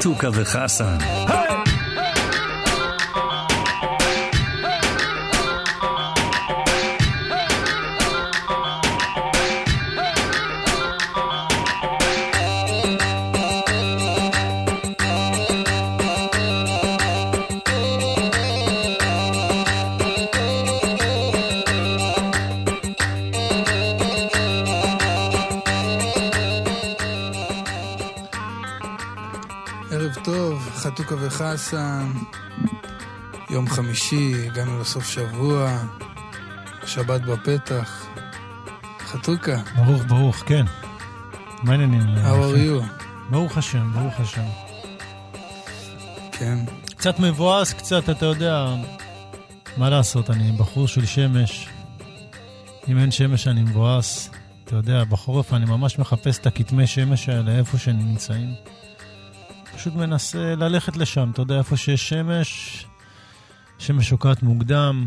חתוכה 0.00 0.28
וחסן. 0.32 0.98
וחסן, 31.40 32.12
יום 33.50 33.68
חמישי, 33.68 34.46
הגענו 34.46 34.80
לסוף 34.80 35.08
שבוע, 35.08 35.78
שבת 36.86 37.20
בפתח. 37.20 38.06
חתוכה, 38.98 39.56
ברוך, 39.76 40.02
ברוך, 40.08 40.36
כן. 40.46 40.64
מה 41.62 41.72
העניינים? 41.72 42.00
how 42.00 42.28
are 42.28 42.56
you? 42.56 43.02
ברוך 43.30 43.58
השם, 43.58 43.92
ברוך 43.92 44.20
השם. 44.20 44.44
כן, 46.32 46.58
קצת 46.96 47.18
מבואס, 47.18 47.72
קצת, 47.72 48.10
אתה 48.10 48.26
יודע, 48.26 48.74
מה 49.76 49.90
לעשות, 49.90 50.30
אני 50.30 50.52
בחור 50.52 50.88
של 50.88 51.06
שמש. 51.06 51.68
אם 52.88 52.98
אין 52.98 53.10
שמש 53.10 53.48
אני 53.48 53.62
מבואס. 53.62 54.30
אתה 54.64 54.76
יודע, 54.76 55.04
בחורף 55.04 55.54
אני 55.54 55.64
ממש 55.64 55.98
מחפש 55.98 56.38
את 56.38 56.46
הכתמי 56.46 56.86
שמש 56.86 57.28
האלה, 57.28 57.58
איפה 57.58 57.78
שהם 57.78 57.98
נמצאים. 57.98 58.54
פשוט 59.80 59.94
מנסה 59.94 60.54
ללכת 60.54 60.96
לשם, 60.96 61.30
אתה 61.32 61.42
יודע, 61.42 61.58
איפה 61.58 61.76
שיש 61.76 62.08
שמש, 62.08 62.86
שמש 63.78 64.08
שוקעת 64.08 64.42
מוקדם. 64.42 65.06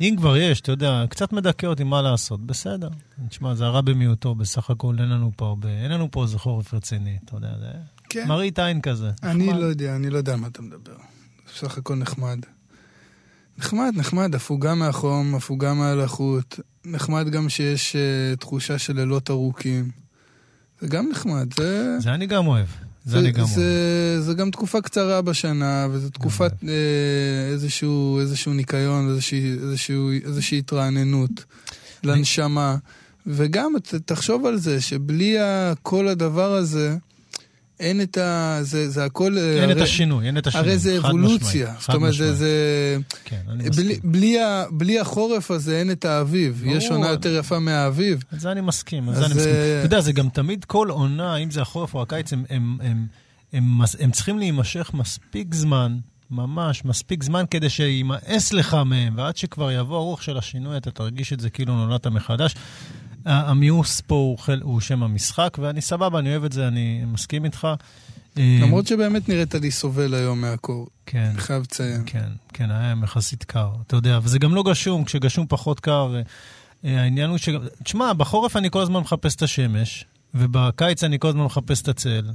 אם 0.00 0.14
כבר 0.18 0.36
יש, 0.36 0.60
אתה 0.60 0.72
יודע, 0.72 1.04
קצת 1.10 1.32
מדכא 1.32 1.66
אותי, 1.66 1.84
מה 1.84 2.02
לעשות? 2.02 2.46
בסדר. 2.46 2.88
תשמע, 3.28 3.54
זה 3.54 3.64
הרע 3.64 3.80
במיעוטו, 3.80 4.34
בסך 4.34 4.70
הכל 4.70 4.96
אין 4.98 5.08
לנו 5.08 5.32
פה 5.36 5.46
הרבה, 5.46 5.68
אין 5.68 5.90
לנו 5.90 6.10
פה 6.10 6.22
איזה 6.22 6.38
חורף 6.38 6.74
רציני, 6.74 7.18
אתה 7.24 7.36
יודע, 7.36 7.48
זה 7.60 7.66
כן. 8.08 8.28
מראית 8.28 8.58
עין 8.58 8.80
כזה. 8.80 9.10
אני 9.22 9.46
נחמד. 9.46 9.60
לא 9.60 9.66
יודע, 9.66 9.96
אני 9.96 10.10
לא 10.10 10.18
יודע 10.18 10.36
מה 10.36 10.46
אתה 10.46 10.62
מדבר. 10.62 10.96
בסך 11.54 11.78
הכל 11.78 11.94
נחמד. 11.94 12.38
נחמד, 13.58 13.92
נחמד, 13.96 14.34
הפוגה 14.34 14.74
מהחום, 14.74 15.34
הפוגה 15.34 15.74
מהלחות. 15.74 16.60
נחמד 16.84 17.28
גם 17.28 17.48
שיש 17.48 17.96
uh, 17.96 18.36
תחושה 18.36 18.78
של 18.78 18.96
לילות 18.96 19.30
ארוכים. 19.30 19.90
זה 20.80 20.88
גם 20.88 21.08
נחמד, 21.10 21.54
זה... 21.54 21.98
זה 22.00 22.14
אני 22.14 22.26
גם 22.26 22.46
אוהב. 22.46 22.66
זה 23.04 23.18
אוהב. 23.18 23.46
זה, 23.46 24.20
זה 24.20 24.34
גם 24.34 24.50
תקופה 24.50 24.80
קצרה 24.80 25.22
בשנה, 25.22 25.86
וזו 25.90 26.10
תקופת 26.10 26.52
אה, 26.68 27.52
איזשהו, 27.52 28.20
איזשהו 28.20 28.52
ניקיון, 28.52 29.08
איזושהי, 29.08 29.52
איזשהו, 29.62 30.10
איזושהי 30.24 30.58
התרעננות 30.58 31.44
לנשמה. 32.04 32.76
וגם, 33.26 33.72
ת, 33.82 33.94
תחשוב 33.94 34.46
על 34.46 34.56
זה, 34.56 34.80
שבלי 34.80 35.36
כל 35.82 36.08
הדבר 36.08 36.52
הזה, 36.52 36.96
אין 37.80 38.00
את 38.00 38.18
ה... 38.18 38.58
זה, 38.62 38.90
זה 38.90 39.04
הכל... 39.04 39.38
אה, 39.38 39.62
אין 39.62 39.70
את 39.70 39.76
הרי- 39.76 39.82
השינוי, 39.84 40.26
אין 40.26 40.38
את 40.38 40.46
השינוי. 40.46 40.68
הרי 40.68 40.78
זה 40.78 40.96
חד 41.02 41.08
אבולוציה. 41.08 41.36
משמעית, 41.66 41.80
זאת 41.80 41.90
חד 41.90 41.94
אומרת, 41.94 42.14
זה... 42.14 42.34
זה 42.34 42.48
כן, 43.24 43.40
אני 43.48 43.70
בלי, 43.70 43.70
מסכים. 43.94 44.12
בלי, 44.12 44.40
ה, 44.40 44.64
בלי 44.70 45.00
החורף 45.00 45.50
הזה 45.50 45.78
אין 45.78 45.90
את 45.90 46.04
האביב. 46.04 46.62
יש 46.66 46.84
ברור. 46.84 46.96
עונה 46.98 47.10
יותר 47.10 47.36
יפה 47.36 47.58
מהאביב. 47.58 48.24
על 48.32 48.38
זה 48.38 48.52
אני 48.52 48.60
מסכים, 48.60 49.08
אז, 49.08 49.16
זה 49.16 49.26
אני 49.26 49.34
מסכים. 49.34 49.54
אה, 49.54 49.78
אתה 49.78 49.86
יודע, 49.86 50.00
זה 50.00 50.12
גם 50.12 50.28
תמיד 50.28 50.64
כל 50.64 50.88
עונה, 50.90 51.36
אם 51.36 51.50
זה 51.50 51.62
החורף 51.62 51.94
או 51.94 52.02
הקיץ, 52.02 52.32
הם- 52.32 52.44
הם- 52.50 52.78
הם- 52.82 53.06
הם 53.52 53.78
מס- 53.78 53.96
הם 54.00 54.10
צריכים 54.10 54.38
להימשך 54.38 54.90
מספיק 54.94 55.54
זמן, 55.54 55.96
ממש 56.30 56.84
מספיק 56.84 57.22
זמן, 57.22 57.44
כדי 57.50 57.68
שימאס 57.70 58.52
לך 58.52 58.76
מהם, 58.86 59.12
ועד 59.16 59.36
שכבר 59.36 59.72
יבוא 59.72 59.96
הרוח 59.96 60.22
של 60.22 60.38
השינוי, 60.38 60.76
אתה 60.76 60.90
תרגיש 60.90 61.32
את 61.32 61.40
זה 61.40 61.50
כאילו 61.50 61.74
נולדת 61.74 62.06
מחדש. 62.06 62.54
ה- 63.26 63.50
המיאוס 63.50 64.00
פה 64.00 64.14
הוא 64.14 64.38
חל- 64.38 64.60
הוא 64.62 64.80
שם 64.80 65.02
המשחק, 65.02 65.58
ואני 65.60 65.80
סבבה, 65.80 66.18
אני 66.18 66.30
אוהב 66.30 66.44
את 66.44 66.52
זה, 66.52 66.68
אני 66.68 67.02
מסכים 67.06 67.44
איתך. 67.44 67.68
אה, 68.38 68.58
למרות 68.62 68.86
שבאמת 68.86 69.28
נראית 69.28 69.54
לי 69.54 69.70
סובל 69.70 70.14
היום 70.14 70.40
מהקור. 70.40 70.86
כן. 71.06 71.30
אני 71.34 71.38
חייב 71.40 71.62
לציין. 71.62 72.02
כן, 72.06 72.28
כן, 72.52 72.70
היה 72.70 72.94
יחסית 73.04 73.44
קר, 73.44 73.70
אתה 73.86 73.96
יודע, 73.96 74.18
וזה 74.22 74.38
גם 74.38 74.54
לא 74.54 74.62
גשום, 74.62 75.04
כשגשום 75.04 75.46
פחות 75.48 75.80
קר, 75.80 76.14
אה, 76.16 76.20
אה, 76.84 77.02
העניין 77.02 77.30
הוא 77.30 77.38
ש... 77.38 77.48
תשמע, 77.84 78.12
בחורף 78.12 78.56
אני 78.56 78.70
כל 78.70 78.82
הזמן 78.82 79.00
מחפש 79.00 79.34
את 79.34 79.42
השמש, 79.42 80.04
ובקיץ 80.34 81.04
אני 81.04 81.18
כל 81.18 81.28
הזמן 81.28 81.44
מחפש 81.44 81.82
את 81.82 81.88
הצל. 81.88 82.30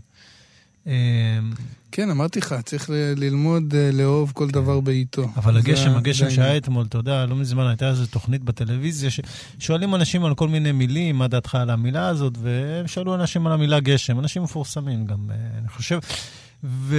אה, 0.88 1.40
כן, 1.92 2.10
אמרתי 2.10 2.40
לך, 2.40 2.56
צריך 2.66 2.90
ללמוד 3.18 3.76
אה, 3.76 3.90
לאהוב 3.94 4.32
כל 4.36 4.50
דבר 4.50 4.80
בעיתו. 4.80 5.30
אבל 5.36 5.58
הגשם, 5.58 5.96
הגשם 5.96 6.30
שהיה. 6.30 6.58
אתמול, 6.58 6.86
אתה 6.86 6.98
יודע, 6.98 7.26
לא 7.26 7.36
מזמן 7.36 7.68
הייתה 7.68 7.90
איזו 7.90 8.06
תוכנית 8.06 8.44
בטלוויזיה, 8.44 9.10
ששואלים 9.60 9.96
אנשים 9.96 10.26
על 10.26 10.36
כל 10.36 10.48
מיני 10.48 10.72
מילים, 10.72 11.16
מה 11.18 11.28
דעתך 11.28 11.56
על 11.56 11.70
המילה 11.70 12.08
הזאת, 12.08 12.34
והם 12.42 12.88
שאלו 12.88 13.16
אנשים 13.16 13.48
על 13.48 13.54
המילה 13.54 13.80
גשם, 13.80 14.20
אנשים 14.20 14.44
מפורסמים 14.44 15.06
גם, 15.06 15.32
אה, 15.32 15.36
אני 15.60 15.70
חושב. 15.70 16.00
ואתה 16.64 16.94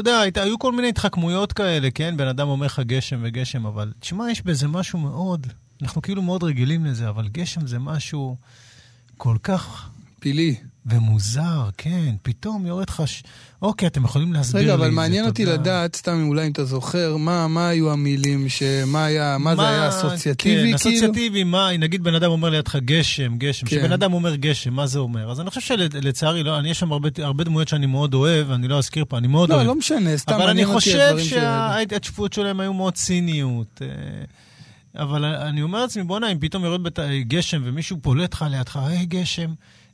יודע, 0.00 0.18
היית- 0.20 0.38
היו 0.38 0.58
כל 0.58 0.72
מיני 0.72 0.88
התחכמויות 0.88 1.52
כאלה, 1.52 1.90
כן? 1.90 2.16
בן 2.16 2.28
אדם 2.28 2.48
אומר 2.48 2.66
לך 2.66 2.80
גשם 2.80 3.20
וגשם, 3.22 3.66
אבל 3.66 3.92
תשמע, 4.00 4.30
יש 4.30 4.42
בזה 4.42 4.68
משהו 4.68 4.98
מאוד, 4.98 5.46
אנחנו 5.82 6.02
כאילו 6.02 6.22
מאוד 6.22 6.42
רגילים 6.42 6.84
לזה, 6.86 7.08
אבל 7.08 7.28
גשם 7.28 7.66
זה 7.66 7.78
משהו 7.78 8.36
כל 9.16 9.36
כך 9.42 9.88
פילי. 10.20 10.54
ומוזר, 10.86 11.68
כן, 11.76 12.14
פתאום 12.22 12.66
יורד 12.66 12.88
לך... 12.88 13.02
ש... 13.06 13.22
אוקיי, 13.62 13.88
אתם 13.88 14.04
יכולים 14.04 14.32
להסביר 14.32 14.60
לי 14.62 14.66
רגע, 14.66 14.74
את 14.74 14.78
זה, 14.78 14.84
אבל 14.84 14.94
מעניין 14.94 15.26
אותי 15.26 15.42
יודע. 15.42 15.54
לדעת, 15.54 15.96
סתם 15.96 16.24
אולי 16.28 16.46
אם 16.46 16.52
אתה 16.52 16.64
זוכר, 16.64 17.16
מה 17.16 17.48
מה 17.48 17.68
היו 17.68 17.92
המילים, 17.92 18.48
שמה 18.48 19.04
היה, 19.04 19.38
מה 19.38 19.56
זה 19.56 19.68
היה 19.68 19.88
אסוציאטיבי 19.88 20.56
כן, 20.56 20.62
כאילו? 20.62 20.76
אסוציאטיבי, 20.76 21.44
מה, 21.44 21.68
נגיד 21.78 22.02
בן 22.02 22.14
אדם 22.14 22.30
אומר 22.30 22.50
לידך 22.50 22.76
גשם, 22.76 23.36
גשם, 23.38 23.66
כן. 23.66 23.76
כשבן 23.76 23.92
אדם 23.92 24.12
אומר 24.12 24.34
גשם, 24.36 24.74
מה 24.74 24.86
זה 24.86 24.98
אומר? 24.98 25.30
אז 25.30 25.40
אני 25.40 25.50
חושב 25.50 25.60
שלצערי, 25.60 26.42
לא, 26.42 26.58
אני, 26.58 26.70
יש 26.70 26.78
שם 26.78 26.92
הרבה, 26.92 27.08
הרבה 27.18 27.44
דמויות 27.44 27.68
שאני 27.68 27.86
מאוד 27.86 28.14
אוהב, 28.14 28.50
אני 28.50 28.68
לא 28.68 28.78
אזכיר 28.78 29.04
פה, 29.08 29.18
אני 29.18 29.26
מאוד 29.26 29.48
לא, 29.48 29.54
אוהב. 29.54 29.66
לא 29.66 29.74
משנה, 29.74 30.16
סתם 30.16 30.34
אבל 30.34 30.48
אני 30.48 30.66
חושב. 30.66 31.16
שההתשפויות 31.18 32.32
שלהם 32.32 32.60
היו 32.60 32.72
מאוד 32.74 32.94
ציניות. 32.94 33.82
אה, 33.82 33.88
אבל 35.02 35.24
אני 35.24 35.62
אומר 35.62 35.80
לעצמי, 35.80 36.02
בוא'נה, 36.02 36.32
אם 36.32 36.38
פתאום 36.38 36.64
יורד 36.64 36.82
בת... 36.82 36.98
גשם 37.28 37.62
ומישהו 37.64 37.96
פולט 38.02 38.34
לך 38.34 38.44
לידך, 38.50 38.76
היי 38.76 39.06
גשם, 39.06 39.50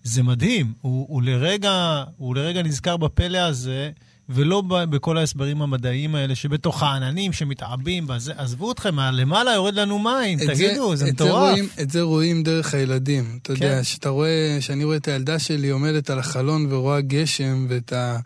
זה 0.08 0.22
מדהים. 0.22 0.72
הוא, 0.80 1.06
הוא, 1.08 1.22
לרגע, 1.22 2.04
הוא 2.16 2.36
לרגע 2.36 2.62
נזכר 2.62 2.96
בפלא 2.96 3.38
הזה, 3.38 3.90
ולא 4.28 4.62
בכל 4.68 5.18
ההסברים 5.18 5.62
המדעיים 5.62 6.14
האלה 6.14 6.34
שבתוך 6.34 6.82
העננים 6.82 7.32
שמתעבים 7.32 8.06
בזה. 8.06 8.32
עזבו 8.36 8.72
אתכם, 8.72 9.00
למעלה 9.00 9.52
יורד 9.54 9.74
לנו 9.74 9.98
מים, 9.98 10.38
תגידו, 10.46 10.96
זה 10.96 11.08
את 11.08 11.12
מטורף. 11.12 11.50
רואים, 11.50 11.68
את 11.80 11.90
זה 11.90 12.02
רואים 12.02 12.42
דרך 12.42 12.74
הילדים. 12.74 13.38
אתה 13.42 13.54
כן. 13.56 13.64
יודע, 13.64 13.84
שאתה 13.84 14.08
רואה, 14.08 14.56
שאני 14.60 14.84
רואה 14.84 14.96
את 14.96 15.08
הילדה 15.08 15.38
שלי 15.38 15.68
עומדת 15.68 16.10
על 16.10 16.18
החלון 16.18 16.72
ורואה 16.72 17.00
גשם, 17.00 17.66
ואת 17.68 17.92
ה... 17.92 18.18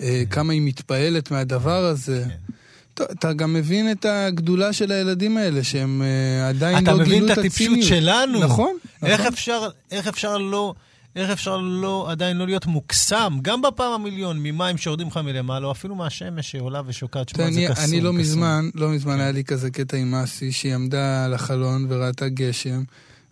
אה, 0.00 0.22
כמה 0.30 0.52
היא 0.52 0.62
מתפעלת 0.62 1.30
מהדבר 1.30 1.84
הזה. 1.84 2.24
כן. 2.28 2.52
טוב, 2.94 3.06
אתה 3.10 3.32
גם 3.32 3.52
מבין 3.52 3.90
את 3.90 4.04
הגדולה 4.04 4.72
של 4.72 4.92
הילדים 4.92 5.36
האלה, 5.36 5.64
שהם 5.64 6.02
אה, 6.02 6.48
עדיין 6.48 6.84
אתה 6.84 6.92
לא 6.92 6.98
מבין 6.98 7.12
גילו 7.12 7.26
את 7.26 7.32
את 7.32 7.38
הטיפשות 7.38 7.66
הציניות. 7.66 7.88
שלנו. 7.88 8.40
נכון, 8.40 8.76
איך 9.02 9.20
נכון. 9.20 9.32
אפשר, 9.32 9.68
איך 9.90 10.08
אפשר 10.08 10.38
לא... 10.38 10.74
איך 11.16 11.30
אפשר 11.30 11.56
לא, 11.56 12.10
עדיין 12.10 12.36
לא 12.36 12.46
להיות 12.46 12.66
מוקסם, 12.66 13.38
גם 13.42 13.62
בפעם 13.62 13.92
המיליון, 13.92 14.38
ממים 14.42 14.76
שיורדים 14.76 15.06
לך 15.06 15.16
מלמעלה, 15.16 15.66
או 15.66 15.72
אפילו 15.72 15.94
מהשמש 15.94 16.50
שעולה 16.50 16.82
ושוקעת, 16.86 17.28
שמע, 17.28 17.38
זה 17.38 17.48
אני, 17.48 17.68
קסום. 17.68 17.84
אני 17.84 18.00
לא 18.00 18.08
קסום. 18.08 18.18
מזמן, 18.18 18.68
לא 18.74 18.88
מזמן 18.88 19.14
כן. 19.14 19.20
היה 19.20 19.32
לי 19.32 19.44
כזה 19.44 19.70
קטע 19.70 19.96
עם 19.96 20.14
אסי, 20.14 20.52
שהיא 20.52 20.74
עמדה 20.74 21.24
על 21.24 21.34
החלון 21.34 21.86
וראתה 21.88 22.28
גשם, 22.28 22.82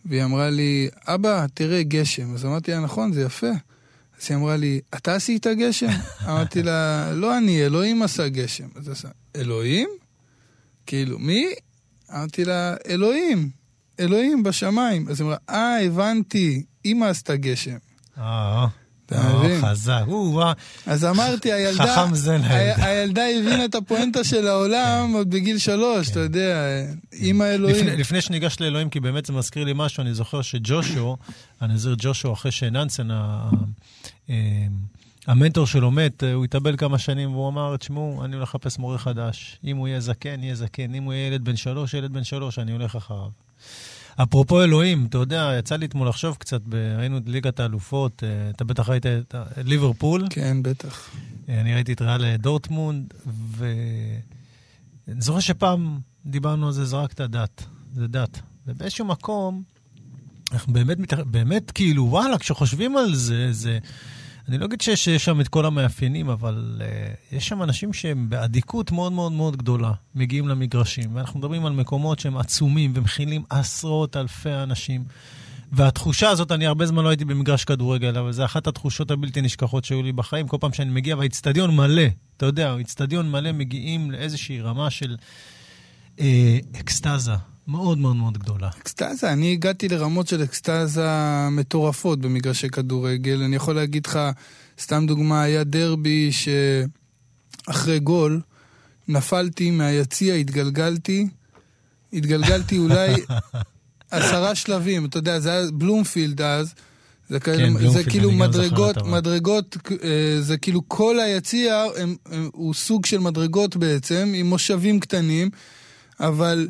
והיא 0.05 0.25
אמרה 0.25 0.51
לי, 0.51 0.89
אבא, 1.07 1.47
תראה 1.55 1.83
גשם. 1.83 2.35
אז 2.35 2.45
אמרתי 2.45 2.71
לה, 2.71 2.81
נכון, 2.81 3.13
זה 3.13 3.23
יפה. 3.23 3.51
אז 4.21 4.27
היא 4.29 4.37
אמרה 4.37 4.57
לי, 4.57 4.81
אתה 4.95 5.15
עשית 5.15 5.47
גשם? 5.47 5.91
אמרתי 6.29 6.63
לה, 6.63 7.13
לא 7.13 7.39
אני, 7.39 7.67
אלוהים 7.67 8.03
עשה 8.03 8.29
גשם. 8.29 8.69
אז 8.77 8.89
עשה, 8.89 9.09
אלוהים? 9.37 9.89
כאילו, 10.87 11.19
מי? 11.19 11.47
אמרתי 12.15 12.45
לה, 12.45 12.75
אלוהים, 12.89 13.51
אלוהים 14.01 14.43
בשמיים. 14.43 15.09
אז 15.09 15.21
היא 15.21 15.27
אמרה, 15.27 15.37
אה, 15.51 15.85
הבנתי, 15.85 16.63
אמא 16.85 17.05
עשתה 17.05 17.37
גשם. 17.37 17.77
אה, 18.19 18.67
אה? 19.13 19.61
חזק. 19.63 20.03
אז 20.87 21.05
אמרתי, 21.05 21.53
הילדה, 21.53 21.85
חכם 21.97 22.15
לילדה. 22.49 22.87
הילדה 22.87 23.23
הבינה 23.23 23.65
את 23.65 23.75
הפואנטה 23.75 24.25
של 24.25 24.47
העולם 24.47 25.13
עוד 25.15 25.31
בגיל 25.31 25.59
שלוש, 25.59 26.11
אתה 26.11 26.21
יודע, 26.21 26.67
אימא 27.13 27.45
אלוהים. 27.45 27.87
לפני, 27.87 28.21
שניגש 28.21 28.57
לאלוהים, 28.61 28.91
כי 28.91 29.01
באמת 29.01 29.27
זה 29.27 29.33
מזכיר 29.33 29.65
לי 29.65 29.73
משהו, 29.75 30.01
אני 30.03 30.15
זוכר 30.15 30.43
שג'ושו, 30.43 31.17
הנזיר 31.61 31.95
ג'ושו, 31.99 32.33
אחרי 32.33 32.51
שננסן, 32.53 33.09
ה- 33.11 33.51
המנטור 35.27 35.67
שלו 35.67 35.91
מת, 35.91 36.23
הוא 36.35 36.45
התאבל 36.45 36.77
כמה 36.77 36.99
שנים, 36.99 37.33
והוא 37.33 37.49
אמר, 37.49 37.77
תשמעו, 37.77 38.25
אני 38.25 38.37
הולך 38.37 38.49
לחפש 38.49 38.79
מורה 38.79 38.99
חדש. 38.99 39.59
אם 39.65 39.77
הוא 39.77 39.89
יהיה 39.89 40.01
זקן, 40.01 40.43
יהיה 40.43 40.55
זקן. 40.55 40.95
אם 40.95 41.03
הוא 41.03 41.13
יהיה 41.13 41.27
ילד 41.27 41.45
בן 41.45 41.57
שלוש, 41.57 41.95
ילד 41.95 42.13
בן 42.13 42.25
שלוש, 42.25 42.59
אני 42.59 42.73
הולך 42.73 42.97
אחריו. 42.97 43.29
אפרופו 44.17 44.63
אלוהים, 44.63 45.07
אתה 45.07 45.19
יודע, 45.19 45.55
יצא 45.59 45.77
לי 45.77 45.87
אתמול 45.87 46.09
לחשוב 46.09 46.37
קצת, 46.37 46.61
ראינו 46.99 47.19
את 47.19 47.23
ליגת 47.27 47.61
האלופות, 47.61 48.23
אה, 48.25 48.51
אתה 48.51 48.65
בטח 48.65 48.89
ראית 48.89 49.07
את 49.07 49.35
ליברפול. 49.65 50.27
כן, 50.31 50.63
בטח. 50.63 51.11
אה, 51.49 51.61
אני 51.61 51.75
ראיתי 51.75 51.93
את 51.93 52.03
ריאל 52.03 52.37
דורטמונד, 52.37 53.15
ואני 53.57 55.21
זוכר 55.21 55.41
שפעם 55.41 55.99
דיברנו 56.27 56.67
על 56.67 56.73
זה, 56.73 56.85
זרקת 56.85 57.21
דת. 57.21 57.65
זה 57.95 58.07
דת. 58.07 58.41
ובאיזשהו 58.67 59.05
מקום, 59.05 59.63
אנחנו 60.53 60.73
באמת, 60.73 60.99
באמת 61.27 61.71
כאילו, 61.71 62.07
וואלה, 62.07 62.39
כשחושבים 62.39 62.97
על 62.97 63.15
זה, 63.15 63.53
זה... 63.53 63.79
אני 64.49 64.59
לא 64.59 64.65
אגיד 64.65 64.81
שיש 64.81 65.09
שם 65.09 65.41
את 65.41 65.49
כל 65.49 65.67
המאפיינים, 65.67 66.29
אבל 66.29 66.81
uh, 66.81 67.37
יש 67.37 67.49
שם 67.49 67.63
אנשים 67.63 67.93
שהם 67.93 68.31
באדיקות 68.31 68.93
מאוד 68.93 69.13
מאוד 69.13 69.33
מאוד 69.33 69.57
גדולה, 69.57 69.93
מגיעים 70.15 70.49
למגרשים. 70.49 71.17
ואנחנו 71.17 71.39
מדברים 71.39 71.67
על 71.67 71.73
מקומות 71.73 72.19
שהם 72.19 72.37
עצומים 72.37 72.93
ומכילים 72.95 73.43
עשרות 73.51 74.17
אלפי 74.17 74.53
אנשים. 74.53 75.05
והתחושה 75.73 76.31
הזאת, 76.31 76.53
אני 76.53 76.67
הרבה 76.67 76.87
זמן 76.87 77.05
לא 77.05 77.09
הייתי 77.09 77.25
במגרש 77.25 77.65
כדורגל, 77.65 78.19
אבל 78.19 78.33
זו 78.33 78.45
אחת 78.45 78.67
התחושות 78.67 79.11
הבלתי 79.11 79.41
נשכחות 79.41 79.85
שהיו 79.85 80.03
לי 80.03 80.13
בחיים. 80.13 80.49
כל 80.49 80.57
פעם 80.61 80.73
שאני 80.73 80.91
מגיע 80.91 81.17
והאיצטדיון 81.17 81.77
מלא, 81.77 82.03
אתה 82.37 82.47
יודע, 82.47 82.71
האיצטדיון 82.71 83.31
מלא, 83.31 83.53
מגיעים 83.53 84.11
לאיזושהי 84.11 84.61
רמה 84.61 84.91
של 84.91 85.17
אה, 86.21 86.59
אקסטזה. 86.81 87.52
מאוד 87.69 87.99
מאוד 87.99 88.17
מאוד 88.17 88.39
גדולה. 88.39 88.71
אקסטזה, 88.81 89.33
אני 89.33 89.53
הגעתי 89.53 89.89
לרמות 89.89 90.29
של 90.29 90.45
אקסטזה 90.45 91.09
מטורפות 91.51 92.21
במגרשי 92.21 92.69
כדורגל. 92.69 93.43
אני 93.43 93.57
יכול 93.57 93.75
להגיד 93.75 94.07
לך, 94.07 94.19
סתם 94.81 95.07
דוגמה, 95.07 95.43
היה 95.43 95.65
דרבי 95.65 96.31
שאחרי 96.33 97.99
גול, 97.99 98.41
נפלתי 99.09 99.71
מהיציע, 99.71 100.35
התגלגלתי, 100.35 101.27
התגלגלתי 102.13 102.79
אולי 102.79 103.15
עשרה 104.11 104.55
שלבים, 104.55 105.05
אתה 105.05 105.19
יודע, 105.19 105.41
זה 105.41 105.51
היה 105.51 105.71
בלומפילד 105.73 106.41
אז. 106.43 106.75
זה, 107.29 107.41
כן, 107.41 107.57
כאלה, 107.57 107.91
זה 107.91 108.05
כאילו 108.05 108.33
מדרגות, 108.33 108.97
מדרגות, 109.07 109.77
אה, 110.05 110.41
זה 110.41 110.57
כאילו 110.57 110.83
כל 110.89 111.21
היציע 111.21 111.85
הם, 111.97 112.17
הם, 112.31 112.51
הוא 112.53 112.75
סוג 112.75 113.07
של 113.07 113.19
מדרגות 113.19 113.77
בעצם, 113.77 114.33
עם 114.35 114.47
מושבים 114.47 115.01
קטנים, 115.01 115.51
אבל 116.21 116.69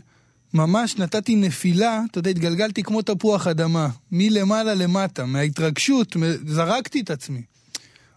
ממש 0.54 0.96
נתתי 0.96 1.36
נפילה, 1.36 2.00
אתה 2.10 2.18
יודע, 2.18 2.30
התגלגלתי 2.30 2.82
כמו 2.82 3.02
תפוח 3.02 3.46
אדמה, 3.46 3.88
מלמעלה 4.12 4.74
למטה, 4.74 5.26
מההתרגשות, 5.26 6.16
זרקתי 6.46 7.00
את 7.00 7.10
עצמי. 7.10 7.42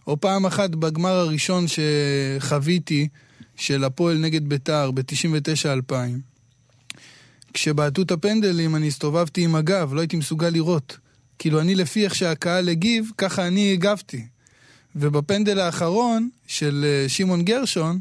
או 0.06 0.20
פעם 0.20 0.46
אחת 0.46 0.70
בגמר 0.70 1.14
הראשון 1.14 1.64
שחוויתי, 1.68 3.08
של 3.56 3.84
הפועל 3.84 4.18
נגד 4.18 4.48
ביתר, 4.48 4.90
ב-99-2000, 4.90 5.92
כשבעטו 7.52 8.02
את 8.02 8.10
הפנדלים 8.10 8.76
אני 8.76 8.88
הסתובבתי 8.88 9.44
עם 9.44 9.54
הגב, 9.54 9.94
לא 9.94 10.00
הייתי 10.00 10.16
מסוגל 10.16 10.48
לראות. 10.48 10.96
כאילו 11.38 11.60
אני 11.60 11.74
לפי 11.74 12.04
איך 12.04 12.14
שהקהל 12.14 12.68
הגיב, 12.68 13.10
ככה 13.18 13.46
אני 13.46 13.72
הגבתי. 13.72 14.26
ובפנדל 14.96 15.58
האחרון 15.58 16.28
של 16.46 16.84
אה, 16.88 17.08
שמעון 17.08 17.42
גרשון, 17.42 18.00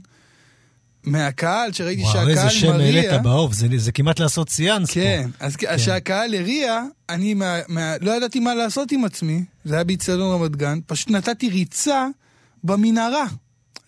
מהקהל, 1.06 1.74
שראיתי 1.74 2.02
וואו, 2.02 2.14
שהקהל 2.14 2.26
מריע... 2.26 2.36
וואו, 2.36 2.48
איזה 2.48 2.60
שם 2.60 2.72
העלית 2.72 3.22
באוב, 3.24 3.54
זה, 3.54 3.68
זה 3.78 3.92
כמעט 3.92 4.20
לעשות 4.20 4.50
סיאנס 4.50 4.92
כן, 4.92 5.28
פה. 5.40 5.46
אז 5.46 5.56
כן, 5.56 5.68
אז 5.68 5.82
שהקהל 5.82 6.36
הריע, 6.36 6.84
אני 7.10 7.34
מה, 7.34 7.60
מה, 7.68 7.96
לא 8.02 8.12
ידעתי 8.12 8.40
מה 8.40 8.56
לעשות 8.56 8.92
עם 8.92 9.06
עצמי, 9.06 9.44
זה 9.66 9.76
היה 9.76 9.84
באיצטדיון 9.84 10.42
רמת 10.42 10.56
גן, 10.56 10.80
פשוט 10.86 11.10
נתתי 11.10 11.50
ריצה 11.50 12.08
במנהרה. 12.64 13.26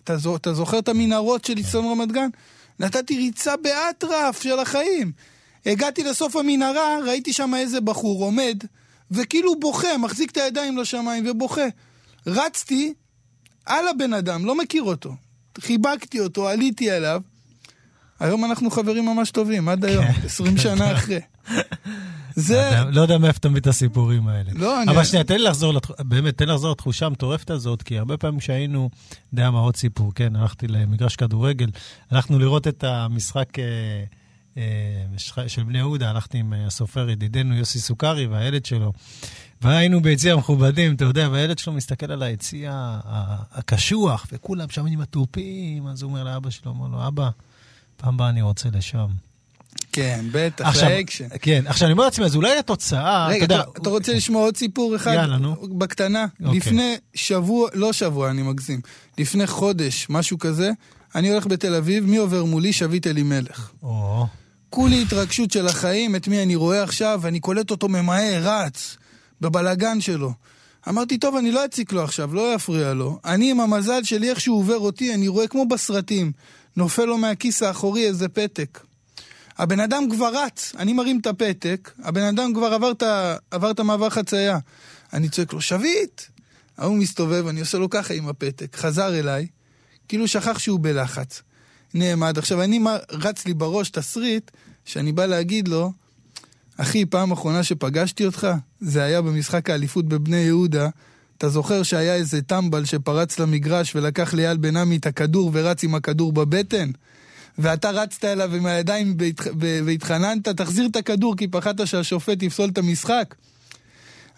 אתה, 0.04 0.16
אתה 0.36 0.54
זוכר 0.54 0.78
את 0.78 0.88
המנהרות 0.88 1.44
של 1.44 1.56
איצטדיון 1.56 1.84
כן. 1.84 1.90
רמת 1.90 2.12
גן? 2.12 2.28
נתתי 2.78 3.16
ריצה 3.16 3.54
באטרף 3.56 4.42
של 4.42 4.58
החיים. 4.58 5.12
הגעתי 5.66 6.04
לסוף 6.04 6.36
המנהרה, 6.36 6.98
ראיתי 7.06 7.32
שם 7.32 7.54
איזה 7.54 7.80
בחור 7.80 8.24
עומד, 8.24 8.64
וכאילו 9.10 9.60
בוכה, 9.60 9.98
מחזיק 9.98 10.30
את 10.30 10.36
הידיים 10.36 10.78
לשמיים 10.78 11.24
ובוכה. 11.30 11.66
רצתי 12.26 12.94
על 13.66 13.88
הבן 13.88 14.12
אדם, 14.12 14.44
לא 14.46 14.54
מכיר 14.54 14.82
אותו. 14.82 15.14
חיבקתי 15.60 16.20
אותו, 16.20 16.48
עליתי 16.48 16.90
עליו. 16.90 17.20
היום 18.20 18.44
אנחנו 18.44 18.70
חברים 18.70 19.06
ממש 19.06 19.30
טובים, 19.30 19.68
עד 19.68 19.84
היום, 19.84 20.04
20 20.24 20.50
כן. 20.50 20.62
שנה 20.62 20.92
אחרי. 20.96 21.20
זה... 22.34 22.70
לא 22.92 23.00
יודע 23.00 23.18
מאיפה 23.18 23.38
אתה 23.38 23.48
מביא 23.48 23.60
את 23.60 23.66
הסיפורים 23.66 24.28
האלה. 24.28 24.50
לא, 24.54 24.82
אני... 24.82 24.92
אבל 24.92 25.04
שנייה, 25.04 25.24
תן 25.24 25.34
לי 25.34 25.44
לחזור, 25.44 25.72
באמת, 25.98 26.38
תן 26.38 26.46
לי 26.46 26.52
לחזור 26.52 26.70
לתחושה 26.70 27.06
המטורפת 27.06 27.50
הזאת, 27.50 27.82
כי 27.82 27.98
הרבה 27.98 28.16
פעמים 28.16 28.40
כשהיינו, 28.40 28.90
יודע 29.32 29.50
מה, 29.50 29.58
עוד 29.58 29.76
סיפור, 29.76 30.14
כן, 30.14 30.36
הלכתי 30.36 30.68
למגרש 30.68 31.16
כדורגל, 31.16 31.70
הלכנו 32.10 32.38
לראות 32.38 32.68
את 32.68 32.84
המשחק 32.84 33.58
אה, 33.58 33.64
אה, 34.56 35.48
של 35.48 35.62
בני 35.62 35.78
יהודה, 35.78 36.10
הלכתי 36.10 36.38
עם 36.38 36.52
הסופר 36.66 37.10
ידידנו 37.10 37.56
יוסי 37.56 37.78
סוכרי 37.78 38.26
והילד 38.26 38.66
שלו. 38.66 38.92
והיינו 39.62 40.00
ביציע 40.00 40.32
המכובדים, 40.32 40.94
אתה 40.94 41.04
יודע, 41.04 41.28
והילד 41.32 41.58
שלו 41.58 41.72
מסתכל 41.72 42.12
על 42.12 42.22
היציע 42.22 42.98
הקשוח, 43.52 44.26
וכולם 44.32 44.70
שם 44.70 44.86
עם 44.86 45.00
התופים, 45.00 45.86
אז 45.86 46.02
הוא 46.02 46.10
אומר 46.10 46.24
לאבא 46.24 46.50
שלו, 46.50 46.70
אומר 46.70 46.88
לו, 46.88 47.06
אבא, 47.08 47.30
פעם 47.96 48.14
הבאה 48.14 48.28
אני 48.28 48.42
רוצה 48.42 48.68
לשם. 48.72 49.06
כן, 49.92 50.24
בטח, 50.32 50.76
לאקשן. 50.82 51.28
כן, 51.42 51.64
עכשיו 51.66 51.86
אני 51.86 51.92
אומר 51.92 52.04
לעצמי, 52.04 52.24
אז 52.24 52.36
אולי 52.36 52.58
התוצאה, 52.58 53.26
רגע, 53.28 53.44
אתה, 53.44 53.54
יודע, 53.54 53.64
אתה 53.82 53.90
רוצה 53.90 54.14
לשמוע 54.14 54.42
עוד 54.42 54.56
סיפור 54.56 54.96
אחד? 54.96 55.12
יאללה, 55.14 55.36
נו. 55.36 55.56
בקטנה. 55.78 56.26
אוקיי. 56.44 56.58
לפני 56.58 56.96
שבוע, 57.14 57.68
לא 57.74 57.92
שבוע, 57.92 58.30
אני 58.30 58.42
מגזים, 58.42 58.80
לפני 59.18 59.46
חודש, 59.46 60.06
משהו 60.10 60.38
כזה, 60.38 60.70
אני 61.14 61.30
הולך 61.30 61.46
בתל 61.46 61.74
אביב, 61.74 62.04
מי 62.04 62.16
עובר 62.16 62.44
מולי? 62.44 62.72
שביט 62.72 63.06
אלימלך. 63.06 63.70
או. 63.82 64.26
כולי 64.70 65.02
התרגשות 65.02 65.50
של 65.50 65.66
החיים, 65.66 66.16
את 66.16 66.28
מי 66.28 66.42
אני 66.42 66.56
רואה 66.56 66.82
עכשיו, 66.82 67.18
ואני 67.22 67.40
קולט 67.40 67.70
אותו 67.70 67.88
ממהר, 67.88 68.42
רץ. 68.42 68.96
בבלגן 69.40 70.00
שלו. 70.00 70.32
אמרתי, 70.88 71.18
טוב, 71.18 71.36
אני 71.36 71.52
לא 71.52 71.64
אציק 71.64 71.92
לו 71.92 72.04
עכשיו, 72.04 72.34
לא 72.34 72.54
אפריע 72.54 72.94
לו. 72.94 73.18
אני 73.24 73.50
עם 73.50 73.60
המזל 73.60 74.04
שלי, 74.04 74.30
איך 74.30 74.40
שהוא 74.40 74.58
עובר 74.58 74.78
אותי, 74.78 75.14
אני 75.14 75.28
רואה 75.28 75.48
כמו 75.48 75.68
בסרטים. 75.68 76.32
נופל 76.76 77.04
לו 77.04 77.18
מהכיס 77.18 77.62
האחורי 77.62 78.06
איזה 78.06 78.28
פתק. 78.28 78.80
הבן 79.58 79.80
אדם 79.80 80.04
כבר 80.10 80.44
רץ, 80.44 80.72
אני 80.78 80.92
מרים 80.92 81.18
את 81.20 81.26
הפתק, 81.26 81.90
הבן 82.02 82.22
אדם 82.22 82.54
כבר 82.54 82.74
עבר 82.74 82.90
את, 82.90 83.02
עבר 83.50 83.70
את 83.70 83.80
המעבר 83.80 84.10
חצייה. 84.10 84.58
אני 85.12 85.28
צועק 85.28 85.52
לו, 85.52 85.60
שביט! 85.60 86.22
ההוא 86.78 86.96
מסתובב, 86.96 87.46
אני 87.46 87.60
עושה 87.60 87.78
לו 87.78 87.90
ככה 87.90 88.14
עם 88.14 88.28
הפתק, 88.28 88.76
חזר 88.76 89.18
אליי, 89.18 89.46
כאילו 90.08 90.28
שכח 90.28 90.58
שהוא 90.58 90.80
בלחץ. 90.82 91.42
נעמד. 91.94 92.38
עכשיו, 92.38 92.62
אני 92.62 92.80
רץ 93.10 93.46
לי 93.46 93.54
בראש 93.54 93.90
תסריט, 93.90 94.50
שאני 94.84 95.12
בא 95.12 95.26
להגיד 95.26 95.68
לו, 95.68 95.92
אחי, 96.80 97.06
פעם 97.06 97.32
אחרונה 97.32 97.62
שפגשתי 97.62 98.26
אותך, 98.26 98.48
זה 98.80 99.02
היה 99.02 99.22
במשחק 99.22 99.70
האליפות 99.70 100.08
בבני 100.08 100.36
יהודה. 100.36 100.88
אתה 101.38 101.48
זוכר 101.48 101.82
שהיה 101.82 102.14
איזה 102.14 102.42
טמבל 102.42 102.84
שפרץ 102.84 103.38
למגרש 103.38 103.96
ולקח 103.96 104.34
לאייל 104.34 104.56
בן 104.56 104.76
עמי 104.76 104.96
את 104.96 105.06
הכדור 105.06 105.50
ורץ 105.54 105.84
עם 105.84 105.94
הכדור 105.94 106.32
בבטן? 106.32 106.90
ואתה 107.58 107.90
רצת 107.90 108.24
אליו 108.24 108.54
עם 108.54 108.66
הידיים 108.66 109.16
והתחננת, 109.86 110.48
תחזיר 110.48 110.86
את 110.86 110.96
הכדור 110.96 111.36
כי 111.36 111.48
פחדת 111.48 111.86
שהשופט 111.86 112.42
יפסול 112.42 112.68
את 112.68 112.78
המשחק. 112.78 113.34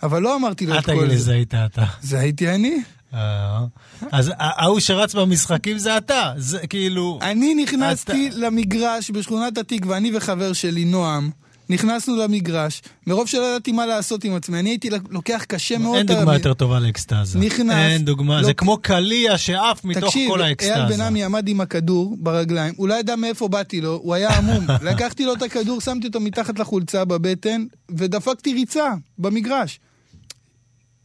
אבל 0.03 0.23
לא 0.23 0.37
אמרתי 0.37 0.67
לו 0.67 0.79
את 0.79 0.85
כל 0.85 0.87
זה. 0.87 0.93
אל 0.93 0.99
תגיד 0.99 1.11
לי 1.11 1.19
זה 1.19 1.33
היית 1.33 1.55
אתה. 1.55 1.85
זה 2.03 2.19
הייתי 2.19 2.49
אני. 2.49 2.83
אה, 3.15 3.65
אז 4.13 4.33
ההוא 4.39 4.81
שרץ 4.81 5.15
במשחקים 5.15 5.79
זה 5.79 5.97
אתה, 5.97 6.33
זה 6.37 6.67
כאילו... 6.67 7.19
אני 7.23 7.55
נכנסתי 7.55 8.31
למגרש 8.33 9.11
בשכונת 9.11 9.59
התקווה, 9.59 9.97
אני 9.97 10.17
וחבר 10.17 10.53
שלי, 10.53 10.85
נועם. 10.85 11.31
נכנסנו 11.71 12.17
למגרש, 12.17 12.83
מרוב 13.07 13.29
שלא 13.29 13.43
ידעתי 13.43 13.73
מה 13.73 13.87
לעשות 13.87 14.25
עם 14.25 14.35
עצמי, 14.35 14.59
אני 14.59 14.71
הייתי 14.71 14.91
לוקח 15.11 15.45
קשה 15.49 15.79
מאוד... 15.79 15.97
אין 15.97 16.07
דוגמה 16.07 16.35
יותר 16.35 16.55
טובה 16.55 16.81
לאקסטזה. 16.81 17.39
נכנס. 17.39 17.93
אין 17.93 18.05
דוגמה, 18.05 18.45
זה 18.45 18.55
כמו 18.55 18.77
קליע 18.77 19.39
שעף 19.39 19.85
מתוך 19.85 20.15
כל 20.29 20.43
האקסטזה. 20.43 20.71
תקשיב, 20.71 20.85
אייל 20.85 20.97
בן 20.97 21.01
עמי 21.01 21.25
עמד 21.25 21.49
עם 21.49 21.61
הכדור 21.61 22.17
ברגליים, 22.19 22.75
הוא 22.77 22.89
לא 22.89 22.95
ידע 22.95 23.17
מאיפה 23.17 23.49
באתי 23.49 23.81
לו, 23.81 24.01
הוא 24.03 24.15
היה 24.15 24.39
עמום. 24.39 24.67
לקחתי 24.91 25.25
לו 25.25 25.35
את 25.35 25.43
הכדור, 25.43 25.81
שמתי 25.81 26.07
אותו 26.07 26.21
מתחת 26.21 26.59
לחולצה 26.59 27.05
בבטן, 27.05 27.65
ודפקתי 27.91 28.55
ריצה 28.55 28.95
במגרש. 29.19 29.81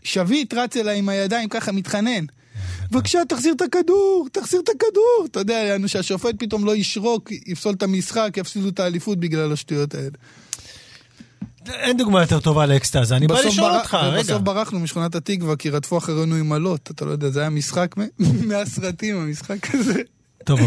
שביט 0.04 0.54
רץ 0.54 0.78
אליי 0.78 1.00
עם 1.00 1.10
הידיים 1.10 1.50
ככה, 1.50 1.72
מתחנן. 1.72 2.26
בבקשה, 2.92 3.20
תחזיר 3.30 3.54
את 3.54 3.62
הכדור, 3.62 4.28
תחזיר 4.32 4.62
את 4.64 4.70
הכדור. 4.70 5.28
אתה 5.32 5.40
יודע, 5.40 5.76
שהשופט 5.88 6.36
פתאום 6.40 6.66
לא 6.66 6.76
ישרוק, 6.76 7.32
יפסול 7.48 7.74
את 7.74 7.84
המשחק, 7.84 8.34
יפסידו 8.38 8.70
את 8.70 8.80
האליפות 8.80 9.20
בגלל 9.20 9.54
השטויות 9.54 9.96
האלה. 9.96 10.18
אין 11.70 11.98
דוגמה 11.98 12.22
יותר 12.22 12.40
טובה 12.40 12.66
לאקסטזה, 12.66 13.16
אני 13.16 13.28
בא 13.28 13.40
לשאול 13.40 13.70
בר... 13.70 13.78
אותך, 13.78 13.94
רגע. 13.94 14.24
בסוף 14.24 14.42
ברחנו 14.42 14.80
משכונת 14.80 15.16
התקווה, 15.16 15.56
כי 15.56 15.70
רדפו 15.70 15.98
אחרינו 15.98 16.36
עם 16.36 16.52
עלות, 16.52 16.92
אתה 16.92 17.06
לא 17.06 17.12
יודע, 17.12 17.30
זה 17.30 17.40
היה 17.40 17.50
משחק 17.50 17.96
מהסרטים, 18.48 19.16
המשחק 19.16 19.76
הזה. 19.76 20.02
טוב, 20.46 20.60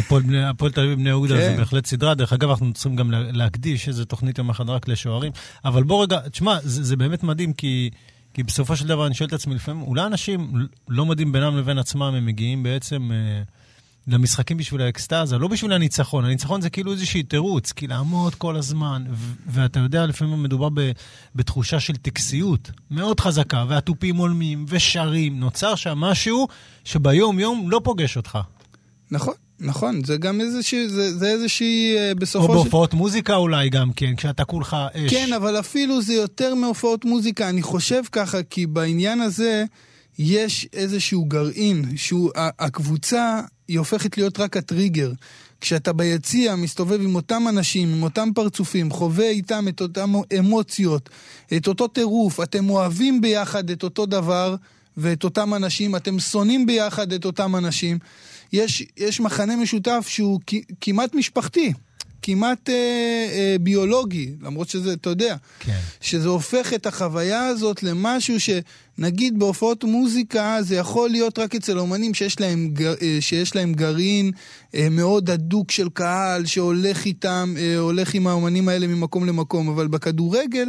הפועל 0.51 0.73
תל 0.73 0.81
אביב 0.81 0.99
בני 0.99 1.09
יהודה 1.09 1.37
זה 1.37 1.41
כן. 1.41 1.57
בהחלט 1.57 1.87
סדרה. 1.87 2.15
דרך 2.15 2.33
אגב, 2.33 2.51
אנחנו 2.51 2.73
צריכים 2.73 2.97
גם 2.97 3.11
להקדיש 3.11 3.89
איזה 3.89 4.05
תוכנית 4.05 4.39
יום 4.39 4.51
אחד 4.51 4.71
רק 4.71 4.89
לשוערים. 4.89 5.33
אבל 5.65 5.83
בוא 5.83 6.03
רגע, 6.03 6.21
תשמע, 6.29 6.59
זה, 6.63 6.83
זה 6.83 6.97
באמת 6.97 7.23
מדהים, 7.23 7.53
כי, 7.53 7.91
כי 8.35 8.43
בסופו 8.43 8.77
של 8.77 8.87
דבר 8.87 9.07
אני 9.07 9.15
שואל 9.15 9.29
את 9.29 9.33
עצמי 9.33 9.55
לפעמים, 9.55 9.83
אולי 9.83 10.07
אנשים 10.07 10.53
לא 10.89 11.07
מדהים 11.07 11.33
בינם 11.33 11.57
לבין 11.57 11.79
עצמם, 11.79 12.03
הם 12.03 12.27
מגיעים 12.27 12.63
בעצם... 12.63 13.11
אה, 13.13 13.43
למשחקים 14.09 14.57
בשביל 14.57 14.81
האקסטאזה, 14.81 15.39
לא 15.39 15.49
בשביל 15.49 15.73
הניצחון. 15.73 16.25
הניצחון 16.25 16.61
זה 16.61 16.71
כאילו 16.71 16.93
איזושהי 16.93 17.23
תירוץ, 17.23 17.73
כי 17.73 17.87
לעמוד 17.87 18.35
כל 18.35 18.57
הזמן, 18.57 19.05
ו- 19.11 19.33
ואתה 19.47 19.81
יודע, 19.81 20.07
לפעמים 20.07 20.43
מדובר 20.43 20.69
ב- 20.75 20.91
בתחושה 21.35 21.81
של 21.81 21.97
טקסיות 21.97 22.71
מאוד 22.91 23.21
חזקה, 23.21 23.65
והתופים 23.69 24.17
הולמים 24.17 24.65
ושרים, 24.69 25.41
נוצר 25.41 25.75
שם 25.75 25.99
משהו 25.99 26.49
שביום-יום 26.85 27.71
לא 27.71 27.81
פוגש 27.85 28.17
אותך. 28.17 28.39
נכון, 29.11 29.35
נכון, 29.61 30.05
זה 30.05 30.17
גם 30.17 30.41
איזושהי, 30.41 30.89
זה, 30.89 31.19
זה 31.19 31.29
איזושהי, 31.29 31.97
אה, 31.99 32.15
בסופו 32.15 32.47
או 32.47 32.53
של... 32.53 32.55
בהופעות 32.55 32.95
מוזיקה 32.95 33.37
אולי 33.37 33.69
גם 33.69 33.93
כן, 33.93 34.17
כשאתה 34.17 34.45
כולך 34.45 34.77
אש. 34.95 35.11
כן, 35.11 35.33
אבל 35.33 35.59
אפילו 35.59 36.03
זה 36.03 36.15
יותר 36.15 36.55
מהופעות 36.55 37.05
מוזיקה. 37.05 37.49
אני 37.49 37.63
חושב 37.63 38.03
ככה, 38.13 38.43
כי 38.43 38.67
בעניין 38.67 39.21
הזה 39.21 39.65
יש 40.19 40.67
איזשהו 40.73 41.25
גרעין, 41.25 41.97
שהוא, 41.97 42.31
הקבוצה 42.37 43.41
היא 43.69 43.79
הופכת 43.79 44.17
להיות 44.17 44.41
רק 44.41 44.57
הטריגר. 44.57 45.13
כשאתה 45.61 45.93
ביציע 45.93 46.57
מסתובב 46.57 47.01
עם 47.03 47.15
אותם 47.15 47.43
אנשים, 47.49 47.89
עם 47.95 48.03
אותם 48.03 48.29
פרצופים, 48.35 48.91
חווה 48.91 49.29
איתם 49.29 49.69
את 49.69 49.81
אותן 49.81 50.13
אמוציות, 50.39 51.09
את 51.57 51.69
אותו 51.69 51.89
טירוף, 51.89 52.41
אתם 52.41 52.71
אוהבים 52.71 53.21
ביחד 53.21 53.71
את 53.71 53.83
אותו 53.83 54.07
דבר 54.07 54.57
ואת 54.97 55.25
אותם 55.25 55.55
אנשים, 55.55 55.97
אתם 55.97 56.19
שונאים 56.19 56.67
ביחד 56.67 57.13
את 57.13 57.25
אותם 57.25 57.57
אנשים. 57.57 57.99
יש, 58.53 58.85
יש 58.97 59.21
מחנה 59.21 59.57
משותף 59.57 60.07
שהוא 60.09 60.41
כ- 60.47 60.55
כמעט 60.81 61.15
משפחתי, 61.15 61.73
כמעט 62.23 62.69
אה, 62.71 62.75
אה, 63.33 63.57
ביולוגי, 63.61 64.31
למרות 64.43 64.69
שזה, 64.69 64.93
אתה 64.93 65.11
יודע, 65.11 65.37
כן. 65.61 65.79
שזה 66.01 66.29
הופך 66.29 66.73
את 66.75 66.87
החוויה 66.87 67.47
הזאת 67.47 67.83
למשהו 67.83 68.37
שנגיד 68.41 69.39
בהופעות 69.39 69.85
מוזיקה 69.85 70.59
זה 70.61 70.77
יכול 70.77 71.11
להיות 71.11 71.39
רק 71.39 71.55
אצל 71.55 71.79
אומנים 71.79 72.15
שיש 72.15 72.41
להם, 72.41 72.69
גר- 72.73 72.95
אה, 73.03 73.17
שיש 73.21 73.57
להם 73.57 73.73
גרעין 73.75 74.31
אה, 74.75 74.89
מאוד 74.91 75.31
הדוק 75.31 75.71
של 75.71 75.89
קהל 75.89 76.47
שהולך 76.47 77.05
איתם, 77.05 77.55
אה, 77.59 77.79
הולך 77.79 78.15
עם 78.15 78.27
האומנים 78.27 78.69
האלה 78.69 78.87
ממקום 78.87 79.27
למקום, 79.27 79.69
אבל 79.69 79.87
בכדורגל 79.89 80.69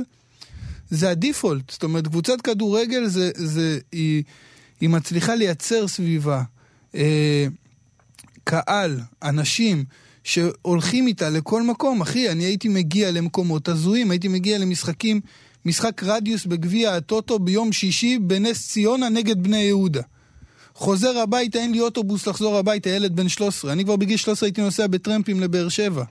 זה 0.89 1.09
הדיפולט, 1.09 1.69
זאת 1.71 1.83
אומרת 1.83 2.07
קבוצת 2.07 2.41
כדורגל 2.41 3.05
זה, 3.07 3.31
זה, 3.35 3.79
היא, 3.91 4.23
היא 4.81 4.89
מצליחה 4.89 5.35
לייצר 5.35 5.87
סביבה 5.87 6.43
אה, 6.95 7.45
קהל, 8.43 8.99
אנשים 9.23 9.83
שהולכים 10.29 11.07
איתה 11.07 11.29
לכל 11.29 11.63
מקום. 11.63 12.01
אחי, 12.01 12.29
אני 12.29 12.43
הייתי 12.43 12.67
מגיע 12.67 13.11
למקומות 13.11 13.67
הזויים, 13.67 14.11
הייתי 14.11 14.27
מגיע 14.27 14.57
למשחקים, 14.57 15.21
משחק 15.65 16.03
רדיוס 16.03 16.45
בגביע 16.45 16.95
הטוטו 16.95 17.39
ביום 17.39 17.71
שישי 17.71 18.19
בנס 18.19 18.67
ציונה 18.67 19.09
נגד 19.09 19.43
בני 19.43 19.57
יהודה. 19.57 20.01
חוזר 20.73 21.17
הביתה, 21.17 21.59
אין 21.59 21.71
לי 21.71 21.79
אוטובוס 21.79 22.27
לחזור 22.27 22.57
הביתה, 22.57 22.89
ילד 22.89 23.15
בן 23.15 23.29
13. 23.29 23.73
אני 23.73 23.83
כבר 23.83 23.95
בגיל 23.95 24.17
13 24.17 24.47
הייתי 24.47 24.61
נוסע 24.61 24.87
בטרמפים 24.87 25.39
לבאר 25.39 25.69
שבע. 25.69 26.03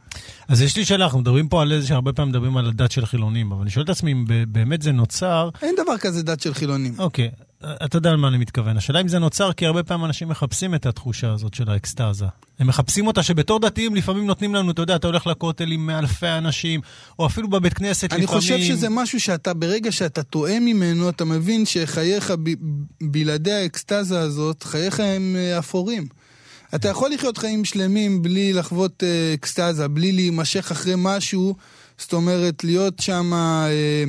אז 0.49 0.63
יש 0.63 0.77
לי 0.77 0.85
שאלה, 0.85 1.05
אנחנו 1.05 1.19
מדברים 1.19 1.49
פה 1.49 1.63
על 1.63 1.73
איזה 1.73 1.87
שהרבה 1.87 2.13
פעמים 2.13 2.31
מדברים 2.31 2.57
על 2.57 2.69
הדת 2.69 2.91
של 2.91 3.07
חילונים, 3.07 3.53
אבל 3.53 3.63
אני 3.63 3.71
שואל 3.71 3.85
את 3.85 3.91
עצמי 3.91 4.13
אם 4.13 4.25
באמת 4.49 4.83
זה 4.83 4.93
נוצר, 4.93 5.49
אין 5.63 5.75
דבר 5.83 5.99
כזה 5.99 6.23
דת 6.23 6.41
של 6.41 6.55
חילונים. 6.55 6.95
אוקיי, 6.99 7.31
אתה 7.65 7.97
יודע 7.97 8.13
למה 8.13 8.29
אני 8.29 8.39
מתכוון. 8.39 8.77
השאלה 8.77 9.01
אם 9.01 9.09
זה 9.09 9.19
נוצר 9.19 9.53
כי 9.53 9.67
הרבה 9.67 9.83
פעמים 9.83 10.05
אנשים 10.05 10.29
מחפשים 10.29 10.75
את 10.75 10.87
התחושה 10.87 11.33
הזאת 11.33 11.55
של 11.55 11.71
האקסטזה. 11.71 12.27
הם 12.59 12.67
מחפשים 12.67 13.07
אותה 13.07 13.23
שבתור 13.23 13.61
דתיים 13.61 13.95
לפעמים 13.95 14.27
נותנים 14.27 14.55
לנו, 14.55 14.71
אתה 14.71 14.83
יודע, 14.83 14.97
אתה 14.97 15.07
הולך 15.07 15.27
לכותל 15.27 15.73
עם 15.73 15.91
אלפי 15.91 16.29
אנשים, 16.29 16.81
או 17.19 17.27
אפילו 17.27 17.49
בבית 17.51 17.75
כנסת 17.75 18.13
אני 18.13 18.23
לפעמים. 18.23 18.41
חושב 18.41 18.59
שזה 18.59 18.89
משהו 18.89 19.21
שאתה, 19.21 19.55
ברגע 19.55 19.93
שאתה 19.93 20.23
טועה 20.23 20.61
ממנו, 20.61 21.09
אתה 21.09 21.25
מבין 21.25 21.67
שחייך 21.67 22.31
ב, 22.43 22.51
בלעדי 23.03 23.53
האקסטזה 23.53 24.21
הזאת, 24.21 24.63
חייך 24.63 25.01
הם 25.01 25.37
אה, 25.39 25.59
אפורים. 25.59 26.07
אתה 26.75 26.89
יכול 26.89 27.11
לחיות 27.11 27.39
חיים 27.39 27.65
שלמים 27.65 28.23
בלי 28.23 28.53
לחוות 28.53 29.03
אה, 29.05 29.35
אקסטזה, 29.35 29.89
בלי 29.89 30.13
להימשך 30.13 30.71
אחרי 30.71 30.95
משהו, 30.97 31.55
זאת 31.99 32.13
אומרת, 32.13 32.65
להיות 32.65 32.99
שם 32.99 33.33
אה, 33.35 34.05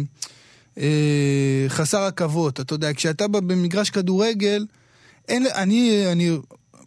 אה, 0.80 1.66
חסר 1.68 2.04
עכבות. 2.04 2.60
אתה 2.60 2.74
יודע, 2.74 2.94
כשאתה 2.94 3.28
בא 3.28 3.40
במגרש 3.40 3.90
כדורגל, 3.90 4.66
אין, 5.28 5.46
אני, 5.56 6.04
אני, 6.12 6.32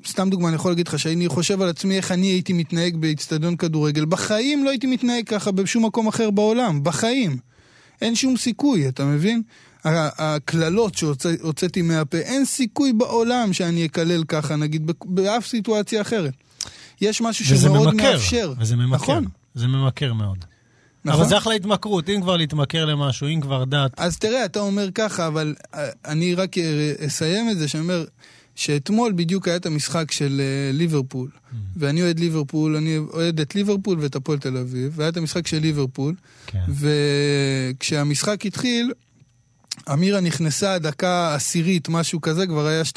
סתם 0.07 0.31
דוגמה, 0.31 0.49
אני 0.49 0.57
יכול 0.57 0.71
להגיד 0.71 0.89
לך 0.89 0.99
שאני 0.99 1.29
חושב 1.29 1.63
על 1.63 1.69
עצמי 1.69 1.97
איך 1.97 2.13
אני 2.13 2.27
הייתי 2.27 2.53
מתנהג 2.53 2.97
באיצטדיון 2.97 3.57
כדורגל. 3.57 4.05
בחיים 4.05 4.65
לא 4.65 4.71
הייתי 4.71 4.87
מתנהג 4.87 5.25
ככה 5.27 5.51
בשום 5.51 5.85
מקום 5.85 6.09
אחר 6.09 6.31
בעולם, 6.31 6.85
בחיים. 6.85 7.37
אין 8.03 8.15
שום 8.15 8.37
סיכוי, 8.37 8.89
אתה 8.89 9.05
מבין? 9.05 9.43
הקללות 9.85 10.95
שהוצאתי 10.95 11.83
מהפה, 11.83 12.19
אין 12.19 12.45
סיכוי 12.45 12.93
בעולם 12.93 13.53
שאני 13.53 13.87
אקלל 13.87 14.25
ככה, 14.25 14.57
נגיד, 14.57 14.91
באף 15.05 15.47
סיטואציה 15.47 16.01
אחרת. 16.01 16.33
יש 17.01 17.21
משהו 17.21 17.45
שמאוד 17.45 17.95
ממכר, 17.95 18.13
מאפשר. 18.13 18.53
וזה 18.59 18.77
ממכר. 18.77 18.95
נכון. 18.95 19.25
זה 19.55 19.67
ממכר 19.67 20.13
מאוד. 20.13 20.45
נכון. 21.05 21.21
אבל 21.21 21.29
זה 21.29 21.39
אחלה 21.39 21.55
התמכרות, 21.55 22.09
אם 22.09 22.21
כבר 22.23 22.37
להתמכר 22.37 22.85
למשהו, 22.85 23.29
אם 23.29 23.41
כבר 23.41 23.65
דת. 23.65 23.93
אז 23.97 24.19
תראה, 24.19 24.45
אתה 24.45 24.61
אומר 24.61 24.89
ככה, 24.95 25.27
אבל 25.27 25.55
אה, 25.75 25.89
אני 26.05 26.35
רק 26.35 26.59
אה, 26.59 26.93
אסיים 27.07 27.51
את 27.51 27.59
זה, 27.59 27.69
שאני 27.69 27.83
אומר 27.83 28.05
שאתמול 28.55 29.13
בדיוק 29.13 29.49
היה 29.49 29.57
את 29.57 29.67
המשחק 29.67 30.11
של 30.11 30.41
אה, 30.41 30.73
ליברפול, 30.73 31.31
Mm. 31.53 31.55
ואני 31.77 32.03
אוהד 32.03 32.21
ליברפול, 32.21 32.77
אני 32.77 32.99
אוהד 32.99 33.41
את 33.41 33.55
ליברפול 33.55 33.99
ואת 34.01 34.17
הפועל 34.17 34.39
תל 34.39 34.57
אביב, 34.57 34.93
והיה 34.97 35.09
את 35.09 35.17
המשחק 35.17 35.47
של 35.47 35.59
ליברפול, 35.59 36.15
כן. 36.47 36.65
וכשהמשחק 36.69 38.47
התחיל, 38.47 38.93
אמירה 39.93 40.21
נכנסה 40.21 40.79
דקה 40.79 41.35
עשירית, 41.35 41.89
משהו 41.89 42.21
כזה, 42.21 42.47
כבר 42.47 42.67
היה 42.67 42.83
2-0 42.83 42.97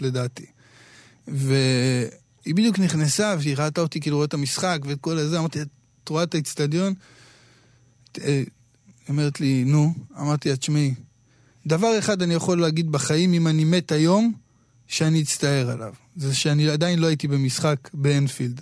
לדעתי. 0.00 0.46
והיא 1.28 2.54
בדיוק 2.54 2.78
נכנסה, 2.78 3.34
והיא 3.38 3.56
ראתה 3.56 3.80
אותי 3.80 4.00
כאילו 4.00 4.16
רואה 4.16 4.26
את 4.26 4.34
המשחק 4.34 4.78
ואת 4.84 4.98
כל 5.00 5.18
הזה, 5.18 5.38
אמרתי, 5.38 5.62
את 5.62 6.08
רואה 6.08 6.22
את 6.22 6.34
האיצטדיון? 6.34 6.94
אה, 8.24 8.42
אומרת 9.08 9.40
לי, 9.40 9.64
נו, 9.64 9.94
אמרתי 10.20 10.48
לה, 10.50 10.56
תשמעי, 10.56 10.94
דבר 11.66 11.98
אחד 11.98 12.22
אני 12.22 12.34
יכול 12.34 12.60
להגיד 12.60 12.92
בחיים, 12.92 13.32
אם 13.32 13.46
אני 13.46 13.64
מת 13.64 13.92
היום, 13.92 14.32
שאני 14.88 15.22
אצטער 15.22 15.70
עליו. 15.70 15.94
זה 16.16 16.34
שאני 16.34 16.68
עדיין 16.68 16.98
לא 16.98 17.06
הייתי 17.06 17.28
במשחק 17.28 17.90
באנפילד. 17.94 18.60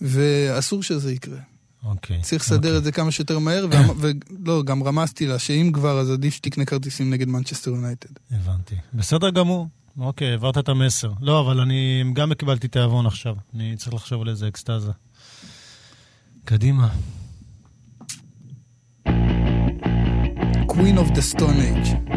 ואסור 0.00 0.82
שזה 0.82 1.12
יקרה. 1.12 1.38
אוקיי. 1.84 2.20
צריך 2.22 2.42
לסדר 2.42 2.56
אוקיי. 2.56 2.76
את 2.78 2.84
זה 2.84 2.92
כמה 2.92 3.10
שיותר 3.10 3.38
מהר, 3.38 3.66
ואמ- 3.70 3.90
ולא, 4.44 4.62
גם 4.62 4.82
רמזתי 4.82 5.26
לה 5.26 5.38
שאם 5.38 5.70
כבר, 5.74 6.00
אז 6.00 6.10
עדיף 6.10 6.34
שתקנה 6.34 6.64
כרטיסים 6.64 7.10
נגד 7.10 7.28
מנצ'סטר 7.28 7.70
יונייטד. 7.70 8.08
הבנתי. 8.30 8.74
בסדר 8.94 9.30
גמור. 9.30 9.68
אוקיי, 9.98 10.30
העברת 10.30 10.58
את 10.58 10.68
המסר. 10.68 11.12
לא, 11.20 11.40
אבל 11.40 11.60
אני 11.60 12.04
גם 12.12 12.34
קיבלתי 12.34 12.68
תיאבון 12.68 13.06
עכשיו. 13.06 13.36
אני 13.54 13.76
צריך 13.76 13.94
לחשוב 13.94 14.22
על 14.22 14.28
איזה 14.28 14.48
אקסטזה. 14.48 14.90
קדימה. 16.44 16.94
Queen 20.74 20.98
of 20.98 21.14
the 21.14 21.22
Stone 21.22 21.60
Age. 21.60 22.13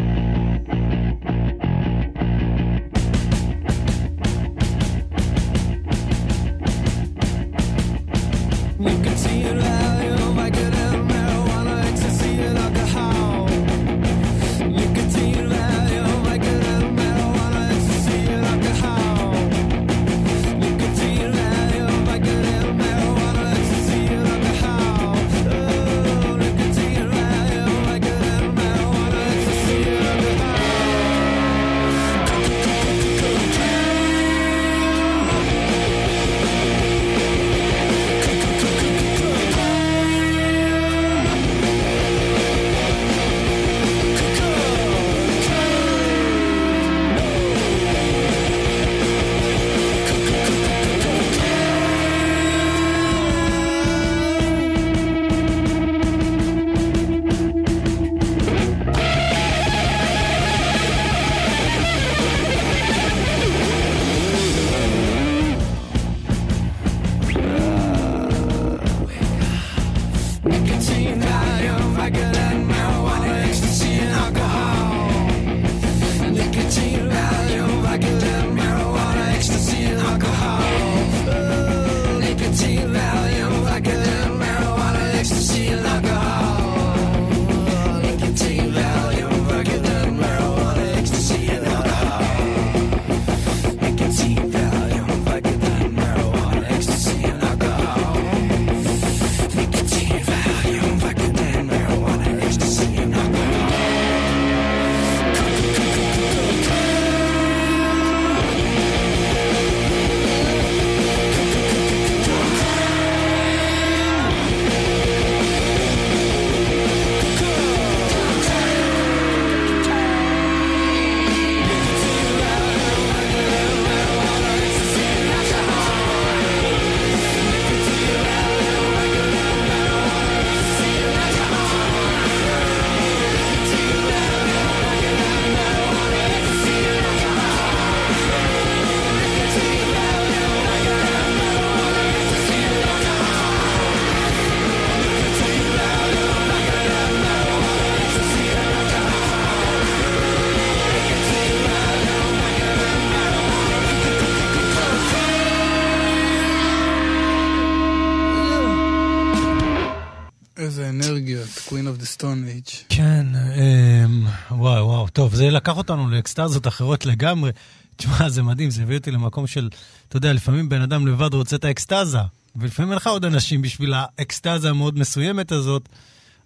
לקח 165.58 165.76
אותנו 165.76 166.10
לאקסטזות 166.10 166.66
אחרות 166.66 167.06
לגמרי. 167.06 167.50
תשמע, 167.96 168.28
זה 168.28 168.42
מדהים, 168.42 168.70
זה 168.70 168.82
הביא 168.82 168.96
אותי 168.98 169.10
למקום 169.10 169.46
של, 169.46 169.68
אתה 170.08 170.16
יודע, 170.16 170.32
לפעמים 170.32 170.68
בן 170.68 170.80
אדם 170.80 171.06
לבד 171.06 171.34
רוצה 171.34 171.56
את 171.56 171.64
האקסטזה, 171.64 172.18
ולפעמים 172.56 172.90
אין 172.90 172.96
לך 172.96 173.06
עוד 173.06 173.24
אנשים 173.24 173.62
בשביל 173.62 173.94
האקסטזה 173.96 174.70
המאוד 174.70 174.98
מסוימת 174.98 175.52
הזאת, 175.52 175.88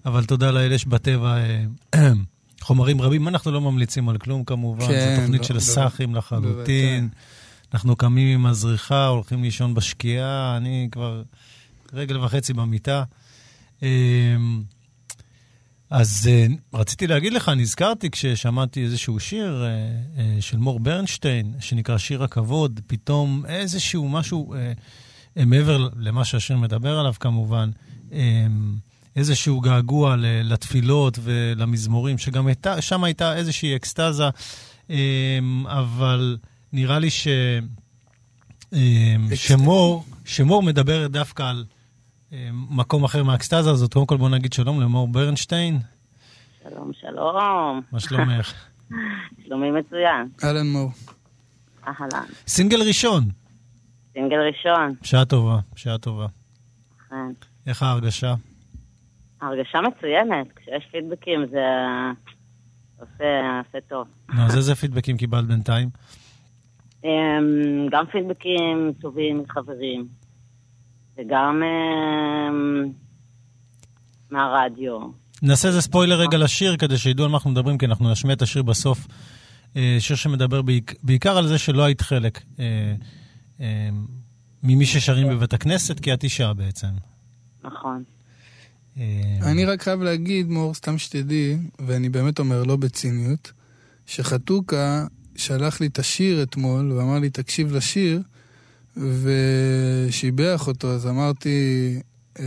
אבל 0.07 0.25
תודה 0.25 0.51
לאל, 0.51 0.73
יש 0.73 0.87
בטבע 0.87 1.37
אה, 1.95 2.13
חומרים 2.61 3.01
רבים. 3.01 3.29
אנחנו 3.29 3.51
לא 3.51 3.61
ממליצים 3.61 4.09
על 4.09 4.19
כלום 4.19 4.45
כמובן, 4.45 4.87
כן, 4.87 5.15
זו 5.17 5.21
תוכנית 5.21 5.41
לא, 5.41 5.47
של 5.47 5.55
לא. 5.55 5.61
סאחים 5.61 6.15
לחלוטין. 6.15 7.09
אנחנו 7.75 7.97
קמים 7.97 8.39
עם 8.39 8.47
הזריחה, 8.47 9.07
הולכים 9.07 9.43
לישון 9.43 9.75
בשקיעה, 9.75 10.57
אני 10.57 10.89
כבר 10.93 11.23
רגל 11.93 12.19
וחצי 12.19 12.53
במיטה. 12.53 13.05
אז 15.93 16.29
אה, 16.31 16.47
רציתי 16.75 17.07
להגיד 17.07 17.33
לך, 17.33 17.49
נזכרתי 17.49 18.11
כששמעתי 18.11 18.85
איזשהו 18.85 19.21
שיר 19.21 19.65
אה, 19.65 19.69
אה, 20.19 20.37
של 20.41 20.57
מור 20.57 20.81
ברנשטיין, 20.81 21.55
שנקרא 21.61 21.99
שיר 21.99 22.23
הכבוד, 22.23 22.81
פתאום 22.87 23.47
איזשהו 23.47 24.09
משהו, 24.09 24.55
מעבר 25.37 25.89
למה 25.97 26.25
שהשיר 26.25 26.57
מדבר 26.57 26.99
עליו 26.99 27.15
כמובן, 27.21 27.71
איזשהו 29.17 29.61
געגוע 29.61 30.17
ל- 30.17 30.53
לתפילות 30.53 31.19
ולמזמורים, 31.23 32.19
שגם 32.19 32.47
הייתה, 32.47 32.83
שם 32.83 33.05
הייתה 33.05 33.37
איזושהי 33.37 33.77
אקסטזה, 33.77 34.29
אבל 35.67 36.37
נראה 36.73 36.99
לי 36.99 37.11
ש... 37.11 37.29
שמור, 39.35 40.05
שמור 40.25 40.63
מדברת 40.63 41.11
דווקא 41.11 41.43
על 41.43 41.65
מקום 42.71 43.05
אחר 43.05 43.23
מהאקסטזה 43.25 43.71
הזאת. 43.71 43.93
קודם 43.95 44.07
כל 44.07 44.17
בוא 44.17 44.29
נגיד 44.29 44.53
שלום 44.53 44.81
למור 44.81 45.09
ברנשטיין, 45.09 45.79
שלום, 46.63 46.91
שלום. 47.01 47.81
מה 47.93 48.01
שלומך? 48.01 48.53
שלומי 49.45 49.71
מצוין. 49.71 50.29
אהלן 50.45 50.67
מור. 50.67 50.91
אהלן. 51.87 52.27
סינגל 52.47 52.83
ראשון, 52.89 53.23
סינגל 54.13 54.37
ראשון. 54.37 54.95
בשעה 55.03 55.25
טובה, 55.25 55.59
בשעה 55.75 55.99
טובה. 55.99 56.27
כן. 57.11 57.17
איך 57.67 57.83
ההרגשה? 57.83 58.35
הרגשה 59.41 59.79
מצוינת. 59.81 60.47
כשיש 60.57 60.85
פידבקים 60.93 61.47
זה 61.51 61.65
עושה, 63.01 63.61
עושה 63.67 63.79
טוב. 63.89 64.07
נו, 64.35 64.43
אז 64.43 64.57
איזה 64.57 64.75
פידבקים 64.75 65.17
קיבלת 65.17 65.45
בינתיים? 65.47 65.89
אמ, 67.05 67.11
גם 67.91 68.07
פידבקים 68.07 68.93
טובים 69.01 69.39
מחברים, 69.39 70.07
וגם 71.19 71.63
אמ, 71.63 72.93
מהרדיו. 74.31 74.99
נעשה 75.43 75.69
איזה 75.69 75.81
ספוילר 75.81 76.21
רגע 76.21 76.39
לשיר, 76.39 76.77
כדי 76.77 76.99
שידעו 76.99 77.25
על 77.25 77.31
מה 77.31 77.37
אנחנו 77.37 77.51
מדברים, 77.51 77.79
כי 77.79 77.87
אנחנו 77.87 78.13
נשמיע 78.13 78.35
את 78.35 78.43
השיר 78.43 78.63
בסוף. 78.63 79.07
אה, 79.77 79.97
שיר 80.01 80.17
שמדבר 80.17 80.63
בעיק- 80.63 80.95
בעיקר 81.03 81.39
על 81.39 81.47
זה 81.47 81.59
שלא 81.59 81.83
היית 81.85 82.01
חלק 82.01 82.43
אה, 82.59 82.65
אה, 83.61 83.89
ממי 84.63 84.87
ששרים 84.87 85.29
בבית 85.29 85.53
הכנסת, 85.53 86.01
כי 86.01 86.15
את 86.15 86.25
אישה 86.25 86.53
בעצם. 86.53 86.89
נכון. 87.65 88.03
אני 89.43 89.65
רק 89.65 89.83
חייב 89.83 90.03
להגיד, 90.03 90.49
מור, 90.49 90.75
סתם 90.75 90.99
שתדעי, 90.99 91.57
ואני 91.87 92.09
באמת 92.09 92.39
אומר 92.39 92.63
לא 92.63 92.77
בציניות, 92.77 93.53
שחתוקה 94.07 95.07
שלח 95.37 95.81
לי 95.81 95.87
את 95.87 95.99
השיר 95.99 96.43
אתמול, 96.43 96.93
ואמר 96.93 97.19
לי, 97.19 97.31
תקשיב 97.31 97.73
לשיר, 97.77 98.23
ושיבח 98.97 100.67
אותו, 100.67 100.91
אז 100.93 101.07
אמרתי, 101.07 101.99
אה, 102.41 102.45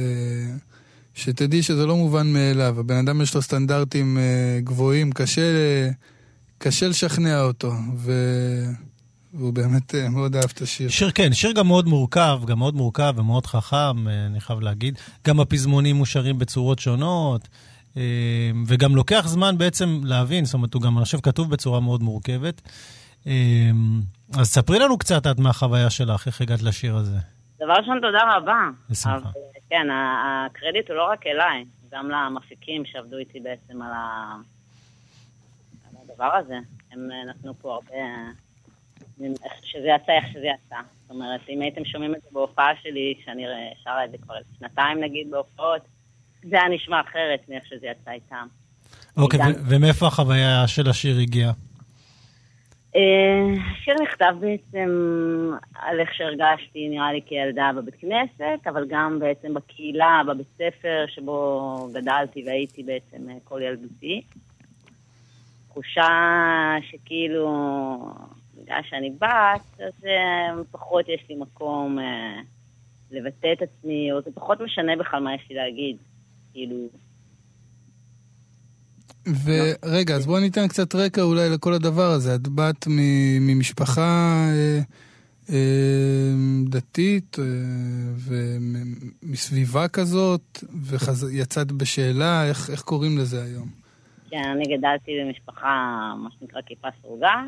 שתדעי 1.13 1.63
שזה 1.63 1.85
לא 1.85 1.95
מובן 1.95 2.33
מאליו. 2.33 2.79
הבן 2.79 2.95
אדם 2.95 3.21
יש 3.21 3.35
לו 3.35 3.41
סטנדרטים 3.41 4.17
אה, 4.17 4.59
גבוהים, 4.63 5.11
קשה, 5.11 5.41
קשה 6.57 6.87
לשכנע 6.87 7.41
אותו, 7.41 7.73
ו... 7.97 8.13
והוא 9.33 9.53
באמת 9.53 9.95
אה, 9.95 10.09
מאוד 10.09 10.35
אהב 10.35 10.49
את 10.53 10.61
השיר. 10.61 10.89
שיר 10.89 11.11
כן, 11.11 11.33
שיר 11.33 11.51
גם 11.51 11.67
מאוד 11.67 11.87
מורכב, 11.87 12.39
גם 12.45 12.59
מאוד 12.59 12.75
מורכב 12.75 13.13
ומאוד 13.17 13.45
חכם, 13.45 14.07
אני 14.07 14.39
חייב 14.39 14.59
להגיד. 14.59 14.97
גם 15.27 15.39
הפזמונים 15.39 15.95
מושרים 15.95 16.39
בצורות 16.39 16.79
שונות, 16.79 17.47
וגם 18.67 18.95
לוקח 18.95 19.23
זמן 19.27 19.57
בעצם 19.57 20.01
להבין, 20.03 20.45
זאת 20.45 20.53
אומרת, 20.53 20.73
הוא 20.73 20.81
גם, 20.81 20.97
אני 20.97 21.05
חושב, 21.05 21.19
כתוב 21.19 21.49
בצורה 21.49 21.79
מאוד 21.79 22.03
מורכבת. 22.03 22.61
אה, 23.27 23.71
אז 24.39 24.47
ספרי 24.47 24.79
לנו 24.79 24.97
קצת 24.97 25.27
את 25.31 25.39
מהחוויה 25.39 25.89
שלך, 25.89 26.27
איך 26.27 26.41
הגעת 26.41 26.61
לשיר 26.61 26.95
הזה. 26.95 27.17
דבר 27.59 27.73
ראשון, 27.73 27.99
תודה 28.01 28.35
רבה. 28.35 28.69
בשמחה. 28.89 29.29
כן, 29.69 29.87
הקרדיט 29.91 30.89
הוא 30.89 30.97
לא 30.97 31.09
רק 31.11 31.27
אליי, 31.27 31.65
גם 31.91 32.09
למפיקים 32.09 32.85
שעבדו 32.85 33.17
איתי 33.17 33.39
בעצם 33.39 33.81
על, 33.81 33.91
ה... 33.91 34.35
על 35.89 35.97
הדבר 36.03 36.35
הזה. 36.35 36.57
הם 36.91 37.11
אה, 37.11 37.25
נתנו 37.29 37.53
פה 37.53 37.73
הרבה... 37.73 37.95
איך 39.19 39.53
שזה 39.63 39.87
יצא, 39.87 40.11
איך 40.11 40.25
שזה 40.33 40.45
יצא. 40.45 40.75
זאת 41.01 41.11
אומרת, 41.11 41.41
אם 41.49 41.61
הייתם 41.61 41.85
שומעים 41.85 42.15
את 42.15 42.21
זה 42.21 42.27
בהופעה 42.31 42.71
שלי, 42.83 43.13
שאני 43.25 43.43
שרה 43.83 44.05
את 44.05 44.11
זה 44.11 44.17
כבר 44.17 44.33
שנתיים 44.59 45.03
נגיד 45.03 45.31
בהופעות, 45.31 45.81
זה 46.49 46.55
היה 46.55 46.69
נשמע 46.69 47.01
אחרת 47.01 47.39
מאיך 47.49 47.65
שזה 47.65 47.87
יצא 47.87 48.11
איתם. 48.11 48.47
אוקיי, 49.17 49.39
ומאיפה 49.69 50.07
החוויה 50.07 50.67
של 50.67 50.89
השיר 50.89 51.19
הגיעה? 51.19 51.51
אה, 52.95 53.71
השיר 53.71 53.95
נכתב 54.03 54.35
בעצם 54.39 54.89
על 55.75 55.99
איך 55.99 56.13
שהרגשתי, 56.13 56.89
נראה 56.89 57.13
לי, 57.13 57.21
כילדה 57.25 57.71
בבית 57.75 57.95
כנסת, 57.95 58.67
אבל 58.67 58.85
גם 58.87 59.19
בעצם 59.19 59.53
בקהילה, 59.53 60.21
בבית 60.27 60.47
ספר 60.55 61.05
שבו 61.07 61.89
גדלתי 61.93 62.43
והייתי 62.45 62.83
בעצם 62.83 63.29
אה, 63.29 63.35
כל 63.43 63.61
ילדותי. 63.61 64.21
תחושה 65.67 66.09
שכאילו, 66.81 67.49
בגלל 68.55 68.81
שאני 68.83 69.09
בת, 69.09 69.79
אז 69.79 70.05
אה, 70.05 70.63
פחות 70.71 71.09
יש 71.09 71.25
לי 71.29 71.35
מקום 71.35 71.97
לבטא 73.11 73.53
את 73.53 73.61
עצמי, 73.61 74.11
או 74.11 74.21
זה 74.21 74.31
פחות 74.31 74.61
משנה 74.61 74.95
בכלל 74.95 75.19
מה 75.19 75.35
יש 75.35 75.49
לי 75.49 75.55
להגיד. 75.55 75.97
כאילו, 76.53 76.75
ורגע, 79.43 80.15
אז 80.15 80.25
בואו 80.25 80.39
ניתן 80.39 80.67
קצת 80.67 80.95
רקע 80.95 81.21
אולי 81.21 81.49
לכל 81.49 81.73
הדבר 81.73 82.11
הזה. 82.11 82.35
את 82.35 82.47
באת 82.47 82.87
מ- 82.87 83.47
ממשפחה 83.47 84.01
אה, 84.53 84.79
אה, 85.49 85.55
דתית 86.69 87.37
אה, 87.39 87.45
ומסביבה 89.23 89.87
כזאת, 89.87 90.63
ויצאת 90.83 91.71
בשאלה, 91.71 92.45
איך, 92.49 92.69
איך 92.69 92.81
קוראים 92.81 93.17
לזה 93.17 93.43
היום? 93.43 93.69
כן, 94.29 94.41
אני 94.55 94.77
גדלתי 94.77 95.11
במשפחה, 95.25 95.67
מה 96.23 96.29
שנקרא 96.39 96.61
כיפה 96.65 96.87
סרוגה, 97.01 97.43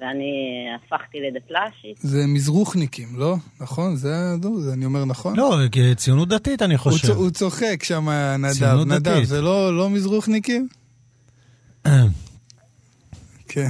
ואני 0.00 0.32
הפכתי 0.76 1.18
לדתל"שית. 1.20 1.96
זה 2.00 2.26
מזרוחניקים, 2.26 3.08
לא? 3.16 3.36
נכון? 3.60 3.96
זה, 3.96 4.14
לא, 4.44 4.50
זה 4.60 4.72
אני 4.72 4.84
אומר 4.84 5.04
נכון? 5.04 5.36
לא, 5.36 5.56
כי 5.72 5.94
ציונות 5.94 6.28
דתית, 6.28 6.62
אני 6.62 6.74
הוא, 6.74 6.80
חושב. 6.80 7.08
צ- 7.08 7.16
הוא 7.16 7.30
צוחק 7.30 7.82
שם, 7.82 8.08
נדב. 8.38 8.52
ציונות 8.52 8.86
נדב, 8.88 9.10
דתית. 9.12 9.26
זה 9.28 9.40
לא, 9.42 9.76
לא 9.76 9.90
מזרוחניקים? 9.90 10.68
כן. 13.48 13.68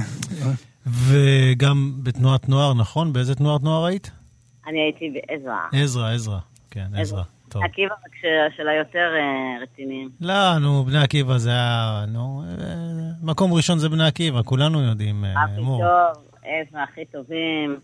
וגם 0.87 1.91
בתנועת 2.03 2.49
נוער, 2.49 2.73
נכון? 2.73 3.13
באיזה 3.13 3.35
תנועת 3.35 3.61
נוער 3.61 3.85
היית? 3.85 4.11
אני 4.67 4.79
הייתי 4.81 5.13
בעזרא. 5.29 5.57
עזרא, 5.83 6.09
עזרא. 6.13 6.37
כן, 6.71 6.85
עזרא. 6.97 7.23
טוב. 7.49 7.63
עקיבא 7.63 7.93
רק 7.93 8.11
של- 8.57 8.67
היותר 8.67 8.99
אה, 9.19 9.63
רציניים. 9.63 10.09
לא, 10.21 10.57
נו, 10.59 10.83
בני 10.83 10.97
עקיבא 11.03 11.37
זה 11.37 11.49
היה, 11.49 12.05
נו, 12.07 12.43
אה, 12.59 12.75
מקום 13.23 13.53
ראשון 13.53 13.79
זה 13.79 13.89
בני 13.89 14.07
עקיבא, 14.07 14.41
כולנו 14.45 14.81
יודעים, 14.81 15.25
אה, 15.25 15.43
הכי 15.43 15.61
מור. 15.61 15.81
טוב, 15.81 16.23
עזרא 16.43 16.79
הכי 16.91 17.01
טובים. 17.11 17.79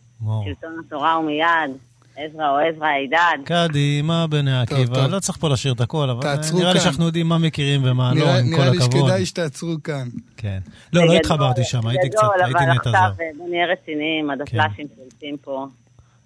שלטון 0.45 0.71
התורה 0.87 1.13
הוא 1.13 1.25
מיד, 1.25 1.77
עזרא 2.17 2.49
או 2.49 2.57
עזרא 2.57 2.87
הידד. 2.87 3.43
קדימה, 3.45 4.27
בני 4.27 4.61
עקיבא. 4.61 5.07
לא 5.07 5.19
צריך 5.19 5.37
פה 5.37 5.49
לשיר 5.49 5.73
את 5.73 5.81
הכל, 5.81 6.09
אבל 6.09 6.21
תעצרו 6.21 6.59
נראה 6.59 6.73
לי. 6.73 6.79
שאנחנו 6.79 7.05
יודעים 7.05 7.27
מה 7.27 7.37
מכירים 7.37 7.81
ומה 7.83 8.13
לא, 8.13 8.19
נראה, 8.19 8.39
עם 8.39 8.45
נראה 8.45 8.57
כל 8.57 8.71
לי 8.71 8.77
הכבוד. 8.77 9.01
שכדאי 9.01 9.25
שתעצרו 9.25 9.75
כאן. 9.83 10.07
כן. 10.37 10.59
לא, 10.93 11.07
לא 11.07 11.13
התחברתי 11.13 11.63
שם, 11.63 11.87
הייתי 11.87 12.09
קצת, 12.09 12.21
הייתי 12.43 12.59
אבל 12.59 12.73
נטע 12.73 12.91
זר. 12.91 12.97
אה, 12.97 13.11
בוא 13.37 13.49
נהיה 13.49 13.65
רציניים, 13.65 14.29
הדתל"שים 14.29 14.87
שולטים 14.95 15.37
פה. 15.41 15.67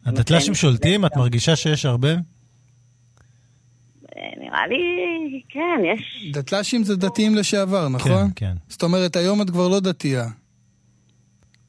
הדתל"שים 0.06 0.56
שולטים? 0.56 1.06
את 1.06 1.18
מרגישה 1.18 1.56
שיש 1.56 1.86
הרבה? 1.86 2.10
אה, 2.10 2.16
נראה 4.38 4.68
לי, 4.68 5.42
כן, 5.50 5.82
יש... 5.94 6.32
דתל"שים 6.34 6.84
זה 6.84 6.96
דתיים 6.96 7.36
לשעבר, 7.36 7.88
כן, 7.88 7.94
נכון? 7.94 8.30
כן. 8.36 8.54
זאת 8.68 8.84
אומרת, 8.84 9.16
היום 9.16 9.42
את 9.42 9.50
כבר 9.50 9.68
לא 9.68 9.80
דתייה. 9.80 10.26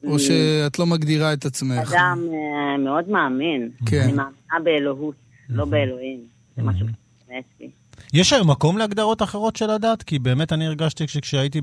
או 0.03 0.19
שאת 0.19 0.79
לא 0.79 0.85
מגדירה 0.85 1.33
את 1.33 1.45
עצמך. 1.45 1.93
אדם 1.93 2.19
אה, 2.33 2.77
מאוד 2.77 3.09
מאמין. 3.09 3.69
כן. 3.85 4.01
אני 4.01 4.11
מאמינה 4.11 4.59
באלוהות, 4.63 5.15
לא 5.49 5.65
באלוהים. 5.65 6.19
זה 6.57 6.63
משהו 6.63 6.87
שמאס 7.27 7.45
לי. 7.59 7.69
יש 8.13 8.33
היום 8.33 8.49
מקום 8.49 8.77
להגדרות 8.77 9.21
אחרות 9.21 9.55
של 9.55 9.69
הדת? 9.69 10.03
כי 10.03 10.19
באמת 10.19 10.53
אני 10.53 10.67
הרגשתי 10.67 11.07
שכשהייתי 11.07 11.61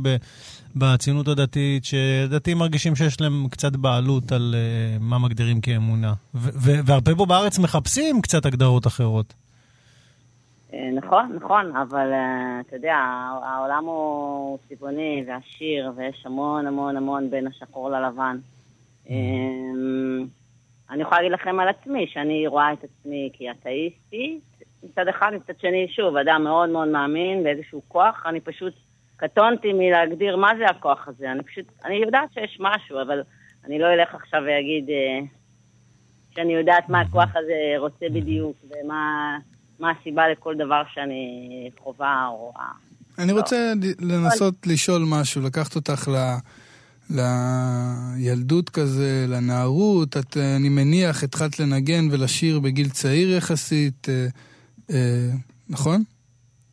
בציונות 0.76 1.29
הדתית, 1.29 1.85
שדתיים 1.85 2.59
מרגישים 2.59 2.96
שיש 2.96 3.20
להם 3.20 3.48
קצת 3.50 3.76
בעלות 3.76 4.33
על 4.33 4.55
uh, 4.55 5.03
מה 5.03 5.18
מגדירים 5.18 5.61
כאמונה. 5.61 6.12
והרבה 6.35 7.14
פה 7.14 7.26
בארץ 7.26 7.59
מחפשים 7.59 8.22
קצת 8.22 8.46
הגדרות 8.46 8.87
אחרות. 8.87 9.35
אה, 10.74 10.90
נכון, 10.92 11.33
נכון, 11.37 11.76
אבל 11.76 12.12
אה, 12.12 12.61
אתה 12.61 12.76
יודע, 12.76 12.96
העולם 13.42 13.85
הוא 13.85 14.59
צבעוני 14.68 15.24
ועשיר, 15.26 15.92
ויש 15.96 16.26
המון 16.26 16.66
המון 16.66 16.96
המון 16.96 17.30
בין 17.30 17.46
השחור 17.46 17.90
ללבן. 17.90 18.37
אה, 19.11 19.16
אני 20.90 21.02
יכולה 21.02 21.20
להגיד 21.20 21.33
לכם 21.33 21.61
על 21.61 21.68
עצמי, 21.68 22.06
שאני 22.06 22.46
רואה 22.46 22.72
את 22.72 22.85
עצמי 22.85 23.30
כאתאיסטית, 23.33 24.42
מצד 24.83 25.09
אחד, 25.09 25.33
מצד 25.35 25.61
שני, 25.61 25.88
שוב, 25.88 26.16
אדם 26.16 26.44
מאוד 26.44 26.68
מאוד 26.68 26.88
מאמין 26.88 27.42
באיזשהו 27.42 27.83
כוח, 27.88 28.26
אני 28.26 28.40
פשוט 28.40 28.74
קטונתי 29.16 29.72
מלהגדיר 29.72 30.37
מה 30.37 30.52
זה 30.59 30.66
הכוח 30.66 31.09
הזה, 31.09 31.33
אני 31.33 31.42
פשוט, 31.42 31.64
אני 31.85 31.94
יודעת 31.94 32.33
שיש 32.33 32.56
משהו, 32.61 33.02
אבל 33.02 33.22
אני 33.64 33.78
לא 33.78 33.92
אלך 33.92 34.14
עכשיו 34.14 34.42
ואגיד 34.46 34.90
אה, 34.90 35.20
שאני 36.35 36.52
יודעת 36.52 36.88
מה 36.88 37.00
הכוח 37.00 37.37
הזה 37.37 37.74
רוצה 37.78 38.06
בדיוק, 38.12 38.56
ומה 38.70 39.38
מה 39.80 39.92
הסיבה 40.00 40.28
לכל 40.28 40.54
דבר 40.56 40.82
שאני 40.94 41.70
חווה 41.78 42.26
או 42.28 42.36
רואה. 42.36 42.70
אני 43.18 43.32
רוצה 43.32 43.72
ל- 43.82 44.12
לנסות 44.12 44.66
לשאול 44.66 45.02
משהו, 45.06 45.42
לקחת 45.42 45.76
אותך 45.76 46.08
ל... 46.08 46.16
לילדות 47.10 48.70
כזה, 48.70 49.26
לנערות, 49.28 50.16
את, 50.16 50.36
אה, 50.36 50.56
אני 50.56 50.68
מניח, 50.68 51.24
התחלת 51.24 51.60
לנגן 51.60 52.04
ולשיר 52.10 52.60
בגיל 52.60 52.88
צעיר 52.88 53.36
יחסית, 53.36 54.08
אה, 54.08 54.26
אה, 54.90 55.28
נכון? 55.68 56.02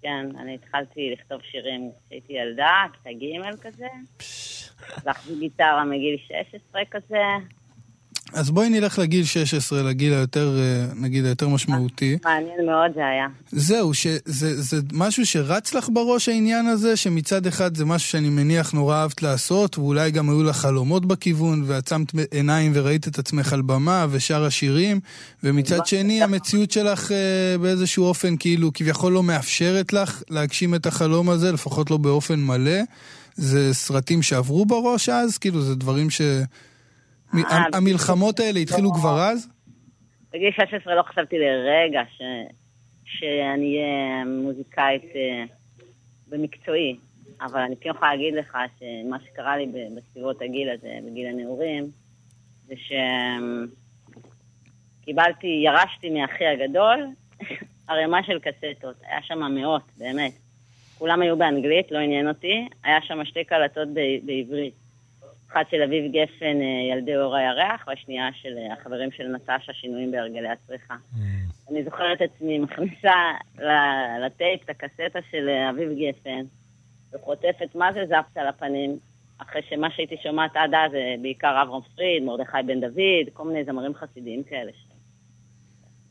כן, 0.01 0.25
אני 0.39 0.55
התחלתי 0.55 1.13
לכתוב 1.13 1.41
שירים 1.51 1.89
כשהייתי 2.05 2.33
ילדה, 2.33 2.85
כיתה 2.93 3.09
ג' 3.19 3.55
כזה. 3.61 3.87
להחזיק 5.05 5.39
גיטרה 5.39 5.85
מגיל 5.85 6.17
16 6.51 6.81
כזה. 6.91 7.23
אז 8.33 8.49
בואי 8.49 8.69
נלך 8.69 8.99
לגיל 8.99 9.25
16, 9.25 9.83
לגיל 9.83 10.13
היותר, 10.13 10.59
אה, 10.59 10.93
נגיד, 10.95 11.25
היותר 11.25 11.47
משמעותי. 11.47 12.17
מעניין 12.25 12.65
מאוד 12.65 12.91
זה 12.95 13.05
היה. 13.05 13.27
זהו, 13.51 13.93
שזה 13.93 14.61
זה 14.61 14.77
משהו 14.93 15.25
שרץ 15.25 15.73
לך 15.73 15.89
בראש 15.93 16.29
העניין 16.29 16.67
הזה, 16.67 16.95
שמצד 16.95 17.47
אחד 17.47 17.77
זה 17.77 17.85
משהו 17.85 18.09
שאני 18.09 18.29
מניח 18.29 18.71
נורא 18.71 18.95
אהבת 18.95 19.23
לעשות, 19.23 19.77
ואולי 19.77 20.11
גם 20.11 20.29
היו 20.29 20.43
לך 20.43 20.55
חלומות 20.55 21.05
בכיוון, 21.05 21.63
ועצמת 21.65 22.07
עיניים 22.31 22.71
וראית 22.75 23.07
את 23.07 23.19
עצמך 23.19 23.53
על 23.53 23.61
במה 23.61 24.05
ושרה 24.09 24.49
שירים, 24.49 24.99
ומצד 25.43 25.85
שני 25.85 26.23
המציאות 26.23 26.71
שלך 26.71 27.11
אה, 27.11 27.57
באיזשהו 27.61 28.05
אופן 28.05 28.37
כאילו 28.37 28.71
כביכול 28.73 29.13
לא 29.13 29.23
מאפשרת 29.23 29.93
לך 29.93 30.21
להגשים 30.29 30.75
את 30.75 30.85
החלום 30.85 31.29
הזה, 31.29 31.51
לפחות 31.51 31.91
לא 31.91 31.97
באופן 31.97 32.39
מלא. 32.39 32.81
זה 33.35 33.73
סרטים 33.73 34.21
שעברו 34.21 34.65
בראש 34.65 35.09
אז? 35.09 35.37
כאילו, 35.37 35.61
זה 35.61 35.75
דברים 35.75 36.09
ש... 36.09 36.21
אה, 37.35 37.65
המלחמות 37.73 38.39
האלה 38.39 38.59
התחילו 38.59 38.93
כבר 38.93 39.19
אז? 39.19 39.49
בגיל 40.33 40.51
16 40.51 40.95
לא 40.95 41.03
חשבתי 41.03 41.35
לרגע 41.39 42.01
ש... 42.17 42.21
שאני 43.05 43.77
אהיה 43.77 44.25
מוזיקאית 44.25 45.03
אה, 45.15 45.43
במקצועי, 46.27 46.97
אבל 47.41 47.59
אני 47.59 47.75
כן 47.81 47.89
יכולה 47.89 48.15
להגיד 48.15 48.33
לך 48.33 48.57
שמה 48.79 49.17
שקרה 49.25 49.57
לי 49.57 49.67
בסביבות 49.95 50.41
הגיל 50.41 50.69
הזה, 50.69 50.89
בגיל 51.05 51.27
הנעורים, 51.27 51.83
זה 52.67 52.73
שקיבלתי, 55.03 55.47
ירשתי 55.47 56.09
מאחי 56.09 56.45
הגדול 56.45 57.07
ערימה 57.89 58.23
של 58.23 58.39
קסטות. 58.39 58.95
היה 59.03 59.21
שם 59.21 59.39
מאות, 59.55 59.83
באמת. 59.97 60.31
כולם 60.97 61.21
היו 61.21 61.37
באנגלית, 61.37 61.91
לא 61.91 61.97
עניין 61.97 62.27
אותי. 62.27 62.67
היה 62.83 63.01
שם 63.01 63.25
שתי 63.25 63.43
קלטות 63.43 63.87
בעברית. 64.23 64.73
אחת 65.51 65.69
של 65.71 65.81
אביב 65.81 66.11
גפן, 66.11 66.61
אה, 66.61 66.95
ילדי 66.95 67.17
אור 67.17 67.35
הירח, 67.35 67.87
והשנייה 67.87 68.29
של 68.33 68.57
אה, 68.57 68.73
החברים 68.73 69.11
של 69.11 69.27
נטשה, 69.27 69.73
שינויים 69.73 70.11
בהרגלי 70.11 70.49
הצריכה. 70.49 70.95
אני 71.71 71.83
זוכרת 71.83 72.21
את 72.21 72.29
עצמי 72.35 72.59
מכניסה 72.59 73.13
לטייפ 74.25 74.63
את 74.63 74.69
הקסטה 74.69 75.19
של 75.31 75.49
אה, 75.49 75.69
אביב 75.69 75.89
גפן, 75.89 76.45
וחוטפת 77.13 77.75
מה 77.75 77.93
זה 77.93 78.05
זפת 78.05 78.37
על 78.37 78.47
הפנים, 78.47 78.97
אחרי 79.37 79.61
שמה 79.69 79.91
שהייתי 79.91 80.17
שומעת 80.23 80.51
עד 80.55 80.73
אז 80.73 80.91
זה 80.91 81.15
בעיקר 81.21 81.61
אברהם 81.61 81.81
פריד, 81.95 82.23
מרדכי 82.23 82.57
בן 82.65 82.81
דוד, 82.81 83.33
כל 83.33 83.47
מיני 83.47 83.65
זמרים 83.65 83.93
חסידיים 83.93 84.43
כאלה 84.43 84.71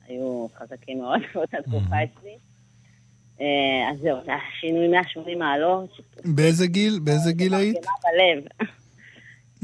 שהיו 0.06 0.46
חזקים 0.54 1.00
מאוד 1.00 1.20
באותה 1.34 1.56
תקופה 1.62 1.96
אצלי. 2.04 2.36
אה, 3.40 3.90
אז 3.90 3.98
זהו, 3.98 4.16
זה 4.24 4.30
היה 4.30 4.40
שינוי 4.60 4.88
180 4.88 5.38
מעלות. 5.38 5.90
באיזה 6.24 6.66
גיל? 6.66 6.98
באיזה 7.04 7.32
גיל 7.32 7.54
היית? 7.54 7.76
בלב. 7.76 8.68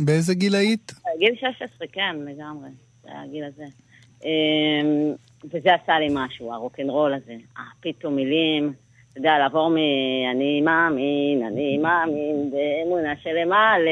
באיזה 0.05 0.35
גיל 0.35 0.55
היית? 0.55 0.93
גיל 1.19 1.35
16, 1.35 1.87
כן, 1.93 2.17
לגמרי. 2.27 2.69
זה 3.03 3.09
היה 3.11 3.23
הגיל 3.23 3.45
הזה. 3.45 3.65
אמ, 4.25 5.13
וזה 5.45 5.69
עשה 5.83 5.99
לי 5.99 6.09
משהו, 6.11 6.53
הרוקנרול 6.53 7.15
הזה. 7.15 7.33
אה, 7.59 7.63
פתאום 7.81 8.17
מילים, 8.17 8.73
אתה 9.11 9.19
יודע, 9.21 9.39
לעבור 9.39 9.71
מ... 9.71 9.77
אני 10.37 10.61
מאמין, 10.61 11.47
אני 11.53 11.79
מאמין, 11.79 12.51
באמונה 12.51 13.13
שלמה 13.23 13.79
ל... 13.79 13.89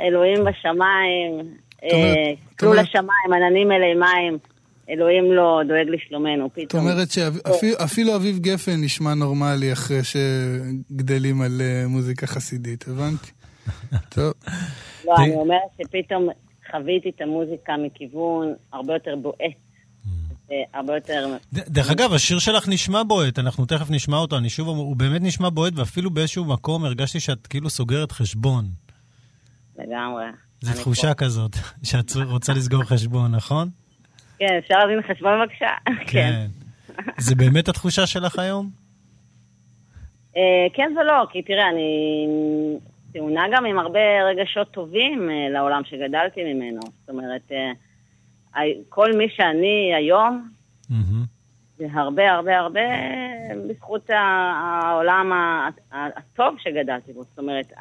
אלוהים 0.00 0.44
בשמיים, 0.44 1.38
זאת 1.38 1.82
אה, 1.84 2.32
זאת 2.50 2.62
אומרת- 2.62 2.78
לשמיים, 2.84 3.32
עננים 3.42 3.72
אלי 3.72 3.94
מים, 3.94 4.38
אלוהים 4.90 5.32
לא 5.32 5.60
דואג 5.68 5.86
לשלומנו, 5.88 6.44
זאת 6.44 6.52
פתאום. 6.68 6.82
אומרת 6.82 7.10
שאפילו 7.10 8.16
אביב 8.16 8.38
גפן 8.38 8.80
נשמע 8.84 9.14
נורמלי 9.14 9.72
אחרי 9.72 10.00
שגדלים 10.04 11.40
על 11.42 11.60
אה, 11.60 11.88
מוזיקה 11.88 12.26
חסידית, 12.26 12.84
הבנתי. 12.88 13.30
טוב, 14.08 14.32
לא, 15.04 15.14
אני 15.18 15.34
אומרת 15.34 15.60
שפתאום 15.82 16.28
חוויתי 16.70 17.08
את 17.16 17.20
המוזיקה 17.20 17.76
מכיוון 17.76 18.54
הרבה 18.72 18.92
יותר 18.92 19.16
בועט. 19.16 19.68
הרבה 20.74 20.94
יותר... 20.94 21.36
דרך 21.52 21.90
אגב, 21.90 22.12
השיר 22.12 22.38
שלך 22.38 22.68
נשמע 22.68 23.02
בועט, 23.02 23.38
אנחנו 23.38 23.66
תכף 23.66 23.90
נשמע 23.90 24.16
אותו, 24.16 24.38
אני 24.38 24.50
שוב 24.50 24.68
אומר, 24.68 24.80
הוא 24.80 24.96
באמת 24.96 25.22
נשמע 25.22 25.48
בועט, 25.48 25.72
ואפילו 25.76 26.10
באיזשהו 26.10 26.44
מקום 26.44 26.84
הרגשתי 26.84 27.20
שאת 27.20 27.46
כאילו 27.46 27.70
סוגרת 27.70 28.12
חשבון. 28.12 28.64
לגמרי. 29.78 30.24
זו 30.60 30.80
תחושה 30.80 31.14
כזאת, 31.14 31.56
שאת 31.88 32.12
רוצה 32.24 32.52
לסגור 32.52 32.82
חשבון, 32.82 33.34
נכון? 33.34 33.68
כן, 34.38 34.58
אפשר 34.58 34.74
להבין 34.74 35.02
חשבון 35.02 35.32
בבקשה? 35.40 35.70
כן. 36.12 36.46
זה 37.18 37.34
באמת 37.34 37.68
התחושה 37.68 38.06
שלך 38.06 38.38
היום? 38.38 38.70
אה, 40.36 40.66
כן 40.74 40.92
ולא, 41.00 41.26
כי 41.32 41.42
תראה, 41.42 41.68
אני 41.68 41.82
טעונה 43.12 43.44
גם 43.52 43.66
עם 43.66 43.78
הרבה 43.78 44.22
רגשות 44.30 44.70
טובים 44.70 45.30
אה, 45.30 45.48
לעולם 45.50 45.82
שגדלתי 45.84 46.54
ממנו. 46.54 46.80
זאת 47.00 47.08
אומרת, 47.10 47.52
אה, 47.52 48.62
כל 48.88 49.12
מי 49.12 49.28
שאני 49.28 49.92
היום. 49.94 50.48
זה 51.78 51.86
הרבה 51.92 52.30
הרבה 52.32 52.58
הרבה 52.58 52.80
בזכות 53.68 54.10
ה- 54.10 54.52
העולם 54.84 55.32
הטוב 55.92 56.54
שגדלתי 56.58 57.12
בו. 57.12 57.24
זאת 57.24 57.38
אומרת, 57.38 57.72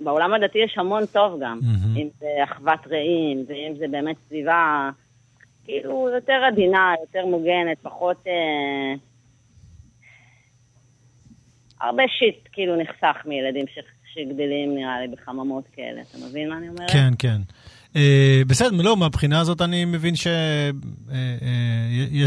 בעולם 0.00 0.34
הדתי 0.34 0.58
יש 0.58 0.78
המון 0.78 1.06
טוב 1.06 1.40
גם. 1.40 1.58
אם 1.96 2.08
זה 2.20 2.26
אחוות 2.44 2.86
רעים, 2.86 3.44
ואם 3.48 3.72
זה 3.78 3.88
באמת 3.90 4.16
סביבה 4.26 4.90
כאילו 5.64 6.08
יותר 6.14 6.32
עדינה, 6.46 6.94
יותר 7.00 7.26
מוגנת, 7.26 7.78
פחות... 7.82 8.16
אה, 8.26 8.94
הרבה 11.80 12.02
שיט 12.18 12.48
כאילו 12.52 12.76
נחסך 12.76 13.16
מילדים 13.26 13.64
ש... 13.66 13.78
שגדלים 14.14 14.74
נראה 14.74 15.00
לי 15.00 15.08
בחממות 15.08 15.64
כאלה. 15.72 16.00
אתה 16.00 16.18
מבין 16.28 16.48
מה 16.48 16.58
אני 16.58 16.68
אומרת? 16.68 16.90
כן, 16.90 17.10
כן. 17.18 17.40
אה, 17.96 18.42
בסדר, 18.46 18.70
לא, 18.82 18.96
מהבחינה 18.96 19.40
הזאת 19.40 19.60
אני 19.62 19.84
מבין 19.84 20.14
שיש 20.16 20.34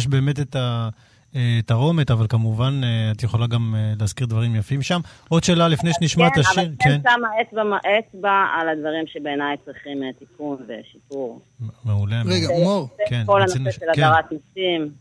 באמת 0.08 0.40
את 0.40 0.56
ה... 0.56 0.90
אה, 1.36 1.60
תרעומת, 1.66 2.12
אבל 2.12 2.26
כמובן 2.30 2.82
אה, 2.84 3.12
את 3.12 3.24
יכולה 3.24 3.48
גם 3.48 3.76
להזכיר 4.00 4.28
דברים 4.28 4.56
יפים 4.56 4.82
שם. 4.82 5.00
עוד 5.30 5.44
שאלה 5.44 5.68
לפני 5.68 5.92
שנשמע 5.94 6.28
את 6.28 6.32
כן, 6.34 6.40
השיר. 6.40 6.64
אבל 6.64 6.72
כן 6.80 7.02
שמה 7.02 7.28
אצבע, 7.42 7.78
אצבע 7.78 8.46
על 8.60 8.70
הדברים 8.70 9.08
שבעיניי 9.08 9.58
צריכים 9.66 10.02
תיקון 10.20 10.58
ושיפור. 10.68 11.42
מעולה. 11.86 12.22
רגע. 12.26 12.48
מור, 12.64 12.90
כן, 13.08 13.24
כל 13.26 13.42
הנושא 13.42 13.72
של 13.72 13.86
כן. 13.96 14.04
הדרת 14.04 14.26
נשים. 14.26 14.92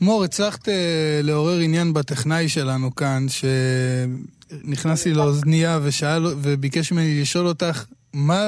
מור, 0.00 0.24
הצלחת 0.24 0.68
אה, 0.68 1.20
לעורר 1.22 1.58
עניין 1.58 1.92
בטכנאי 1.92 2.48
שלנו 2.48 2.94
כאן, 2.94 3.26
שנכנס 3.28 5.06
לי 5.06 5.14
לאוזנייה 5.14 5.78
ושאל, 5.82 6.26
וביקש 6.26 6.92
ממני 6.92 7.20
לשאול 7.20 7.46
אותך, 7.46 7.84
מה, 8.12 8.38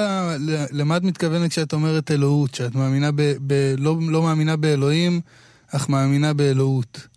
למה 0.71 0.97
את 0.97 1.03
מתכוונת 1.03 1.51
כשאת 1.51 1.73
אומרת 1.73 2.11
אלוהות? 2.11 2.55
שאת 2.55 2.75
מאמינה 2.75 3.11
ב... 3.11 3.21
ב 3.47 3.53
לא, 3.77 3.95
לא 4.09 4.21
מאמינה 4.21 4.55
באלוהים, 4.57 5.21
אך 5.75 5.89
מאמינה 5.89 6.33
באלוהות. 6.33 7.07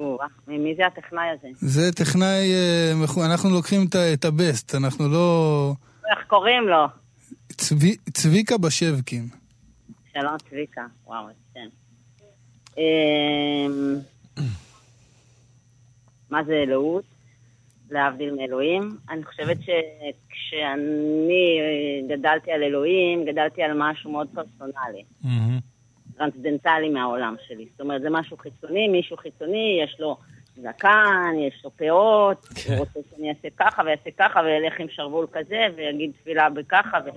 אה, 0.00 0.04
מי 0.48 0.74
זה 0.76 0.86
הטכנאי 0.86 1.28
הזה? 1.38 1.48
זה 1.54 1.92
טכנאי, 1.92 2.52
אה, 2.54 3.26
אנחנו 3.26 3.50
לוקחים 3.50 3.86
את 4.14 4.24
הבסט, 4.24 4.74
אנחנו 4.74 5.08
לא... 5.08 5.74
איך 6.10 6.26
קוראים 6.26 6.68
לו? 6.68 6.86
צבי, 7.48 7.96
צביקה 8.12 8.58
בשבקין. 8.58 9.28
שלום 10.12 10.36
צביקה. 10.50 10.82
וואו, 11.06 11.26
מה 16.30 16.44
זה 16.44 16.52
אלוהות? 16.52 17.04
להבדיל 17.90 18.34
מאלוהים. 18.34 18.96
אני 19.10 19.24
חושבת 19.24 19.56
שכשאני 19.62 21.60
גדלתי 22.08 22.52
על 22.52 22.62
אלוהים, 22.62 23.24
גדלתי 23.24 23.62
על 23.62 23.72
משהו 23.74 24.12
מאוד 24.12 24.28
פרסונלי. 24.34 25.04
טרנסצנדנטלי 26.16 26.88
מהעולם 26.88 27.34
שלי. 27.46 27.66
זאת 27.70 27.80
אומרת, 27.80 28.02
זה 28.02 28.10
משהו 28.10 28.36
חיצוני, 28.36 28.88
מישהו 28.88 29.16
חיצוני, 29.16 29.80
יש 29.84 29.96
לו 30.00 30.16
זקן, 30.56 31.34
יש 31.38 31.64
לו 31.64 31.70
פאות, 31.70 32.44
כן. 32.44 32.72
הוא 32.72 32.78
רוצה 32.78 33.00
שאני 33.10 33.28
אעשה 33.28 33.48
ככה 33.56 33.82
ויעשה 33.82 34.10
ככה, 34.18 34.40
וילך 34.40 34.80
עם 34.80 34.86
שרוול 34.88 35.26
כזה, 35.32 35.66
ויגיד 35.76 36.12
תפילה 36.20 36.50
בככה, 36.50 36.98
ו... 37.06 37.08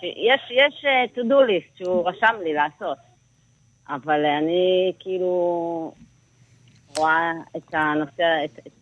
שיש 0.00 0.50
יש 0.50 0.84
אה, 0.84 1.04
to 1.14 1.26
do 1.26 1.48
list 1.48 1.78
שהוא 1.78 2.08
רשם 2.08 2.34
לי 2.44 2.54
לעשות. 2.54 2.98
אבל 3.94 4.20
אני 4.42 4.92
כאילו 5.00 5.94
רואה 6.96 7.30
את 7.56 7.74
הנושא, 7.74 8.44
את, 8.44 8.58
את, 8.58 8.72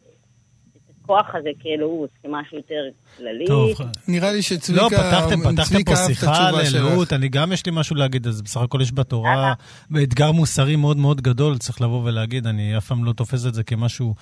את 0.76 0.94
הכוח 1.02 1.34
הזה 1.34 1.48
כאלוהות, 1.60 2.10
כמשהו 2.22 2.56
יותר 2.56 2.82
כללי. 3.16 3.46
טוב, 3.46 3.70
נראה 4.08 4.32
לי 4.32 4.42
שצביקה 4.42 4.82
לא, 4.82 4.88
פתחתם, 4.88 5.40
פתחתם 5.52 5.84
פה 5.84 5.96
שיחה 5.96 6.48
על 6.48 6.54
אלוהות. 6.54 7.12
אני 7.12 7.28
גם 7.28 7.52
יש 7.52 7.66
לי 7.66 7.72
משהו 7.74 7.96
להגיד, 7.96 8.26
אז 8.26 8.42
בסך 8.42 8.60
הכל 8.60 8.80
יש 8.82 8.92
בתורה. 8.92 9.54
אתגר 10.02 10.32
מוסרי 10.32 10.76
מאוד 10.76 10.96
מאוד 10.96 11.20
גדול, 11.20 11.58
צריך 11.58 11.80
לבוא 11.80 12.04
ולהגיד, 12.04 12.46
אני 12.46 12.76
אף 12.76 12.86
פעם 12.86 13.04
לא 13.04 13.12
תופס 13.12 13.46
את 13.46 13.54
זה 13.54 13.62
כמשהו 13.62 14.14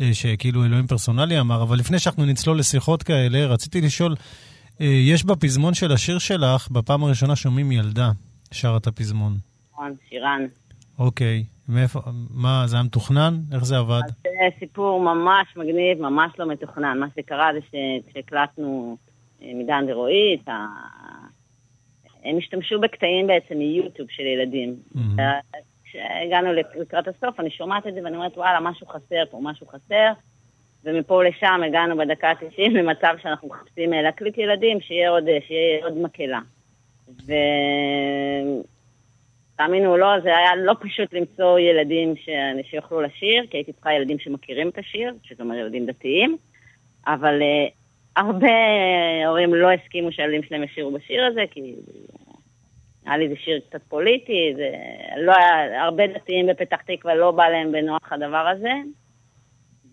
אה, 0.00 0.10
שכאילו 0.12 0.64
אלוהים 0.64 0.86
פרסונלי 0.86 1.40
אמר, 1.40 1.62
אבל 1.62 1.78
לפני 1.78 1.98
שאנחנו 1.98 2.24
נצלול 2.24 2.58
לשיחות 2.58 3.02
כאלה, 3.02 3.46
רציתי 3.46 3.80
לשאול, 3.80 4.14
אה, 4.80 4.86
יש 4.86 5.24
בפזמון 5.24 5.74
של 5.74 5.92
השיר 5.92 6.18
שלך, 6.18 6.68
בפעם 6.70 7.04
הראשונה 7.04 7.36
שומעים 7.36 7.72
ילדה 7.72 8.10
שר 8.52 8.76
את 8.76 8.86
הפזמון. 8.86 9.49
נכון, 9.80 9.94
שירן. 10.08 10.46
אוקיי, 10.98 11.44
מאיפה, 11.68 12.00
מה, 12.30 12.62
זה 12.66 12.76
היה 12.76 12.82
מתוכנן? 12.82 13.34
איך 13.52 13.64
זה 13.64 13.76
עבד? 13.76 14.00
אז 14.06 14.12
זה 14.24 14.58
סיפור 14.58 15.00
ממש 15.00 15.56
מגניב, 15.56 16.00
ממש 16.00 16.32
לא 16.38 16.46
מתוכנן. 16.46 16.98
מה 16.98 17.06
שקרה 17.16 17.50
זה 17.52 17.58
שכשהקלטנו 18.06 18.96
אה, 19.42 19.52
מדן 19.54 19.84
ורועי. 19.88 20.38
הם 22.24 22.38
השתמשו 22.38 22.80
בקטעים 22.80 23.26
בעצם 23.26 23.54
מיוטיוב 23.54 24.08
של 24.10 24.22
ילדים. 24.22 24.76
מהמם. 24.94 25.16
כשהגענו 25.84 26.52
לקראת 26.52 27.08
הסוף, 27.08 27.40
אני 27.40 27.50
שומעת 27.50 27.86
את 27.86 27.94
זה 27.94 28.00
ואני 28.04 28.16
אומרת, 28.16 28.36
וואלה, 28.38 28.60
משהו 28.60 28.86
חסר 28.86 29.22
פה, 29.30 29.40
משהו 29.42 29.66
חסר. 29.66 30.12
ומפה 30.84 31.24
לשם 31.24 31.60
הגענו 31.66 31.96
בדקה 31.96 32.28
ה-90 32.28 32.70
למצב 32.70 33.14
שאנחנו 33.22 33.48
מחפשים 33.48 33.94
אה, 33.94 34.02
להקליט 34.02 34.38
ילדים, 34.38 34.80
שיהיה 34.80 35.10
עוד, 35.10 35.28
אה, 35.28 35.38
שיהיה 35.46 35.84
עוד 35.84 35.98
מקהלה. 35.98 36.40
ו... 37.26 37.32
תאמינו 39.60 39.90
או 39.90 39.96
לא, 39.96 40.20
זה 40.22 40.36
היה 40.36 40.56
לא 40.56 40.74
פשוט 40.80 41.12
למצוא 41.12 41.58
ילדים 41.58 42.16
ש... 42.16 42.28
שיוכלו 42.70 43.00
לשיר, 43.00 43.46
כי 43.50 43.56
הייתי 43.56 43.72
צריכה 43.72 43.92
ילדים 43.92 44.18
שמכירים 44.18 44.68
את 44.68 44.78
השיר, 44.78 45.14
שזה 45.22 45.42
אומר 45.42 45.54
ילדים 45.54 45.86
דתיים, 45.86 46.36
אבל 47.06 47.40
uh, 47.40 47.72
הרבה 48.16 48.48
הורים 49.26 49.54
לא 49.54 49.70
הסכימו 49.72 50.12
שהילדים 50.12 50.42
שלהם 50.42 50.62
ישירו 50.62 50.92
בשיר 50.92 51.24
הזה, 51.24 51.44
כי 51.50 51.74
היה 53.06 53.16
לי 53.16 53.28
זה 53.28 53.34
שיר 53.36 53.60
קצת 53.68 53.82
פוליטי, 53.88 54.52
זה 54.56 54.70
לא 55.16 55.32
היה, 55.36 55.84
הרבה 55.84 56.06
דתיים 56.06 56.46
בפתח 56.46 56.80
תקווה 56.86 57.14
לא 57.14 57.30
בא 57.30 57.48
להם 57.48 57.72
בנוח 57.72 58.12
הדבר 58.12 58.48
הזה, 58.48 58.72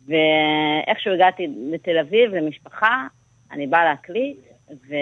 ואיכשהו 0.07 1.13
הגעתי 1.13 1.47
לתל 1.71 1.97
אביב, 1.97 2.33
למשפחה, 2.33 3.07
אני 3.51 3.67
באה 3.67 3.85
להקליט, 3.85 4.37
ו... 4.89 4.95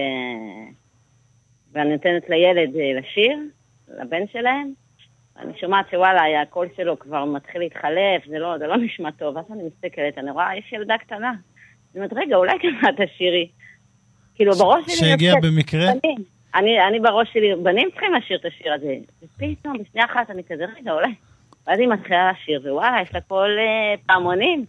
ואני 1.72 1.90
נותנת 1.90 2.30
לילד 2.30 2.76
אה, 2.76 3.00
לשיר, 3.00 3.38
לבן 3.88 4.28
שלהם, 4.32 4.74
אני 5.40 5.54
שומעת 5.60 5.86
שוואלה, 5.92 6.42
הקול 6.42 6.68
שלו 6.78 7.00
כבר 7.00 7.26
מתחיל 7.26 7.62
להתחלף, 7.62 8.26
זה 8.28 8.40
לא, 8.40 8.58
זה 8.58 8.68
לא 8.68 8.78
נשמע 8.78 9.12
טוב, 9.12 9.36
ואז 9.36 9.46
אני 9.52 9.64
מסתכלת, 9.64 10.18
אני 10.18 10.32
רואה, 10.32 10.58
יש 10.58 10.74
ילדה 10.74 10.98
קטנה. 10.98 11.30
אני 11.30 11.38
אומרת, 11.96 12.14
רגע, 12.16 12.36
אולי 12.36 12.54
את 12.56 13.02
תשירי. 13.02 13.48
כאילו, 14.36 14.54
בראש 14.54 14.84
שלי... 14.86 14.96
שהגיע 14.96 15.34
במקרה? 15.42 15.86
בנים. 16.04 16.18
אני, 16.56 16.88
אני 16.88 17.00
בראש 17.00 17.34
שלי, 17.34 17.56
בנים 17.64 17.90
צריכים 17.92 18.14
לשיר 18.14 18.38
את 18.38 18.46
השיר 18.46 18.74
הזה. 18.74 18.96
ופתאום, 19.24 19.78
בשנייה 19.78 20.06
אחת, 20.06 20.30
אני 20.30 20.44
כזה, 20.44 20.66
רגע, 20.78 20.92
אולי. 20.92 21.14
ואז 21.68 21.80
היא 21.80 21.88
מתחילה 21.88 22.32
לשיר, 22.32 22.62
ווואלה, 22.64 23.02
יש 23.02 23.14
לה 23.14 23.22
קול 23.22 23.58
אה, 23.60 23.96
פעמונים. 24.06 24.66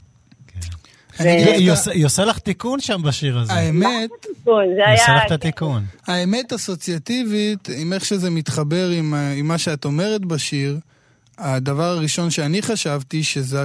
היא- 1.18 1.70
עושה- 2.04 2.24
לך 2.24 2.38
תיקון 2.38 2.80
שם 2.80 3.02
בשיר 3.02 3.38
הזה. 3.38 3.52
האמת, 3.52 4.10
זה 4.44 4.50
היא 4.86 4.94
עושה. 4.94 5.16
לך 5.16 5.22
את 5.26 5.30
התיקון. 5.30 5.82
האמת 6.06 6.52
אסוציאטיבית, 6.52 7.68
עם 7.78 7.92
איך 7.92 8.04
שזה 8.04 8.30
מתחבר 8.30 8.88
עם, 8.90 9.14
מה 9.48 9.58
שאת 9.58 9.84
אומרת 9.84 10.24
בשיר, 10.24 10.78
הדבר 11.38 11.84
הראשון 11.84 12.30
שאני 12.30 12.62
חשבתי, 12.62 13.22
שזה, 13.22 13.64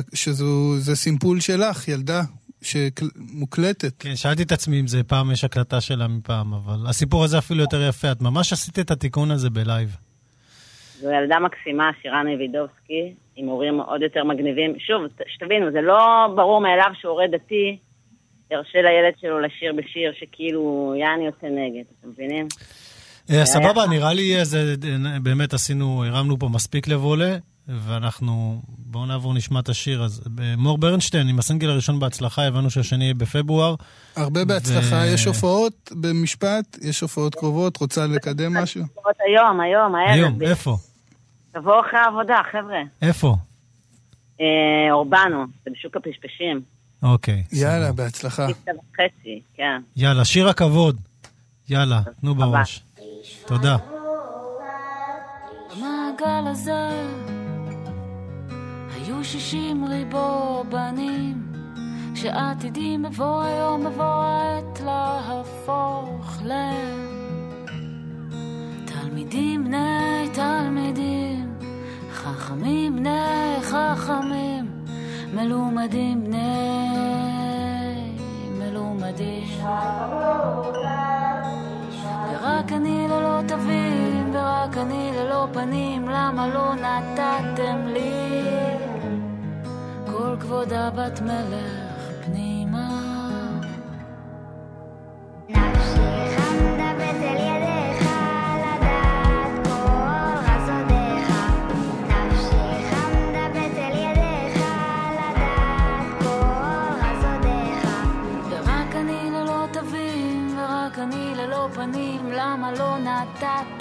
סימפול 0.96 1.40
שלך, 1.40 1.88
ילדה 1.88 2.22
שמוקלטת. 2.62 3.94
כן, 4.00 4.16
שאלתי 4.16 4.44
את 4.44 4.52
עצמי 4.52 4.80
אם 4.80 4.88
זה 4.88 5.04
פעם 5.04 5.32
יש 5.32 5.44
הקלטה 5.44 5.82
שלה 5.82 6.08
מפעם, 6.08 6.54
אבל 6.54 6.90
הסיפור 6.90 7.24
הזה 7.24 7.38
אפילו 7.38 7.62
יותר 7.62 7.88
יפה. 7.90 8.12
את 8.12 8.22
ממש 8.22 8.54
עשית 8.54 8.80
את 8.80 8.92
התיקון 8.92 9.32
הזה 9.32 9.50
בלייב. 9.50 9.96
זו 11.02 11.08
ילדה 11.12 11.36
מקסימה, 11.40 11.90
שירן 12.02 12.26
אבידובסקי, 12.36 13.14
עם 13.36 13.48
הורים 13.48 13.82
עוד 13.82 14.02
יותר 14.02 14.24
מגניבים. 14.24 14.76
שוב, 14.80 15.02
שתבינו, 15.28 15.72
זה 15.72 15.82
לא 15.82 16.28
ברור 16.36 16.62
מאליו 16.62 16.92
שהורה 17.02 17.26
דתי 17.28 17.78
ירשה 18.52 18.82
לילד 18.82 19.14
שלו 19.22 19.40
לשיר 19.40 19.74
בשיר 19.78 20.12
שכאילו 20.20 20.94
יעני 20.98 21.26
יוצא 21.26 21.48
נגד, 21.48 21.84
אתם 22.00 22.10
מבינים? 22.10 22.48
אה, 23.32 23.46
סבבה, 23.46 23.82
נראה 23.90 24.14
לי 24.14 24.40
איזה, 24.40 24.76
באמת 25.24 25.54
עשינו, 25.54 26.04
הרמנו 26.06 26.40
פה 26.40 26.50
מספיק 26.54 26.88
לבולה, 26.88 27.36
ואנחנו, 27.68 28.62
בואו 28.68 29.06
נעבור 29.06 29.34
נשמע 29.34 29.60
את 29.60 29.70
השיר. 29.70 30.04
אז 30.04 30.24
אה, 30.40 30.54
מור 30.58 30.78
ברנשטיין, 30.78 31.28
עם 31.28 31.40
הסינגל 31.40 31.70
הראשון 31.70 32.00
בהצלחה, 32.00 32.44
הבנו 32.48 32.70
שהשני 32.70 33.04
יהיה 33.04 33.14
בפברואר. 33.14 33.76
הרבה 34.16 34.46
בהצלחה, 34.46 34.96
ו- 34.96 35.14
יש 35.14 35.26
הופעות 35.26 35.92
במשפט, 35.92 36.78
יש 36.82 37.02
הופעות 37.02 37.36
קרובות, 37.36 37.78
רוצה 37.78 38.08
לקדם 38.08 38.58
משהו? 38.58 38.84
היום, 39.28 39.62
היום, 39.62 39.96
הערב. 39.96 40.14
היום, 40.14 40.42
איפה? 40.42 40.78
תבואו 41.52 41.80
אחרי 41.80 42.00
העבודה, 42.00 42.42
חבר'ה. 42.52 42.82
איפה? 43.02 43.36
אה, 44.42 44.46
אורבנו, 44.92 45.46
זה 45.66 45.72
בשוק 45.72 45.98
הפשפשים. 45.98 46.62
אוקיי. 47.04 47.44
יאללה. 47.54 47.92
בהצלחה. 47.92 48.48
וחצי, 48.64 49.42
כן. 49.54 49.82
יאללה, 49.96 50.26
שיר 50.26 50.50
הכבוד. 50.50 50.98
יאללה, 51.70 52.02
תנו 52.22 52.34
תודה. 52.34 52.46
בראש. 52.46 52.84
תודה. 53.46 53.78
במעגל 55.72 56.48
הזה 56.48 56.90
היו 58.96 59.24
שישים 59.24 59.86
ריבו 59.86 60.64
בנים 60.70 61.52
שעתידים 62.16 63.04
בבוא 63.04 63.44
היום 63.44 63.86
בבוא 63.86 64.04
העת 64.04 64.80
להפוך 64.80 66.42
לתלמידים 68.86 69.64
בני 69.64 70.30
תלמידים 70.34 71.21
חכמים 72.52 72.96
בני 72.96 73.58
חכמים 73.62 74.66
מלומדים 75.34 76.24
בני 76.24 77.36
מלומדים 78.60 79.44
ורק 82.30 82.72
אני 82.72 83.08
ללא 83.08 83.42
תווים, 83.48 84.32
ורק 84.34 84.78
אני 84.78 85.12
ללא 85.16 85.48
פנים, 85.54 86.10
למה 86.10 86.48
לא 86.48 86.76
נתתם 86.76 87.88
לי 87.88 88.44
כל 90.06 90.36
כבודה 90.40 90.90
בת 90.90 91.22
מלך 91.22 92.26
פנימה? 92.26 92.51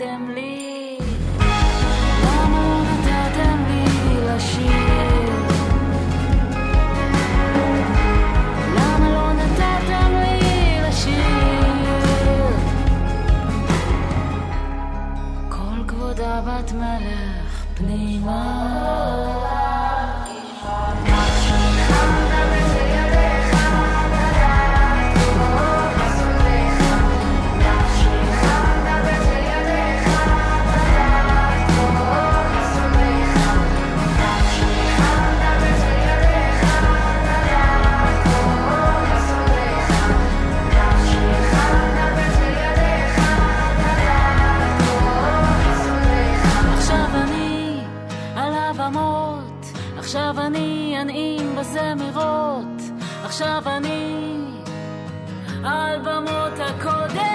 נתתם 0.00 0.30
לי? 0.34 0.98
למה 2.24 2.62
לא 2.62 2.82
נתתם 2.82 3.64
לי 3.68 3.84
לשיר? 4.26 5.30
למה 8.76 9.10
לא 9.10 9.32
נתתם 9.32 10.12
לי 10.12 10.80
לשיר? 10.88 11.20
כל 15.48 15.84
כבודה 15.88 16.40
בת 16.40 16.72
מלך 16.72 17.64
פנימה. 17.74 18.59
עכשיו 53.40 53.62
אני 53.66 54.16
על 55.64 55.98
במות 55.98 56.59
הקודש. 56.61 57.29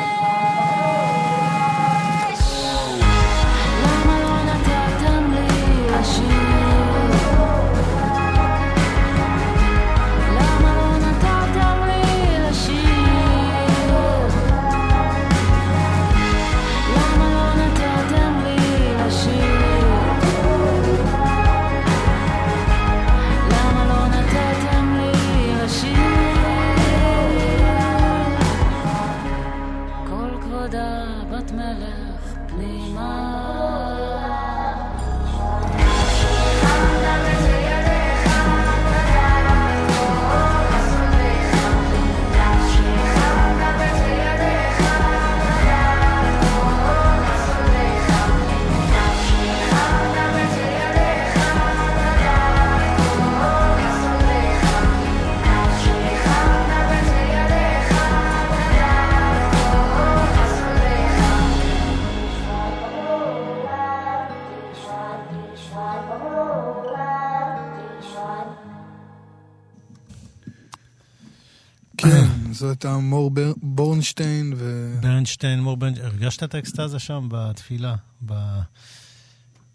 זו 72.66 72.70
הייתה 72.70 72.98
מור 72.98 73.32
בר- 73.32 73.54
בורנשטיין, 73.62 74.54
ו... 74.58 74.96
ברנשטיין, 75.02 75.60
מור 75.60 75.78
ברנשטיין, 75.78 76.08
הרגשת 76.08 76.44
את 76.44 76.56
האקסטזה 76.56 77.00
שם 77.00 77.28
בתפילה, 77.32 77.96
ב... 78.26 78.34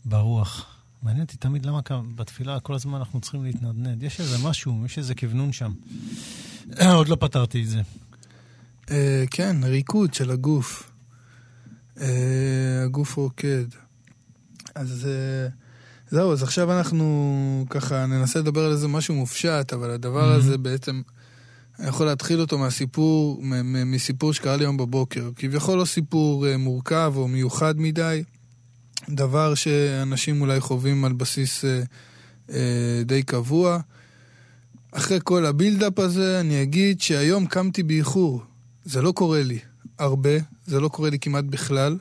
ברוח? 0.04 0.66
מעניין 1.02 1.24
אותי 1.24 1.36
תמיד 1.36 1.66
למה 1.66 1.82
כאן 1.82 2.16
בתפילה 2.16 2.60
כל 2.60 2.74
הזמן 2.74 2.98
אנחנו 2.98 3.20
צריכים 3.20 3.44
להתנדנד. 3.44 4.02
יש 4.02 4.20
איזה 4.20 4.36
משהו, 4.48 4.82
יש 4.84 4.98
איזה 4.98 5.14
כוונון 5.14 5.52
שם. 5.52 5.72
עוד 6.96 7.08
לא 7.08 7.16
פתרתי 7.20 7.62
את 7.62 7.68
זה. 7.68 7.80
אה, 8.90 9.24
כן, 9.30 9.56
ריקוד 9.64 10.14
של 10.14 10.30
הגוף. 10.30 10.90
אה, 12.00 12.82
הגוף 12.84 13.16
רוקד. 13.16 13.64
אז 14.74 15.08
אה, 15.10 15.48
זהו, 16.10 16.32
אז 16.32 16.42
עכשיו 16.42 16.78
אנחנו 16.78 17.66
ככה 17.70 18.06
ננסה 18.06 18.38
לדבר 18.38 18.64
על 18.64 18.72
איזה 18.72 18.88
משהו 18.88 19.14
מופשט, 19.14 19.72
אבל 19.72 19.90
הדבר 19.90 20.32
הזה 20.32 20.58
בעצם, 20.58 21.02
אני 21.80 21.88
יכול 21.88 22.06
להתחיל 22.06 22.40
אותו 22.40 22.58
מהסיפור, 22.58 23.42
מסיפור 23.86 24.32
שקרה 24.32 24.56
לי 24.56 24.64
היום 24.64 24.76
בבוקר. 24.76 25.30
כביכול 25.36 25.78
לא 25.78 25.84
סיפור 25.84 26.46
אה, 26.46 26.56
מורכב 26.56 27.12
או 27.16 27.28
מיוחד 27.28 27.80
מדי, 27.80 28.22
דבר 29.08 29.54
שאנשים 29.54 30.40
אולי 30.40 30.60
חווים 30.60 31.04
על 31.04 31.12
בסיס 31.12 31.64
אה, 31.64 31.82
אה, 32.50 33.02
די 33.04 33.22
קבוע. 33.22 33.78
אחרי 34.92 35.18
כל 35.24 35.46
הבילדאפ 35.46 35.98
הזה, 35.98 36.40
אני 36.40 36.62
אגיד 36.62 37.00
שהיום 37.00 37.46
קמתי 37.46 37.82
באיחור. 37.82 38.42
זה 38.84 39.02
לא 39.02 39.12
קורה 39.12 39.42
לי 39.42 39.58
הרבה, 39.98 40.38
זה 40.66 40.80
לא 40.80 40.88
קורה 40.88 41.10
לי 41.10 41.18
כמעט 41.18 41.44
בכלל. 41.44 41.98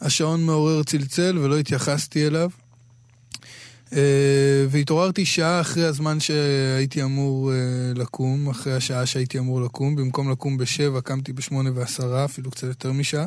השעון 0.00 0.44
מעורר 0.44 0.82
צלצל 0.82 1.38
ולא 1.38 1.58
התייחסתי 1.58 2.26
אליו. 2.26 2.50
אה, 3.92 4.66
והתעוררתי 4.68 5.24
שעה 5.24 5.60
אחרי 5.60 5.84
הזמן 5.84 6.20
שהייתי 6.20 7.02
אמור 7.02 7.52
אה, 7.52 7.56
לקום, 7.94 8.48
אחרי 8.48 8.72
השעה 8.72 9.06
שהייתי 9.06 9.38
אמור 9.38 9.60
לקום. 9.60 9.96
במקום 9.96 10.30
לקום 10.30 10.56
בשבע, 10.56 11.00
קמתי 11.00 11.32
בשמונה 11.32 11.70
ועשרה, 11.74 12.24
אפילו 12.24 12.50
קצת 12.50 12.66
יותר 12.66 12.92
משעה. 12.92 13.26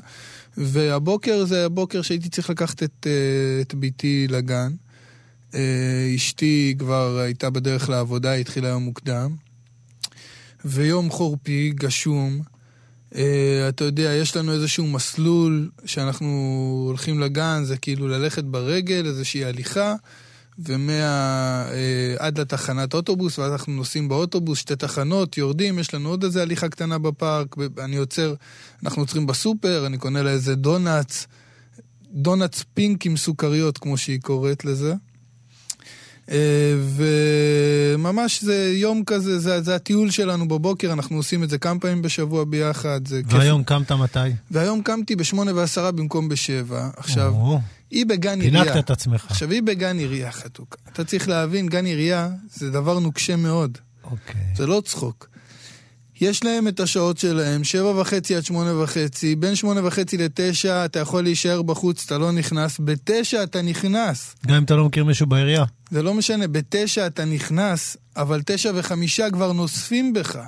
והבוקר 0.57 1.45
זה 1.45 1.65
הבוקר 1.65 2.01
שהייתי 2.01 2.29
צריך 2.29 2.49
לקחת 2.49 2.83
את, 2.83 3.07
אה, 3.07 3.61
את 3.61 3.75
ביתי 3.75 4.27
לגן. 4.29 4.71
אשתי 6.15 6.75
כבר 6.79 7.17
הייתה 7.19 7.49
בדרך 7.49 7.89
לעבודה, 7.89 8.31
היא 8.31 8.41
התחילה 8.41 8.67
היום 8.67 8.83
מוקדם. 8.83 9.35
ויום 10.65 11.09
חורפי, 11.09 11.71
גשום. 11.75 12.41
אה, 13.15 13.69
אתה 13.69 13.83
יודע, 13.83 14.13
יש 14.13 14.37
לנו 14.37 14.53
איזשהו 14.53 14.87
מסלול 14.87 15.69
שאנחנו 15.85 16.27
הולכים 16.87 17.19
לגן, 17.19 17.61
זה 17.63 17.77
כאילו 17.77 18.07
ללכת 18.07 18.43
ברגל, 18.43 19.05
איזושהי 19.05 19.45
הליכה, 19.45 19.95
ומה... 20.65 20.91
אה, 21.71 22.15
עד 22.19 22.39
לתחנת 22.39 22.93
אוטובוס, 22.93 23.39
ואז 23.39 23.51
אנחנו 23.51 23.73
נוסעים 23.73 24.09
באוטובוס, 24.09 24.59
שתי 24.59 24.75
תחנות, 24.75 25.37
יורדים, 25.37 25.79
יש 25.79 25.93
לנו 25.93 26.09
עוד 26.09 26.23
איזה 26.23 26.41
הליכה 26.41 26.69
קטנה 26.69 26.97
בפארק, 26.97 27.55
אני 27.79 27.97
עוצר, 27.97 28.33
אנחנו 28.83 29.01
עוצרים 29.01 29.27
בסופר, 29.27 29.85
אני 29.85 29.97
קונה 29.97 30.23
לה 30.23 30.31
איזה 30.31 30.55
דונאטס, 30.55 31.27
דונאטס 32.13 32.63
pink 32.73 33.05
עם 33.05 33.17
סוכריות, 33.17 33.77
כמו 33.77 33.97
שהיא 33.97 34.19
קוראת 34.21 34.65
לזה. 34.65 34.93
אה, 36.31 36.75
וממש 37.95 38.43
זה 38.43 38.71
יום 38.75 39.03
כזה, 39.05 39.39
זה, 39.39 39.61
זה 39.61 39.75
הטיול 39.75 40.11
שלנו 40.11 40.47
בבוקר, 40.47 40.93
אנחנו 40.93 41.17
עושים 41.17 41.43
את 41.43 41.49
זה 41.49 41.57
כמה 41.57 41.79
פעמים 41.79 42.01
בשבוע 42.01 42.43
ביחד, 42.43 43.07
זה 43.07 43.21
כיף. 43.23 43.33
והיום 43.33 43.63
קמת 43.63 43.91
מתי? 43.91 44.19
והיום 44.51 44.81
קמתי 44.81 45.15
בשמונה 45.15 45.55
ועשרה 45.55 45.91
במקום 45.91 46.29
בשבע. 46.29 46.89
עכשיו, 46.97 47.33
או, 47.33 47.59
היא 47.91 48.05
בגן 48.05 48.41
עירייה. 48.41 48.63
פינקת 48.63 48.85
את 48.85 48.89
עצמך. 48.89 49.25
עכשיו, 49.29 49.51
היא 49.51 49.63
בגן 49.63 49.97
עירייה 49.97 50.31
חתוכה. 50.31 50.75
אתה 50.93 51.03
צריך 51.03 51.29
להבין, 51.29 51.67
גן 51.67 51.85
עירייה 51.85 52.29
זה 52.53 52.71
דבר 52.71 52.99
נוקשה 52.99 53.35
מאוד. 53.35 53.77
אוקיי. 54.03 54.41
זה 54.55 54.67
לא 54.67 54.81
צחוק. 54.85 55.27
יש 56.21 56.43
להם 56.43 56.67
את 56.67 56.79
השעות 56.79 57.17
שלהם, 57.17 57.63
שבע 57.63 58.01
וחצי 58.01 58.35
עד 58.35 58.45
שמונה 58.45 58.75
וחצי, 58.75 59.35
בין 59.35 59.55
שמונה 59.55 59.87
וחצי 59.87 60.17
לתשע 60.17 60.85
אתה 60.85 60.99
יכול 60.99 61.23
להישאר 61.23 61.61
בחוץ, 61.61 62.03
אתה 62.05 62.17
לא 62.17 62.31
נכנס, 62.31 62.77
בתשע 62.79 63.43
אתה 63.43 63.61
נכנס. 63.61 64.35
גם 64.47 64.55
אם 64.55 64.63
אתה 64.63 64.75
לא 64.75 64.85
מכיר 64.85 65.03
מישהו 65.03 65.25
בעירייה. 65.25 65.65
זה 65.91 66.03
לא 66.03 66.13
משנה, 66.13 66.47
בתשע 66.47 67.07
אתה 67.07 67.25
נכנס, 67.25 67.97
אבל 68.17 68.41
תשע 68.45 68.71
וחמישה 68.75 69.29
כבר 69.29 69.51
נוספים 69.51 70.13
בך. 70.13 70.39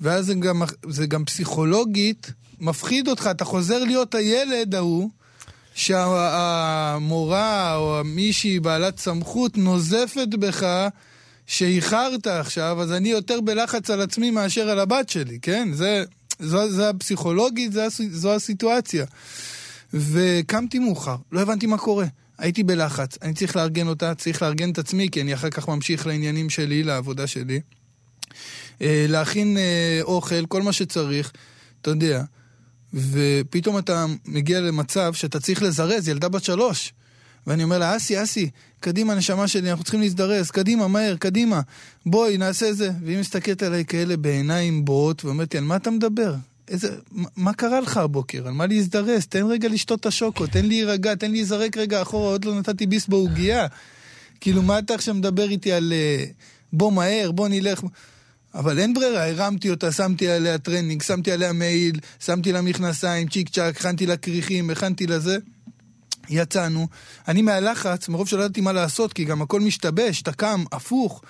ואז 0.00 0.26
זה 0.26 0.34
גם, 0.34 0.62
זה 0.88 1.06
גם 1.06 1.24
פסיכולוגית 1.24 2.32
מפחיד 2.60 3.08
אותך, 3.08 3.28
אתה 3.30 3.44
חוזר 3.44 3.84
להיות 3.84 4.14
הילד 4.14 4.74
ההוא, 4.74 5.10
שהמורה 5.76 7.74
או 7.76 8.00
מישהי 8.04 8.60
בעלת 8.60 8.98
סמכות 8.98 9.56
נוזפת 9.56 10.28
בך 10.38 10.88
שאיחרת 11.46 12.26
עכשיו, 12.26 12.82
אז 12.82 12.92
אני 12.92 13.08
יותר 13.08 13.40
בלחץ 13.40 13.90
על 13.90 14.00
עצמי 14.00 14.30
מאשר 14.30 14.68
על 14.70 14.78
הבת 14.78 15.08
שלי, 15.08 15.38
כן? 15.42 15.68
זה, 15.72 16.04
זו, 16.40 16.70
זה 16.70 16.88
הפסיכולוגית, 16.88 17.76
הס- 17.76 18.00
זו 18.10 18.34
הסיטואציה. 18.34 19.04
וקמתי 19.94 20.78
מאוחר, 20.78 21.16
לא 21.32 21.40
הבנתי 21.40 21.66
מה 21.66 21.78
קורה. 21.78 22.06
הייתי 22.38 22.62
בלחץ, 22.62 23.18
אני 23.22 23.34
צריך 23.34 23.56
לארגן 23.56 23.88
אותה, 23.88 24.14
צריך 24.14 24.42
לארגן 24.42 24.70
את 24.70 24.78
עצמי, 24.78 25.08
כי 25.12 25.20
אני 25.22 25.34
אחר 25.34 25.50
כך 25.50 25.68
ממשיך 25.68 26.06
לעניינים 26.06 26.50
שלי, 26.50 26.82
לעבודה 26.82 27.26
שלי. 27.26 27.60
אה, 28.82 29.06
להכין 29.08 29.56
אה, 29.56 29.98
אוכל, 30.02 30.46
כל 30.46 30.62
מה 30.62 30.72
שצריך, 30.72 31.32
אתה 31.82 31.90
יודע. 31.90 32.22
ופתאום 32.96 33.78
אתה 33.78 34.06
מגיע 34.26 34.60
למצב 34.60 35.14
שאתה 35.14 35.40
צריך 35.40 35.62
לזרז, 35.62 36.08
ילדה 36.08 36.28
בת 36.28 36.44
שלוש. 36.44 36.92
ואני 37.46 37.64
אומר 37.64 37.78
לה, 37.78 37.96
אסי, 37.96 38.22
אסי, 38.22 38.50
קדימה, 38.80 39.14
נשמה 39.14 39.48
שלי, 39.48 39.70
אנחנו 39.70 39.84
צריכים 39.84 40.00
להזדרז, 40.00 40.50
קדימה, 40.50 40.88
מהר, 40.88 41.16
קדימה, 41.16 41.60
בואי, 42.06 42.38
נעשה 42.38 42.72
זה. 42.72 42.90
והיא 43.04 43.18
מסתכלת 43.18 43.62
עליי 43.62 43.84
כאלה 43.84 44.16
בעיניים 44.16 44.84
בועות, 44.84 45.24
ואומרת 45.24 45.54
לי, 45.54 45.58
על 45.58 45.64
מה 45.64 45.76
אתה 45.76 45.90
מדבר? 45.90 46.34
איזה, 46.68 46.88
מה, 47.12 47.28
מה 47.36 47.52
קרה 47.52 47.80
לך 47.80 47.96
הבוקר? 47.96 48.46
על 48.46 48.52
מה 48.52 48.66
להזדרז? 48.66 49.26
תן 49.26 49.46
רגע 49.46 49.68
לשתות 49.68 50.00
את 50.00 50.06
השוקו, 50.06 50.46
תן 50.46 50.66
להירגע, 50.66 51.14
תן 51.14 51.30
להיזרק 51.30 51.76
רגע 51.76 52.02
אחורה, 52.02 52.28
עוד 52.30 52.44
לא 52.44 52.54
נתתי 52.54 52.86
ביס 52.86 53.06
בעוגייה. 53.06 53.66
כאילו, 54.40 54.62
מה 54.62 54.78
אתה 54.78 54.94
עכשיו 54.94 55.14
מדבר 55.14 55.48
איתי 55.48 55.72
על 55.72 55.92
אה, 55.92 56.24
בוא 56.72 56.92
מהר, 56.92 57.32
בוא 57.32 57.48
נלך? 57.48 57.80
אבל 58.54 58.78
אין 58.78 58.94
ברירה, 58.94 59.28
הרמתי 59.28 59.70
אותה, 59.70 59.92
שמתי 59.92 60.28
עליה 60.28 60.58
טרנינג, 60.58 61.02
שמתי 61.02 61.32
עליה 61.32 61.52
מעיל, 61.52 62.00
שמתי 62.20 62.52
לה 62.52 62.62
מכנסיים, 62.62 63.28
צ'יק 63.28 63.48
צ'אק, 63.48 63.76
הכנתי 63.76 64.06
לה 64.06 64.16
כריכים, 64.16 64.70
הכנתי 64.70 65.06
לה 65.06 65.18
זה. 65.18 65.36
יצאנו. 66.30 66.88
אני 67.28 67.42
מהלחץ, 67.42 68.08
מרוב 68.08 68.28
שלא 68.28 68.42
ידעתי 68.42 68.60
מה 68.60 68.72
לעשות, 68.72 69.12
כי 69.12 69.24
גם 69.24 69.42
הכל 69.42 69.60
משתבש, 69.60 70.22
אתה 70.22 70.32
קם, 70.32 70.64
הפוך. 70.72 71.22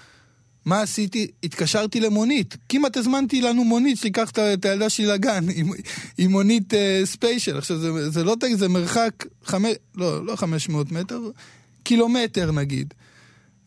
מה 0.64 0.82
עשיתי? 0.82 1.26
התקשרתי 1.42 2.00
למונית. 2.00 2.56
כמעט 2.68 2.96
הזמנתי 2.96 3.42
לנו 3.42 3.64
מונית 3.64 3.98
שתיקח 3.98 4.30
את 4.30 4.64
הילדה 4.64 4.90
שלי 4.90 5.06
לגן, 5.06 5.46
עם, 5.56 5.70
עם 6.18 6.30
מונית 6.30 6.74
אה, 6.74 7.00
ספיישל. 7.04 7.58
עכשיו, 7.58 7.78
זה, 7.78 8.10
זה 8.10 8.24
לא, 8.24 8.36
זה 8.54 8.68
מרחק, 8.68 9.24
חמש, 9.44 9.72
לא, 9.94 10.26
לא 10.26 10.36
500 10.36 10.92
מטר, 10.92 11.20
קילומטר 11.82 12.52
נגיד. 12.52 12.94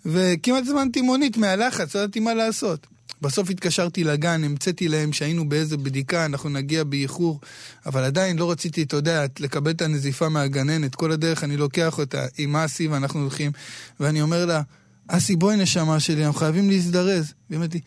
וכמעט 0.05 0.63
הזמנתי 0.63 1.01
מונית 1.01 1.37
מהלחץ, 1.37 1.95
לא 1.95 1.99
ידעתי 1.99 2.19
מה 2.19 2.33
לעשות. 2.33 2.87
בסוף 3.21 3.49
התקשרתי 3.49 4.03
לגן, 4.03 4.43
המצאתי 4.43 4.87
להם 4.87 5.13
שהיינו 5.13 5.49
באיזה 5.49 5.77
בדיקה, 5.77 6.25
אנחנו 6.25 6.49
נגיע 6.49 6.83
באיחור, 6.83 7.39
אבל 7.85 8.03
עדיין 8.03 8.37
לא 8.37 8.51
רציתי, 8.51 8.83
אתה 8.83 8.95
יודע, 8.95 9.25
לקבל 9.39 9.71
את 9.71 9.81
הנזיפה 9.81 10.29
מהגננת. 10.29 10.95
כל 10.95 11.11
הדרך 11.11 11.43
אני 11.43 11.57
לוקח 11.57 11.99
אותה 11.99 12.25
עם 12.37 12.55
אסי 12.55 12.87
ואנחנו 12.87 13.21
הולכים, 13.21 13.51
ואני 13.99 14.21
אומר 14.21 14.45
לה, 14.45 14.61
אסי, 15.07 15.35
בואי 15.35 15.55
נשמה 15.55 15.99
שלי, 15.99 16.25
אנחנו 16.25 16.39
חייבים 16.39 16.69
להזדרז. 16.69 17.33
והיא 17.49 17.57
אומרת 17.57 17.73
לי, 17.73 17.79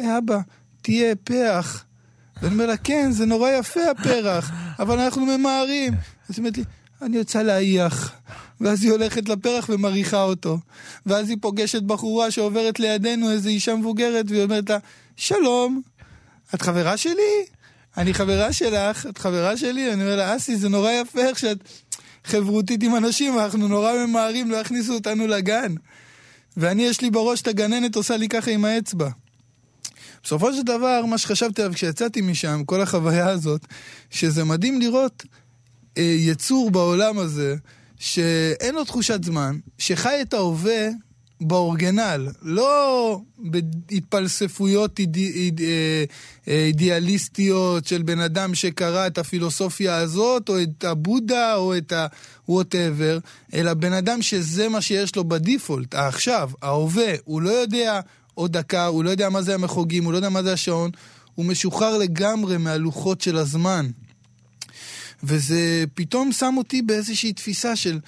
אה, 0.00 0.18
אבא, 0.18 0.38
תהיה 0.82 1.16
פרח. 1.16 1.84
ואני 2.42 2.54
אומר 2.54 2.66
לה, 2.66 2.76
כן, 2.76 3.12
זה 3.12 3.26
נורא 3.26 3.50
יפה 3.50 3.80
הפרח, 3.90 4.50
אבל 4.78 5.00
אנחנו 5.00 5.26
ממהרים. 5.26 5.92
אז 5.92 5.98
היא 6.28 6.38
אומרת 6.38 6.56
לי, 6.56 6.64
אני 7.02 7.18
רוצה 7.18 7.42
להעיח. 7.42 8.12
ואז 8.60 8.82
היא 8.82 8.92
הולכת 8.92 9.28
לפרח 9.28 9.68
ומריחה 9.68 10.22
אותו. 10.22 10.58
ואז 11.06 11.28
היא 11.28 11.36
פוגשת 11.40 11.82
בחורה 11.82 12.30
שעוברת 12.30 12.80
לידינו, 12.80 13.30
איזו 13.30 13.48
אישה 13.48 13.74
מבוגרת, 13.74 14.26
והיא 14.28 14.42
אומרת 14.42 14.70
לה, 14.70 14.78
שלום, 15.16 15.82
את 16.54 16.62
חברה 16.62 16.96
שלי? 16.96 17.44
אני 17.96 18.14
חברה 18.14 18.52
שלך, 18.52 19.06
את 19.06 19.18
חברה 19.18 19.56
שלי? 19.56 19.92
אני 19.92 20.02
אומר 20.02 20.16
לה, 20.16 20.36
אסי, 20.36 20.56
זה 20.56 20.68
נורא 20.68 20.90
יפה 20.90 21.20
איך 21.20 21.38
שאת 21.38 21.58
חברותית 22.24 22.82
עם 22.82 22.96
אנשים, 22.96 23.38
אנחנו 23.38 23.68
נורא 23.68 23.92
ממהרים, 24.06 24.50
לא 24.50 24.56
יכניסו 24.56 24.94
אותנו 24.94 25.26
לגן. 25.26 25.74
ואני, 26.56 26.82
יש 26.82 27.00
לי 27.00 27.10
בראש 27.10 27.42
את 27.42 27.48
הגננת 27.48 27.96
עושה 27.96 28.16
לי 28.16 28.28
ככה 28.28 28.50
עם 28.50 28.64
האצבע. 28.64 29.08
בסופו 30.24 30.52
של 30.52 30.62
דבר, 30.62 31.06
מה 31.06 31.18
שחשבתי 31.18 31.62
עליו 31.62 31.74
כשיצאתי 31.74 32.20
משם, 32.20 32.62
כל 32.66 32.80
החוויה 32.80 33.28
הזאת, 33.28 33.66
שזה 34.10 34.44
מדהים 34.44 34.80
לראות 34.80 35.24
אה, 35.98 36.02
יצור 36.02 36.70
בעולם 36.70 37.18
הזה, 37.18 37.56
שאין 38.00 38.74
לו 38.74 38.84
תחושת 38.84 39.24
זמן, 39.24 39.58
שחי 39.78 40.18
את 40.22 40.34
ההווה 40.34 40.88
באורגנל, 41.40 42.28
לא 42.42 43.20
בהתפלספויות 43.38 44.98
איד... 44.98 45.16
איד... 45.16 45.60
אה, 45.60 46.04
אה, 46.48 46.64
אידיאליסטיות 46.66 47.86
של 47.86 48.02
בן 48.02 48.20
אדם 48.20 48.54
שקרא 48.54 49.06
את 49.06 49.18
הפילוסופיה 49.18 49.96
הזאת, 49.96 50.48
או 50.48 50.62
את 50.62 50.84
הבודה, 50.84 51.56
או 51.56 51.76
את 51.76 51.92
ה-whatever, 51.92 53.20
אלא 53.54 53.74
בן 53.74 53.92
אדם 53.92 54.22
שזה 54.22 54.68
מה 54.68 54.80
שיש 54.80 55.16
לו 55.16 55.24
בדיפולט, 55.24 55.94
העכשיו, 55.94 56.50
ההווה, 56.62 57.12
הוא 57.24 57.42
לא 57.42 57.50
יודע 57.50 58.00
עוד 58.34 58.52
דקה, 58.52 58.86
הוא 58.86 59.04
לא 59.04 59.10
יודע 59.10 59.28
מה 59.28 59.42
זה 59.42 59.54
המחוגים, 59.54 60.04
הוא 60.04 60.12
לא 60.12 60.18
יודע 60.18 60.28
מה 60.28 60.42
זה 60.42 60.52
השעון, 60.52 60.90
הוא 61.34 61.46
משוחרר 61.46 61.98
לגמרי 61.98 62.56
מהלוחות 62.56 63.20
של 63.20 63.36
הזמן. 63.36 63.86
וזה 65.22 65.84
פתאום 65.94 66.32
שם 66.32 66.54
אותי 66.58 66.82
באיזושהי 66.82 67.32
תפיסה 67.32 67.76
של 67.76 68.00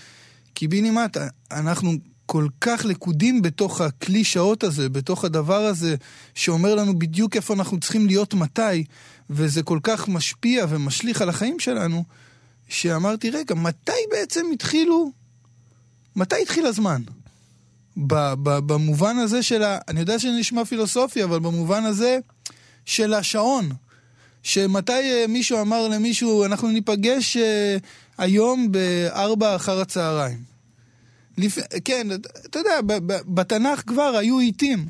קיבינימט, 0.55 1.17
אנחנו 1.51 1.93
כל 2.27 2.47
כך 2.61 2.85
לכודים 2.85 3.43
בתוך 3.43 3.81
הכלי 3.81 4.25
שעות 4.25 4.65
הזה, 4.65 4.89
בתוך 4.89 5.25
הדבר 5.25 5.65
הזה, 5.65 5.95
שאומר 6.35 6.75
לנו 6.75 6.99
בדיוק 6.99 7.37
איפה 7.37 7.55
אנחנו 7.55 7.81
צריכים 7.81 8.07
להיות 8.07 8.35
מתי, 8.35 8.85
וזה 9.31 9.63
כל 9.63 9.79
כך 9.83 10.09
משפיע 10.09 10.67
ומשליך 10.69 11.23
על 11.23 11.29
החיים 11.29 11.61
שלנו, 11.61 12.05
שאמרתי, 12.69 13.31
רגע, 13.31 13.55
מתי 13.55 13.93
בעצם 14.11 14.47
התחילו, 14.53 15.13
מתי 16.17 16.37
התחיל 16.43 16.67
הזמן? 16.67 17.03
ב- 17.97 18.35
ב- 18.43 18.59
במובן 18.59 19.17
הזה 19.17 19.43
של 19.43 19.63
ה... 19.63 19.79
אני 19.89 20.01
יודע 20.01 20.19
שזה 20.19 20.33
נשמע 20.33 20.65
פילוסופיה, 20.65 21.25
אבל 21.25 21.39
במובן 21.39 21.85
הזה 21.85 22.19
של 22.85 23.15
השעון. 23.15 23.73
שמתי 24.43 24.93
אה, 24.93 25.25
מישהו 25.29 25.61
אמר 25.61 25.89
למישהו, 25.89 26.45
אנחנו 26.45 26.69
ניפגש 26.69 27.37
אה, 27.37 27.77
היום 28.19 28.73
בארבע 28.73 29.57
אחר 29.57 29.81
הצהריים. 29.81 30.39
לפ... 31.39 31.59
כן, 31.85 32.07
אתה 32.47 32.59
יודע, 32.59 32.81
בתנ"ך 33.07 33.83
כבר 33.87 34.17
היו 34.17 34.39
עיתים. 34.39 34.87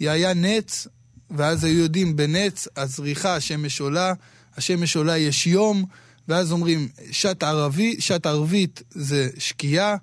היה 0.00 0.34
נץ, 0.34 0.86
ואז 1.30 1.64
היו 1.64 1.78
יודעים 1.78 2.16
בנץ, 2.16 2.68
הזריחה, 2.76 3.36
השמש 3.36 3.80
עולה, 3.80 4.12
השמש 4.56 4.96
עולה 4.96 5.18
יש 5.18 5.46
יום, 5.46 5.84
ואז 6.28 6.52
אומרים, 6.52 6.88
שעת, 7.10 7.42
ערבי, 7.42 8.00
שעת 8.00 8.26
ערבית 8.26 8.82
זה 8.90 9.28
שקיעה, 9.38 9.96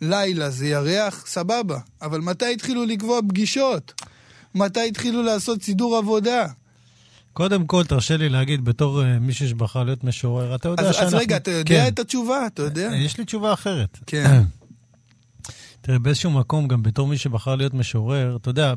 לילה 0.00 0.50
זה 0.50 0.66
ירח, 0.66 1.26
סבבה. 1.26 1.78
אבל 2.02 2.20
מתי 2.20 2.52
התחילו 2.52 2.84
לקבוע 2.84 3.20
פגישות? 3.28 4.02
מתי 4.54 4.88
התחילו 4.88 5.22
לעשות 5.22 5.62
סידור 5.62 5.96
עבודה? 5.96 6.46
קודם 7.34 7.66
כל, 7.66 7.84
תרשה 7.84 8.16
לי 8.16 8.28
להגיד, 8.28 8.64
בתור 8.64 9.02
uh, 9.02 9.04
מישהו 9.20 9.48
שבחר 9.48 9.84
להיות 9.84 10.04
משורר, 10.04 10.54
אתה 10.54 10.68
יודע 10.68 10.82
אז, 10.82 10.94
שאנחנו... 10.94 11.16
אז 11.16 11.22
רגע, 11.22 11.36
אתה 11.36 11.50
יודע 11.50 11.84
כן. 11.84 11.88
את 11.88 11.98
התשובה? 11.98 12.46
אתה 12.46 12.62
יודע? 12.62 12.90
יש 12.96 13.18
לי 13.18 13.24
תשובה 13.24 13.52
אחרת. 13.52 13.98
כן. 14.06 14.42
תראה, 15.80 15.98
באיזשהו 15.98 16.30
מקום, 16.30 16.68
גם 16.68 16.82
בתור 16.82 17.08
מי 17.08 17.18
שבחר 17.18 17.54
להיות 17.54 17.74
משורר, 17.74 18.36
אתה 18.36 18.50
יודע, 18.50 18.74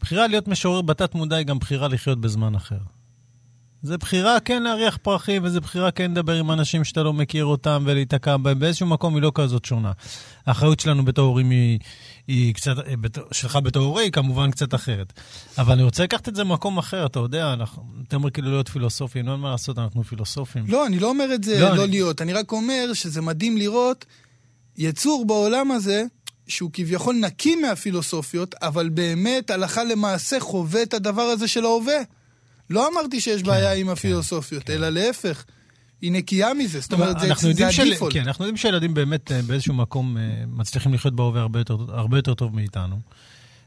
בחירה 0.00 0.26
להיות 0.26 0.48
משורר 0.48 0.82
בתת 0.82 1.14
מודע 1.14 1.36
היא 1.36 1.46
גם 1.46 1.58
בחירה 1.58 1.88
לחיות 1.88 2.20
בזמן 2.20 2.54
אחר. 2.54 2.78
זה 3.82 3.98
בחירה 3.98 4.40
כן 4.40 4.62
להריח 4.62 4.98
פרחים, 5.02 5.44
וזה 5.44 5.60
בחירה 5.60 5.90
כן 5.90 6.10
לדבר 6.10 6.32
עם 6.34 6.50
אנשים 6.50 6.84
שאתה 6.84 7.02
לא 7.02 7.12
מכיר 7.12 7.44
אותם 7.44 7.82
ולהיתקע 7.86 8.36
בהם. 8.36 8.58
באיזשהו 8.58 8.86
מקום 8.86 9.14
היא 9.14 9.22
לא 9.22 9.32
כזאת 9.34 9.64
שונה. 9.64 9.92
האחריות 10.46 10.80
שלנו 10.80 11.04
בתור 11.04 11.26
הורים 11.26 11.50
היא, 11.50 11.78
היא 12.28 12.54
קצת, 12.54 12.78
אה, 12.78 12.94
שלך 13.32 13.58
בתור 13.62 13.84
הורה 13.84 14.02
היא 14.02 14.12
כמובן 14.12 14.50
קצת 14.50 14.74
אחרת. 14.74 15.12
אבל 15.58 15.72
אני 15.72 15.82
רוצה 15.82 16.02
לקחת 16.04 16.28
את 16.28 16.34
זה 16.36 16.42
למקום 16.42 16.78
אחר, 16.78 17.06
אתה 17.06 17.18
יודע, 17.18 17.52
אנחנו, 17.52 17.82
אתה 18.08 18.16
אומר 18.16 18.30
כאילו 18.30 18.50
להיות 18.50 18.68
פילוסופים, 18.68 19.28
אין 19.28 19.36
מה 19.40 19.50
לעשות, 19.50 19.78
אנחנו 19.78 20.04
פילוסופים. 20.04 20.64
לא, 20.68 20.86
אני 20.86 20.98
לא 20.98 21.08
אומר 21.08 21.34
את 21.34 21.44
זה 21.44 21.60
לא, 21.60 21.76
לא, 21.76 21.84
אני- 21.84 21.90
להיות, 21.90 22.22
אני 22.22 22.32
רק 22.32 22.52
אומר 22.52 22.90
שזה 22.94 23.20
מדהים 23.22 23.56
לראות 23.56 24.04
יצור 24.78 25.24
בעולם 25.26 25.70
הזה 25.70 26.02
שהוא 26.48 26.70
כביכול 26.72 27.14
נקי 27.14 27.56
מהפילוסופיות, 27.56 28.54
אבל 28.62 28.88
באמת 28.88 29.50
הלכה 29.50 29.84
למעשה 29.84 30.40
חווה 30.40 30.82
את 30.82 30.94
הדבר 30.94 31.22
הזה 31.22 31.48
של 31.48 31.64
ההווה. 31.64 31.98
לא 32.70 32.88
אמרתי 32.92 33.20
שיש 33.20 33.42
בעיה 33.42 33.74
עם 33.74 33.88
הפילוסופיות, 33.88 34.70
אלא 34.70 34.88
להפך, 34.88 35.44
היא 36.00 36.12
נקייה 36.12 36.54
מזה, 36.54 36.80
זאת 36.80 36.92
אומרת, 36.92 37.20
זה, 37.20 37.48
יודעים 37.48 37.72
של- 37.72 37.82
הדיפולט. 37.82 38.14
כן, 38.14 38.22
אנחנו 38.22 38.44
יודעים 38.44 38.56
שילדים 38.56 38.94
באמת 38.94 39.32
אה, 39.32 39.42
באיזשהו 39.42 39.74
מקום 39.74 40.16
אה, 40.16 40.44
מצליחים 40.46 40.94
לחיות 40.94 41.14
בהווה 41.14 41.40
הרבה 41.40 41.58
יותר, 41.58 41.76
הרבה 41.88 42.18
יותר 42.18 42.34
טוב 42.34 42.54
מאיתנו. 42.54 42.96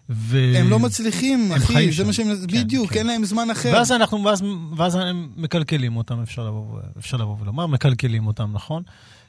ו... 0.10 0.54
הם 0.58 0.70
לא 0.70 0.80
מצליחים, 0.80 1.52
הם 1.52 1.58
אחי, 1.58 1.86
זה 1.86 1.94
שם. 1.94 2.08
מה 2.08 2.14
שהם... 2.14 2.28
כן, 2.28 2.58
בדיוק, 2.58 2.92
כן. 2.92 3.00
אין 3.00 3.08
להם 3.08 3.26
זמן 3.26 3.50
אחר. 3.50 3.72
ואז 3.74 3.92
אנחנו, 3.92 4.24
ואז, 4.24 4.44
ואז 4.78 4.96
הם 4.96 5.30
מקלקלים 5.38 5.98
אותם, 5.98 6.22
אפשר 6.22 6.46
לבוא, 6.48 6.80
אפשר 6.98 7.18
לבוא 7.18 7.36
ולומר, 7.42 7.68
מקלקלים 7.68 8.28
אותם, 8.28 8.50
נכון? 8.54 8.84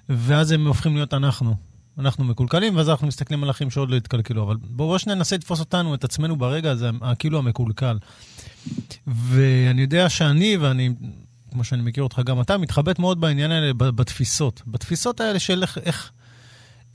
ואז 0.09 0.53
הם 0.53 0.67
הופכים 0.67 0.95
להיות 0.95 1.15
אנחנו. 1.15 1.55
אנחנו 1.99 2.25
מקולקלים, 2.25 2.77
ואז 2.77 2.89
אנחנו 2.89 3.07
מסתכלים 3.07 3.45
על 3.45 3.51
אחים 3.51 3.71
שעוד 3.71 3.91
לא 3.91 3.97
התקלקלו. 3.97 4.43
אבל 4.43 4.57
בואו 4.61 4.99
שניה 4.99 5.15
ננסה 5.17 5.37
לתפוס 5.37 5.61
אותנו, 5.61 5.95
את 5.95 6.05
עצמנו 6.05 6.37
ברגע 6.37 6.71
הזה, 6.71 6.91
כאילו 7.19 7.39
המקולקל. 7.39 7.99
ואני 9.07 9.83
יודע 9.83 10.09
שאני, 10.09 10.57
ואני, 10.57 10.91
כמו 11.51 11.65
שאני 11.65 11.83
מכיר 11.83 12.03
אותך 12.03 12.21
גם 12.25 12.41
אתה, 12.41 12.59
מתחבט 12.59 12.99
מאוד 12.99 13.21
בעניין 13.21 13.51
האלה, 13.51 13.73
בתפיסות. 13.75 14.63
בתפיסות 14.67 15.21
האלה 15.21 15.39
של 15.39 15.63
איך, 15.63 15.79
איך, 15.79 16.11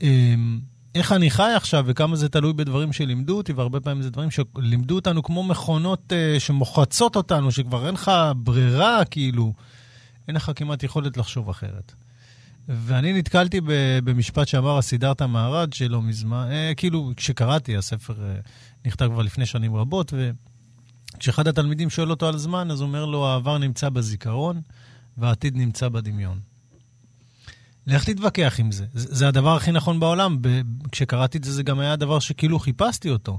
אמ, 0.02 0.60
איך 0.94 1.12
אני 1.12 1.30
חי 1.30 1.52
עכשיו 1.56 1.84
וכמה 1.86 2.16
זה 2.16 2.28
תלוי 2.28 2.52
בדברים 2.52 2.92
שלימדו 2.92 3.36
אותי, 3.36 3.52
והרבה 3.52 3.80
פעמים 3.80 4.02
זה 4.02 4.10
דברים 4.10 4.28
שלימדו 4.30 4.94
אותנו 4.94 5.22
כמו 5.22 5.42
מכונות 5.42 6.12
uh, 6.12 6.40
שמוחצות 6.40 7.16
אותנו, 7.16 7.52
שכבר 7.52 7.86
אין 7.86 7.94
לך 7.94 8.10
ברירה, 8.36 9.04
כאילו, 9.04 9.52
אין 10.28 10.36
לך 10.36 10.50
כמעט 10.56 10.82
יכולת 10.82 11.16
לחשוב 11.16 11.48
אחרת. 11.48 11.92
ואני 12.68 13.12
נתקלתי 13.12 13.60
במשפט 14.04 14.48
שאמר 14.48 14.78
הסידרתא 14.78 15.26
מהר"ד 15.26 15.72
שלא 15.72 16.02
מזמן, 16.02 16.48
אה, 16.50 16.72
כאילו, 16.76 17.12
כשקראתי, 17.16 17.76
הספר 17.76 18.14
אה, 18.22 18.34
נכתב 18.86 19.08
כבר 19.12 19.22
לפני 19.22 19.46
שנים 19.46 19.76
רבות, 19.76 20.12
וכשאחד 21.16 21.48
התלמידים 21.48 21.90
שואל 21.90 22.10
אותו 22.10 22.28
על 22.28 22.38
זמן, 22.38 22.70
אז 22.70 22.80
הוא 22.80 22.86
אומר 22.86 23.04
לו, 23.04 23.26
העבר 23.26 23.58
נמצא 23.58 23.88
בזיכרון 23.88 24.60
והעתיד 25.18 25.56
נמצא 25.56 25.88
בדמיון. 25.88 26.40
לך 27.86 28.04
תתווכח 28.04 28.54
עם 28.58 28.72
זה. 28.72 28.86
זה, 28.92 29.28
הדבר 29.28 29.56
הכי 29.56 29.72
נכון 29.72 30.00
בעולם. 30.00 30.38
כשקראתי 30.92 31.38
את 31.38 31.44
זה, 31.44 31.52
זה 31.52 31.62
גם 31.62 31.78
היה 31.78 31.92
הדבר 31.92 32.18
שכאילו 32.18 32.58
חיפשתי 32.58 33.10
אותו. 33.10 33.38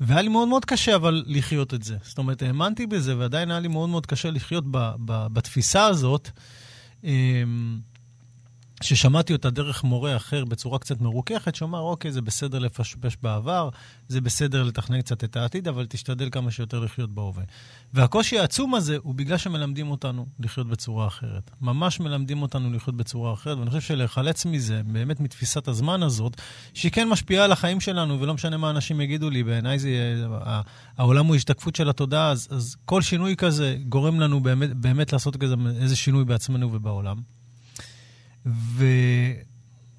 והיה 0.00 0.22
לי 0.22 0.28
מאוד 0.28 0.48
מאוד 0.48 0.64
קשה 0.64 0.96
אבל 0.96 1.24
לחיות 1.26 1.74
את 1.74 1.82
זה. 1.82 1.96
זאת 2.02 2.18
אומרת, 2.18 2.42
האמנתי 2.42 2.86
בזה, 2.86 3.18
ועדיין 3.18 3.50
היה 3.50 3.60
לי 3.60 3.68
מאוד 3.68 3.88
מאוד 3.88 4.06
קשה 4.06 4.30
לחיות 4.30 4.64
ב, 4.70 4.90
ב, 5.04 5.26
בתפיסה 5.32 5.84
הזאת. 5.84 6.30
ששמעתי 8.82 9.32
אותה 9.32 9.50
דרך 9.50 9.84
מורה 9.84 10.16
אחר 10.16 10.44
בצורה 10.44 10.78
קצת 10.78 11.00
מרוככת, 11.00 11.54
שאומר, 11.54 11.80
אוקיי, 11.80 12.12
זה 12.12 12.22
בסדר 12.22 12.58
לפשפש 12.58 13.16
בעבר, 13.22 13.68
זה 14.08 14.20
בסדר 14.20 14.62
לתכנן 14.62 15.00
קצת 15.00 15.24
את 15.24 15.36
העתיד, 15.36 15.68
אבל 15.68 15.86
תשתדל 15.88 16.28
כמה 16.32 16.50
שיותר 16.50 16.80
לחיות 16.80 17.10
בהווה. 17.10 17.44
והקושי 17.94 18.38
העצום 18.38 18.74
הזה 18.74 18.96
הוא 19.02 19.14
בגלל 19.14 19.36
שמלמדים 19.36 19.90
אותנו 19.90 20.26
לחיות 20.40 20.68
בצורה 20.68 21.06
אחרת. 21.06 21.50
ממש 21.60 22.00
מלמדים 22.00 22.42
אותנו 22.42 22.72
לחיות 22.72 22.96
בצורה 22.96 23.32
אחרת, 23.32 23.58
ואני 23.58 23.70
חושב 23.70 23.80
שלהיחלץ 23.80 24.46
מזה, 24.46 24.82
באמת 24.86 25.20
מתפיסת 25.20 25.68
הזמן 25.68 26.02
הזאת, 26.02 26.40
שהיא 26.74 26.92
כן 26.92 27.08
משפיעה 27.08 27.44
על 27.44 27.52
החיים 27.52 27.80
שלנו, 27.80 28.20
ולא 28.20 28.34
משנה 28.34 28.56
מה 28.56 28.70
אנשים 28.70 29.00
יגידו 29.00 29.30
לי, 29.30 29.44
בעיניי 29.44 29.78
זה, 29.78 30.24
העולם 30.96 31.26
הוא 31.26 31.36
השתקפות 31.36 31.76
של 31.76 31.88
התודעה, 31.88 32.30
אז, 32.30 32.48
אז 32.50 32.76
כל 32.84 33.02
שינוי 33.02 33.36
כזה 33.36 33.76
גורם 33.88 34.20
לנו 34.20 34.40
באמת, 34.40 34.74
באמת 34.74 35.12
לעשות 35.12 35.36
כזה, 35.36 35.54
איזה 35.80 35.96
שינוי 35.96 36.24
בעצמנו 36.24 36.72
ובעולם. 36.72 37.37
ו... 38.48 38.84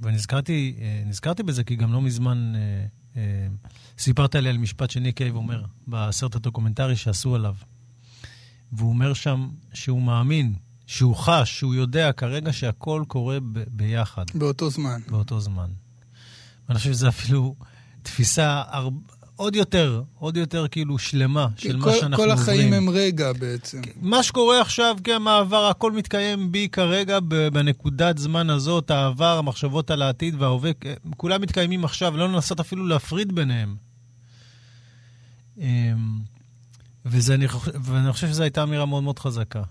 ונזכרתי 0.02 0.76
אה, 0.82 1.04
נזכרתי 1.06 1.44
בזה 1.44 1.64
כי 1.64 1.76
גם 1.76 1.94
לא 1.94 2.02
מזמן 2.02 2.54
אה, 2.56 2.86
אה, 3.16 3.48
סיפרת 3.98 4.36
לי 4.36 4.50
על 4.50 4.58
משפט 4.58 4.90
שניק 4.90 5.18
קייב 5.18 5.36
אומר 5.36 5.64
בסרט 5.88 6.36
הדוקומנטרי 6.36 6.96
שעשו 6.96 7.36
עליו. 7.36 7.56
והוא 8.72 8.90
אומר 8.90 9.14
שם 9.14 9.50
שהוא 9.74 10.02
מאמין, 10.02 10.54
שהוא 10.86 11.16
חש, 11.16 11.60
שהוא 11.60 11.76
יודע 11.76 12.12
כרגע 12.12 12.54
שהכל 12.54 13.04
קורה 13.08 13.40
ב- 13.40 13.64
ביחד, 13.68 14.26
באותו 14.34 14.70
זמן. 14.70 15.02
באותו 15.10 15.40
זמן. 15.40 15.70
ואני 16.68 16.80
חושב 16.80 16.92
שזו 16.92 17.08
אפילו 17.08 17.56
תפיסה 18.04 18.64
הר... 18.68 18.90
עוד 19.40 19.56
יותר, 19.56 20.02
עוד 20.20 20.38
יותר 20.38 20.68
כאילו 20.72 20.98
שלמה 20.98 21.48
של 21.58 21.76
מה 21.78 21.84
כל, 21.84 21.92
שאנחנו 22.00 22.24
כל 22.24 22.32
עוברים. 22.32 22.44
החיים 22.44 22.74
הם 22.74 22.90
רגע 22.90 23.34
בעצם. 23.34 23.82
מה 24.02 24.24
שקורה 24.24 24.62
עכשיו 24.62 24.98
כמעבר, 25.04 25.66
הכל 25.66 25.92
מתקיים 25.92 26.52
בי 26.52 26.68
כרגע, 26.72 27.20
בנקודת 27.54 28.18
זמן 28.18 28.50
הזאת, 28.50 28.92
העבר, 28.92 29.38
המחשבות 29.38 29.92
על 29.92 30.02
העתיד 30.02 30.36
וההווה, 30.42 30.72
כ- 30.82 30.88
כולם 31.18 31.42
מתקיימים 31.42 31.86
עכשיו, 31.86 32.18
לא 32.18 32.28
לנסות 32.30 32.60
אפילו 32.60 32.88
להפריד 32.88 33.36
ביניהם. 33.36 33.76
אמ, 35.58 35.64
וזה, 37.06 37.34
אני, 37.34 37.48
חושב- 37.48 37.72
ואני 37.84 38.14
חושב 38.14 38.28
שזו 38.28 38.44
הייתה 38.44 38.64
אמירה 38.64 38.86
מאוד 38.86 39.04
מאוד 39.04 39.20
חזקה. 39.20 39.62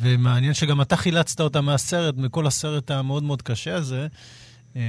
ומעניין 0.00 0.54
שגם 0.54 0.80
אתה 0.80 0.96
חילצת 0.96 1.40
אותה 1.40 1.60
מהסרט, 1.60 2.14
מכל 2.16 2.46
הסרט 2.46 2.90
המאוד 2.90 3.22
מאוד 3.22 3.42
קשה 3.42 3.74
הזה. 3.74 4.06
אמ, 4.76 4.80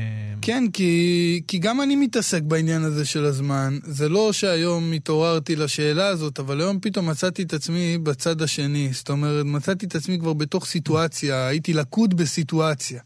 כן, 0.41 0.63
כי, 0.73 1.41
כי 1.47 1.59
גם 1.59 1.81
אני 1.81 1.95
מתעסק 1.95 2.41
בעניין 2.41 2.83
הזה 2.83 3.05
של 3.05 3.25
הזמן. 3.25 3.77
זה 3.83 4.09
לא 4.09 4.33
שהיום 4.33 4.91
התעוררתי 4.91 5.55
לשאלה 5.55 6.07
הזאת, 6.07 6.39
אבל 6.39 6.61
היום 6.61 6.79
פתאום 6.79 7.09
מצאתי 7.09 7.43
את 7.43 7.53
עצמי 7.53 7.97
בצד 7.97 8.41
השני. 8.41 8.89
זאת 8.93 9.09
אומרת, 9.09 9.45
מצאתי 9.45 9.85
את 9.85 9.95
עצמי 9.95 10.19
כבר 10.19 10.33
בתוך 10.33 10.65
סיטואציה, 10.65 11.47
הייתי 11.47 11.73
לכוד 11.73 12.13
בסיטואציה. 12.13 13.01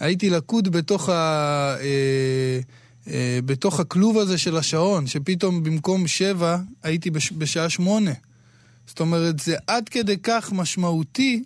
הייתי 0.00 0.30
לכוד 0.30 0.68
בתוך, 0.68 1.08
ה, 1.08 1.12
אה, 1.80 2.60
אה, 3.08 3.38
בתוך 3.44 3.80
הכלוב 3.80 4.18
הזה 4.18 4.38
של 4.38 4.56
השעון, 4.56 5.06
שפתאום 5.06 5.62
במקום 5.62 6.06
שבע 6.06 6.58
הייתי 6.82 7.10
בש, 7.10 7.32
בשעה 7.32 7.68
שמונה. 7.68 8.12
זאת 8.86 9.00
אומרת, 9.00 9.40
זה 9.40 9.56
עד 9.66 9.88
כדי 9.88 10.16
כך 10.22 10.52
משמעותי, 10.52 11.42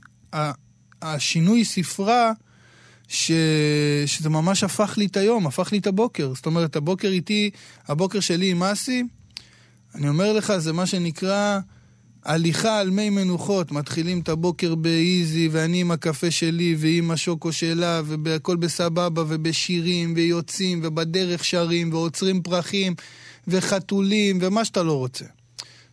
השינוי 1.02 1.64
ספרה, 1.64 2.32
ש... 3.08 3.32
שזה 4.06 4.28
ממש 4.28 4.64
הפך 4.64 4.94
לי 4.98 5.06
את 5.06 5.16
היום, 5.16 5.46
הפך 5.46 5.72
לי 5.72 5.78
את 5.78 5.86
הבוקר. 5.86 6.32
זאת 6.34 6.46
אומרת, 6.46 6.76
הבוקר 6.76 7.08
איתי, 7.08 7.50
הבוקר 7.88 8.20
שלי 8.20 8.50
עם 8.50 8.62
אסי, 8.62 9.02
אני 9.94 10.08
אומר 10.08 10.32
לך, 10.32 10.56
זה 10.56 10.72
מה 10.72 10.86
שנקרא 10.86 11.58
הליכה 12.24 12.78
על 12.78 12.90
מי 12.90 13.10
מנוחות. 13.10 13.72
מתחילים 13.72 14.20
את 14.20 14.28
הבוקר 14.28 14.74
באיזי, 14.74 15.48
ואני 15.52 15.80
עם 15.80 15.90
הקפה 15.90 16.30
שלי, 16.30 16.76
והיא 16.78 16.98
עם 16.98 17.10
השוקו 17.10 17.52
שלה, 17.52 18.02
והכל 18.24 18.56
בסבבה, 18.56 19.22
ובשירים, 19.28 20.12
ויוצאים, 20.16 20.80
ובדרך 20.82 21.44
שרים, 21.44 21.92
ועוצרים 21.92 22.42
פרחים, 22.42 22.94
וחתולים, 23.48 24.38
ומה 24.42 24.64
שאתה 24.64 24.82
לא 24.82 24.92
רוצה. 24.92 25.24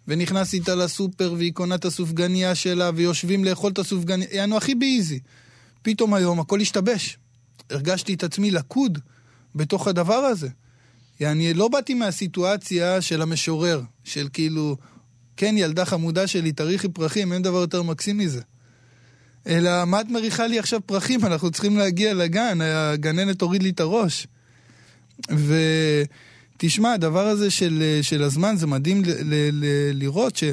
ונכנס 0.07 0.53
איתה 0.53 0.75
לסופר, 0.75 1.33
והיא 1.37 1.53
קונה 1.53 1.75
את 1.75 1.85
הסופגניה 1.85 2.55
שלה, 2.55 2.91
ויושבים 2.95 3.45
לאכול 3.45 3.71
את 3.71 3.79
הסופגניה, 3.79 4.27
יענו 4.31 4.57
הכי 4.57 4.75
באיזי. 4.75 5.19
פתאום 5.81 6.13
היום 6.13 6.39
הכל 6.39 6.61
השתבש. 6.61 7.17
הרגשתי 7.69 8.13
את 8.13 8.23
עצמי 8.23 8.51
לכוד 8.51 8.99
בתוך 9.55 9.87
הדבר 9.87 10.13
הזה. 10.13 10.49
אני 11.21 11.53
לא 11.53 11.67
באתי 11.67 11.93
מהסיטואציה 11.93 13.01
של 13.01 13.21
המשורר, 13.21 13.81
של 14.03 14.27
כאילו, 14.33 14.77
כן, 15.37 15.55
ילדה 15.57 15.85
חמודה 15.85 16.27
שלי, 16.27 16.51
תריחי 16.51 16.89
פרחים, 16.89 17.33
אין 17.33 17.41
דבר 17.41 17.57
יותר 17.57 17.83
מקסים 17.83 18.17
מזה. 18.17 18.41
אלא, 19.47 19.85
מה 19.85 20.01
את 20.01 20.09
מריחה 20.09 20.47
לי 20.47 20.59
עכשיו 20.59 20.79
פרחים? 20.85 21.25
אנחנו 21.25 21.51
צריכים 21.51 21.77
להגיע 21.77 22.13
לגן, 22.13 22.61
הגננת 22.61 23.39
תוריד 23.39 23.63
לי 23.63 23.69
את 23.69 23.79
הראש. 23.79 24.27
ותשמע, 26.57 26.93
הדבר 26.93 27.27
הזה 27.27 27.51
של, 27.51 27.99
של 28.01 28.23
הזמן, 28.23 28.55
זה 28.57 28.67
מדהים 28.67 29.03
ל, 29.03 29.09
ל, 29.09 29.49
ל, 29.51 29.65
לראות 29.93 30.35
ש... 30.35 30.43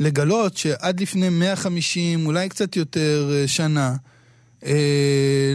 לגלות 0.00 0.56
שעד 0.56 1.00
לפני 1.00 1.28
150, 1.28 2.26
אולי 2.26 2.48
קצת 2.48 2.76
יותר 2.76 3.30
אה, 3.34 3.48
שנה, 3.48 3.94
אה, 4.66 4.72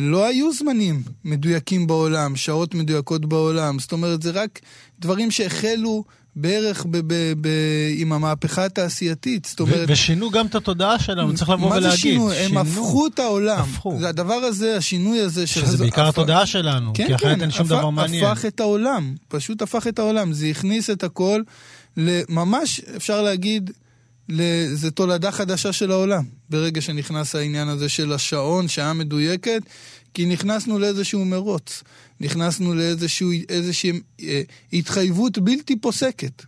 לא 0.01 0.25
היו 0.27 0.53
זמנים 0.53 1.03
מדויקים 1.25 1.87
בעולם, 1.87 2.35
שעות 2.35 2.73
מדויקות 2.73 3.25
בעולם. 3.25 3.79
זאת 3.79 3.91
אומרת, 3.91 4.21
זה 4.21 4.31
רק 4.31 4.59
דברים 4.99 5.31
שהחלו 5.31 6.03
בערך 6.35 6.85
ב- 6.85 6.97
ב- 6.97 7.33
ב- 7.41 7.47
עם 7.97 8.13
המהפכה 8.13 8.65
התעשייתית. 8.65 9.45
זאת 9.45 9.61
ו- 9.61 9.63
אומרת... 9.63 9.85
ושינו 9.89 10.29
גם 10.31 10.45
את 10.45 10.55
התודעה 10.55 10.99
שלנו, 10.99 11.33
צריך 11.35 11.49
לבוא 11.49 11.69
מה 11.69 11.75
ולהגיד. 11.75 11.91
זה 11.91 11.97
שינו? 11.97 12.31
הם 12.31 12.47
שינו. 12.47 12.59
הפכו 12.59 13.07
את 13.07 13.19
העולם. 13.19 13.59
הפכו. 13.59 13.97
זה 13.99 14.09
הדבר 14.09 14.33
הזה, 14.33 14.77
השינוי 14.77 15.19
הזה 15.19 15.47
של... 15.47 15.61
שזה 15.61 15.73
הז- 15.73 15.79
בעיקר 15.81 16.01
הפ- 16.07 16.09
התודעה 16.09 16.45
שלנו, 16.45 16.91
כן, 16.93 17.07
כי 17.07 17.15
אחרת 17.15 17.35
כן, 17.35 17.41
אין 17.41 17.51
שום 17.51 17.61
הפך- 17.65 17.75
דבר 17.75 17.89
מעניין. 17.89 18.25
הפך 18.25 18.45
את 18.45 18.59
העולם, 18.59 19.15
פשוט 19.27 19.61
הפך 19.61 19.87
את 19.87 19.99
העולם. 19.99 20.33
זה 20.33 20.47
הכניס 20.47 20.89
את 20.89 21.03
הכל 21.03 21.41
לממש, 21.97 22.79
אפשר 22.95 23.21
להגיד, 23.21 23.71
זה 24.73 24.91
תולדה 24.91 25.31
חדשה 25.31 25.73
של 25.73 25.91
העולם. 25.91 26.23
ברגע 26.49 26.81
שנכנס 26.81 27.35
העניין 27.35 27.67
הזה 27.67 27.89
של 27.89 28.13
השעון, 28.13 28.67
שעה 28.67 28.93
מדויקת, 28.93 29.61
כי 30.13 30.25
נכנסנו 30.25 30.79
לאיזשהו 30.79 31.25
מרוץ. 31.25 31.83
נכנסנו 32.19 32.73
לאיזושהי 32.73 33.91
אה, 34.21 34.41
התחייבות 34.73 35.37
בלתי 35.37 35.75
פוסקת. 35.75 36.45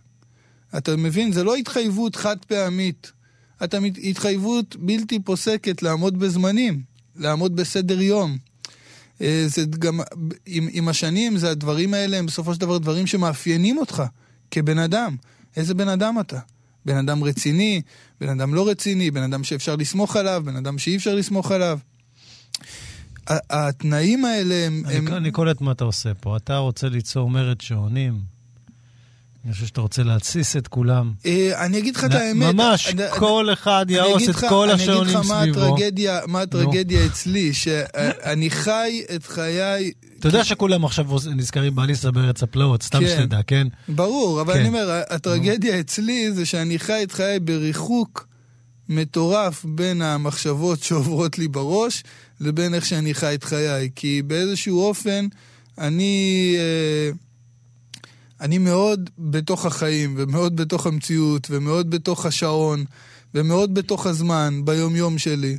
אתה 0.76 0.96
מבין? 0.96 1.32
זה 1.32 1.44
לא 1.44 1.54
התחייבות 1.54 2.16
חד 2.16 2.36
פעמית. 2.48 3.12
אתה 3.64 3.78
התחייבות 4.02 4.76
בלתי 4.76 5.20
פוסקת 5.20 5.82
לעמוד 5.82 6.18
בזמנים, 6.18 6.82
לעמוד 7.16 7.56
בסדר 7.56 8.00
יום. 8.00 8.38
אה, 9.20 9.44
זה 9.46 9.64
גם, 9.78 10.00
עם, 10.46 10.68
עם 10.72 10.88
השנים, 10.88 11.38
זה 11.38 11.50
הדברים 11.50 11.94
האלה 11.94 12.16
הם 12.16 12.26
בסופו 12.26 12.54
של 12.54 12.60
דבר 12.60 12.78
דברים 12.78 13.06
שמאפיינים 13.06 13.78
אותך 13.78 14.02
כבן 14.50 14.78
אדם. 14.78 15.16
איזה 15.56 15.74
בן 15.74 15.88
אדם 15.88 16.20
אתה? 16.20 16.38
בן 16.86 16.96
אדם 16.96 17.24
רציני, 17.24 17.82
בן 18.20 18.28
אדם 18.28 18.54
לא 18.54 18.68
רציני, 18.68 19.10
בן 19.10 19.22
אדם 19.22 19.44
שאפשר 19.44 19.76
לסמוך 19.76 20.16
עליו, 20.16 20.42
בן 20.44 20.56
אדם 20.56 20.78
שאי 20.78 20.96
אפשר 20.96 21.14
לסמוך 21.14 21.50
עליו. 21.50 21.78
התנאים 23.28 24.24
האלה 24.24 24.54
הם... 24.66 24.82
הם... 24.86 25.08
אני, 25.08 25.16
אני 25.16 25.30
קולט 25.30 25.60
מה 25.60 25.72
אתה 25.72 25.84
עושה 25.84 26.14
פה. 26.14 26.36
אתה 26.36 26.56
רוצה 26.56 26.88
ליצור 26.88 27.30
מרד 27.30 27.60
שעונים. 27.60 28.33
אני 29.44 29.52
חושב 29.52 29.66
שאתה 29.66 29.80
רוצה 29.80 30.02
להתסיס 30.02 30.56
את 30.56 30.68
כולם. 30.68 31.12
אה, 31.26 31.64
אני 31.66 31.78
אגיד 31.78 31.96
לך 31.96 32.04
את 32.04 32.14
האמת. 32.14 32.54
ממש, 32.54 32.86
אני- 32.88 33.02
כל 33.18 33.48
אחד 33.52 33.84
אני 33.88 33.96
יהרוס 33.96 34.28
את 34.28 34.34
כל 34.36 34.70
אני 34.70 34.82
השעונים 34.82 35.16
אגיד 35.16 35.24
לך 35.24 35.30
מה 35.30 35.40
סביבו. 35.42 35.60
הטרגדיה, 36.40 37.06
אצלי, 37.06 37.52
שאני 37.52 38.50
חי 38.50 39.02
את 39.14 39.26
חיי... 39.26 39.92
אתה 40.18 40.28
יודע 40.28 40.44
שכולם 40.44 40.84
עכשיו 40.84 41.06
נזכרים 41.36 41.74
באליסה 41.74 42.10
בארץ 42.10 42.42
הפלאות, 42.42 42.82
סתם 42.82 43.00
כן. 43.00 43.08
שתדע, 43.08 43.40
כן? 43.46 43.66
ברור, 43.88 44.40
אבל 44.40 44.54
כן. 44.54 44.58
אני 44.60 44.68
אומר, 44.68 45.02
הטרגדיה 45.10 45.80
אצלי 45.80 46.32
זה 46.32 46.46
שאני 46.46 46.78
חי 46.78 47.02
את 47.02 47.12
חיי 47.12 47.40
בריחוק 47.40 48.26
מטורף 48.88 49.64
בין 49.64 50.02
המחשבות 50.02 50.82
שעוברות 50.82 51.38
לי 51.38 51.48
בראש 51.48 52.02
לבין 52.40 52.74
איך 52.74 52.86
שאני 52.86 53.14
חי 53.14 53.34
את 53.34 53.44
חיי. 53.44 53.90
כי 53.96 54.22
באיזשהו 54.22 54.80
אופן 54.80 55.26
אני... 55.78 56.56
אני 58.44 58.58
מאוד 58.58 59.10
בתוך 59.18 59.66
החיים, 59.66 60.14
ומאוד 60.18 60.56
בתוך 60.56 60.86
המציאות, 60.86 61.46
ומאוד 61.50 61.90
בתוך 61.90 62.26
השעון, 62.26 62.84
ומאוד 63.34 63.74
בתוך 63.74 64.06
הזמן, 64.06 64.60
ביומיום 64.64 65.18
שלי. 65.18 65.56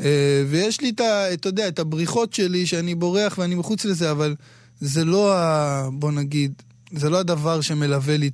אה, 0.00 0.44
ויש 0.50 0.80
לי 0.80 0.90
את 0.90 1.00
ה... 1.00 1.32
אתה 1.34 1.48
יודע, 1.48 1.68
את 1.68 1.78
הבריחות 1.78 2.32
שלי 2.32 2.66
שאני 2.66 2.94
בורח 2.94 3.38
ואני 3.38 3.54
מחוץ 3.54 3.84
לזה, 3.84 4.10
אבל 4.10 4.36
זה 4.80 5.04
לא 5.04 5.34
ה... 5.36 5.88
בוא 5.92 6.12
נגיד, 6.12 6.52
זה 6.92 7.10
לא 7.10 7.18
הדבר 7.18 7.60
שמלווה 7.60 8.16
לי, 8.16 8.30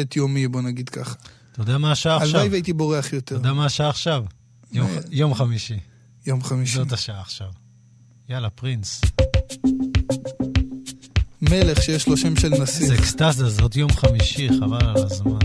את 0.00 0.16
יומי, 0.16 0.48
בוא 0.48 0.62
נגיד 0.62 0.88
ככה. 0.88 1.14
אתה 1.52 1.60
יודע 1.60 1.78
מה 1.78 1.92
השעה 1.92 2.16
עכשיו? 2.16 2.30
הלוואי 2.30 2.48
והייתי 2.48 2.72
בורח 2.72 3.06
אתה 3.06 3.16
יותר. 3.16 3.34
יודע 3.34 3.52
מה 3.52 3.66
השעה 3.66 3.88
עכשיו? 3.88 4.24
יום-. 4.72 4.88
יום 5.10 5.34
חמישי. 5.34 5.78
יום 6.26 6.42
חמישי. 6.42 6.76
זאת 6.76 6.92
השעה 6.92 7.20
עכשיו. 7.20 7.48
יאללה, 8.28 8.50
פרינס. 8.50 9.00
מלך 11.42 11.82
שיש 11.82 12.08
לו 12.08 12.16
שם 12.16 12.36
של 12.36 12.48
נסיך. 12.48 12.90
אקסטזה, 12.90 13.48
זאת 13.48 13.76
יום 13.76 13.92
חמישי, 13.92 14.48
חבל 14.60 14.86
על 14.86 15.04
הזמן. 15.04 15.38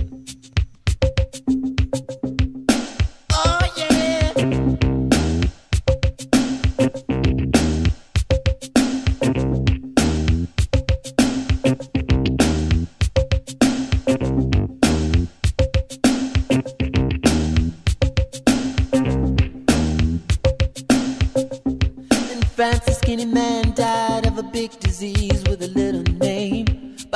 In 24.99 25.26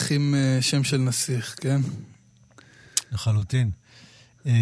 הולך 0.00 0.10
עם 0.10 0.34
אה, 0.34 0.62
שם 0.62 0.84
של 0.84 0.96
נסיך, 0.96 1.56
כן? 1.60 1.80
לחלוטין. 3.12 3.70
אמ, 4.46 4.52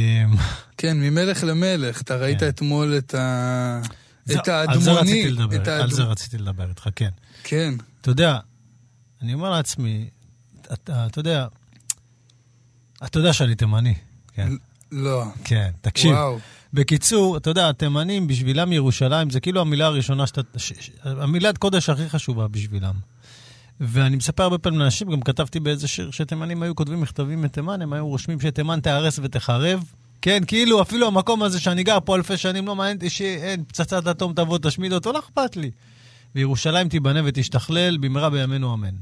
כן, 0.76 0.96
ממלך 1.00 1.44
למלך. 1.44 2.00
אתה 2.00 2.16
ראית 2.16 2.40
כן. 2.40 2.48
אתמול 2.48 2.98
את 2.98 3.14
ה... 3.14 3.80
את 4.32 4.48
האדמוני. 4.48 5.24
על 5.66 5.90
זה 5.90 6.02
רציתי 6.02 6.38
לדבר 6.38 6.68
איתך, 6.68 6.88
כן. 6.96 7.10
כן. 7.44 7.74
אתה 8.00 8.10
יודע, 8.10 8.38
אני 9.22 9.34
אומר 9.34 9.50
לעצמי, 9.50 10.08
אתה 10.72 11.08
יודע, 11.16 11.46
אתה 13.04 13.18
יודע 13.18 13.32
שאני 13.32 13.54
תימני, 13.54 13.94
כן. 14.32 14.48
לא. 14.92 15.24
כן, 15.44 15.70
תקשיב. 15.80 16.10
וואו. 16.12 16.38
בקיצור, 16.72 17.36
אתה 17.36 17.50
יודע, 17.50 17.68
התימנים, 17.68 18.26
בשבילם 18.26 18.72
ירושלים, 18.72 19.30
זה 19.30 19.40
כאילו 19.40 19.60
המילה 19.60 19.86
הראשונה 19.86 20.26
שאתה... 20.26 20.40
המילת 21.04 21.58
קודש 21.58 21.88
הכי 21.88 22.08
חשובה 22.08 22.48
בשבילם. 22.48 22.94
ואני 23.80 24.16
מספר 24.16 24.42
הרבה 24.42 24.58
פעמים 24.58 24.80
לאנשים, 24.80 25.10
גם 25.10 25.20
כתבתי 25.20 25.60
באיזה 25.60 25.88
שיר, 25.88 26.10
שתימנים 26.10 26.62
היו 26.62 26.76
כותבים 26.76 27.00
מכתבים 27.00 27.42
מתימן, 27.42 27.82
הם 27.82 27.92
היו 27.92 28.08
רושמים 28.08 28.40
שתימן 28.40 28.80
תיהרס 28.80 29.18
ותחרב. 29.22 29.84
כן, 30.22 30.42
כאילו 30.46 30.82
אפילו 30.82 31.06
המקום 31.06 31.42
הזה 31.42 31.60
שאני 31.60 31.82
גר 31.82 31.98
פה 32.04 32.16
אלפי 32.16 32.36
שנים, 32.36 32.66
לא 32.66 32.76
מעניין 32.76 32.96
אותי 32.96 33.10
שאין 33.10 33.64
פצצת 33.64 34.06
אטום 34.06 34.32
תבוא, 34.32 34.58
תשמיד 34.62 34.92
אותו, 34.92 35.12
לא 35.12 35.18
אכפת 35.18 35.56
לי. 35.56 35.70
וירושלים 36.34 36.88
תיבנה 36.88 37.20
ותשתכלל 37.24 37.96
במהרה 37.96 38.30
בימינו 38.30 38.74
אמן. 38.74 38.94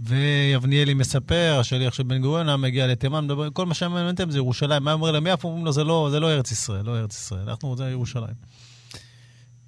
ויבניאלי 0.00 0.94
מספר, 0.94 1.56
השליח 1.60 1.94
של 1.94 2.02
בן 2.02 2.20
גוריון 2.20 2.48
היה 2.48 2.56
מגיע 2.56 2.86
לתימן, 2.86 3.24
מדבר, 3.24 3.48
כל 3.52 3.66
מה 3.66 3.74
שהם 3.74 3.92
מעניינתם 3.92 4.30
זה 4.30 4.38
ירושלים. 4.38 4.82
מה 4.82 4.92
אומר 4.92 5.10
להם 5.10 5.26
יפו? 5.26 5.48
אומרים 5.48 5.64
לו, 5.66 5.72
זה 5.72 5.84
לא, 5.84 6.08
זה 6.10 6.20
לא 6.20 6.30
ארץ 6.30 6.52
ישראל, 6.52 6.84
לא 6.84 6.98
ארץ 6.98 7.16
ישראל, 7.16 7.50
אנחנו 7.50 7.68
רוצים 7.68 7.86
ירושלים. 7.86 8.34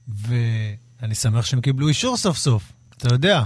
ואני 0.08 1.14
שמח 1.14 1.44
שהם 1.44 1.60
קיבלו 1.60 1.88
אישור 1.88 2.16
סוף 2.16 2.36
סוף, 2.36 2.72
אתה 2.96 3.14
יודע. 3.14 3.42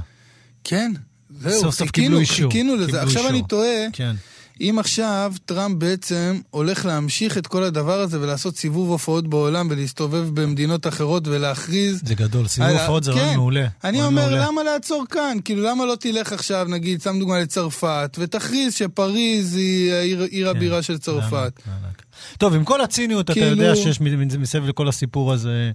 כן, 0.68 0.92
זהו, 1.40 1.60
סוף 1.60 1.74
סוף 1.74 1.90
קיבלו 1.90 2.18
אישור. 2.18 2.50
חיכינו 2.50 2.76
לזה. 2.76 3.02
עכשיו 3.02 3.22
אישור. 3.22 3.28
אני 3.30 3.42
תוהה, 3.48 3.86
כן. 3.92 4.14
אם 4.60 4.76
עכשיו 4.78 5.32
טראמפ 5.44 5.78
בעצם 5.78 6.40
הולך 6.50 6.86
להמשיך 6.86 7.38
את 7.38 7.46
כל 7.46 7.62
הדבר 7.62 8.00
הזה 8.00 8.20
ולעשות 8.20 8.56
סיבוב 8.56 8.90
הופעות 8.90 9.28
בעולם 9.28 9.66
ולהסתובב 9.70 10.40
במדינות 10.40 10.86
אחרות 10.86 11.28
ולהכריז... 11.28 12.00
זה 12.04 12.14
גדול, 12.14 12.46
סיבוב 12.48 12.68
על- 12.70 12.76
הופעות 12.78 13.04
זה 13.04 13.12
כן. 13.12 13.18
רעיון 13.18 13.34
מעולה. 13.36 13.66
אני 13.84 14.02
אומר, 14.02 14.22
מעולה. 14.28 14.46
למה 14.46 14.62
לעצור 14.62 15.04
כאן? 15.10 15.36
כאילו, 15.44 15.62
למה 15.62 15.84
לא 15.86 15.94
תלך 16.00 16.32
עכשיו, 16.32 16.66
נגיד, 16.70 17.02
שם 17.02 17.18
דוגמה 17.18 17.38
לצרפת, 17.40 18.16
ותכריז 18.18 18.74
שפריז 18.74 19.54
היא 19.54 19.92
העיר, 19.92 20.22
עיר 20.22 20.50
כן, 20.52 20.56
הבירה 20.56 20.82
של 20.82 20.98
צרפת. 20.98 21.32
לענק, 21.32 21.60
לענק. 21.66 22.02
טוב, 22.38 22.54
עם 22.54 22.64
כל 22.64 22.80
הציניות, 22.80 23.24
אתה 23.24 23.32
כאילו- 23.32 23.46
יודע 23.46 23.76
שיש 23.76 24.00
מסביב 24.38 24.64
לכל 24.68 24.88
הסיפור 24.88 25.32
הזה 25.32 25.70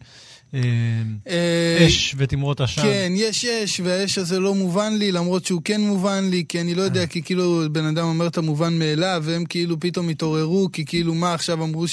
אש 1.88 2.16
ותמרות 2.18 2.62
עשן. 2.62 2.82
כן, 2.82 3.12
יש 3.16 3.46
אש, 3.46 3.80
והאש 3.80 4.18
הזה 4.18 4.40
לא 4.40 4.56
מובן 4.56 4.94
לי, 4.94 5.12
למרות 5.12 5.46
שהוא 5.46 5.62
כן 5.66 5.82
מובן 5.82 6.30
לי, 6.30 6.44
כי 6.50 6.62
אני 6.62 6.76
לא 6.76 6.82
אה. 6.82 6.88
יודע, 6.88 7.08
כי 7.08 7.24
כאילו 7.24 7.64
בן 7.72 7.86
אדם 7.86 8.06
אומר 8.06 8.28
את 8.28 8.38
המובן 8.38 8.80
מאליו, 8.80 9.24
והם 9.26 9.46
כאילו 9.46 9.80
פתאום 9.80 10.10
התעוררו, 10.10 10.70
כי 10.74 10.86
כאילו 10.86 11.14
מה 11.14 11.34
עכשיו 11.34 11.64
אמרו 11.64 11.86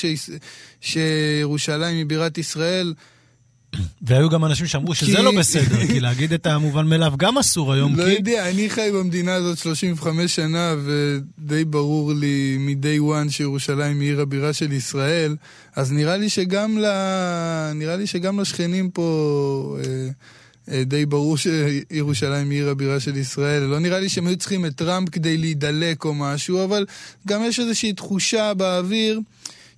שירושלים 0.80 1.96
היא 1.96 2.06
בירת 2.06 2.38
ישראל? 2.38 2.94
והיו 4.02 4.28
גם 4.30 4.44
אנשים 4.44 4.66
שאמרו 4.66 4.94
שזה 4.94 5.16
כי- 5.16 5.22
לא 5.22 5.32
בסדר, 5.38 5.86
כי 5.86 6.00
להגיד 6.00 6.32
את 6.32 6.46
המובן 6.46 6.86
מאליו 6.86 7.12
גם 7.16 7.38
אסור 7.38 7.72
היום, 7.72 7.96
לא 7.96 8.04
כי... 8.04 8.10
יודע, 8.10 8.48
אני 8.50 8.70
חי 8.70 8.90
במדינה 8.94 9.34
הזאת 9.34 9.58
35 9.58 10.36
שנה, 10.36 10.74
ודי 10.84 11.64
ברור 11.64 12.12
לי 12.12 12.56
מ-day 12.60 13.00
one 13.26 13.30
שירושלים 13.30 14.00
היא 14.00 14.08
עיר 14.08 14.20
הבירה 14.20 14.52
של 14.52 14.72
ישראל, 14.72 15.36
אז 15.76 15.92
נראה 15.92 16.16
לי 16.16 16.28
שגם, 16.28 16.78
ל... 16.78 16.86
נראה 17.74 17.96
לי 17.96 18.06
שגם 18.06 18.40
לשכנים 18.40 18.90
פה 18.90 19.76
אה, 19.84 20.08
אה, 20.74 20.84
די 20.84 21.06
ברור 21.06 21.36
שירושלים 21.36 22.50
היא 22.50 22.58
עיר 22.58 22.68
הבירה 22.68 23.00
של 23.00 23.16
ישראל. 23.16 23.62
לא 23.62 23.78
נראה 23.78 24.00
לי 24.00 24.08
שהם 24.08 24.26
היו 24.26 24.36
צריכים 24.36 24.66
את 24.66 24.74
טראמפ 24.74 25.08
כדי 25.08 25.36
להידלק 25.38 26.04
או 26.04 26.14
משהו, 26.14 26.64
אבל 26.64 26.86
גם 27.28 27.40
יש 27.44 27.60
איזושהי 27.60 27.92
תחושה 27.92 28.54
באוויר 28.54 29.20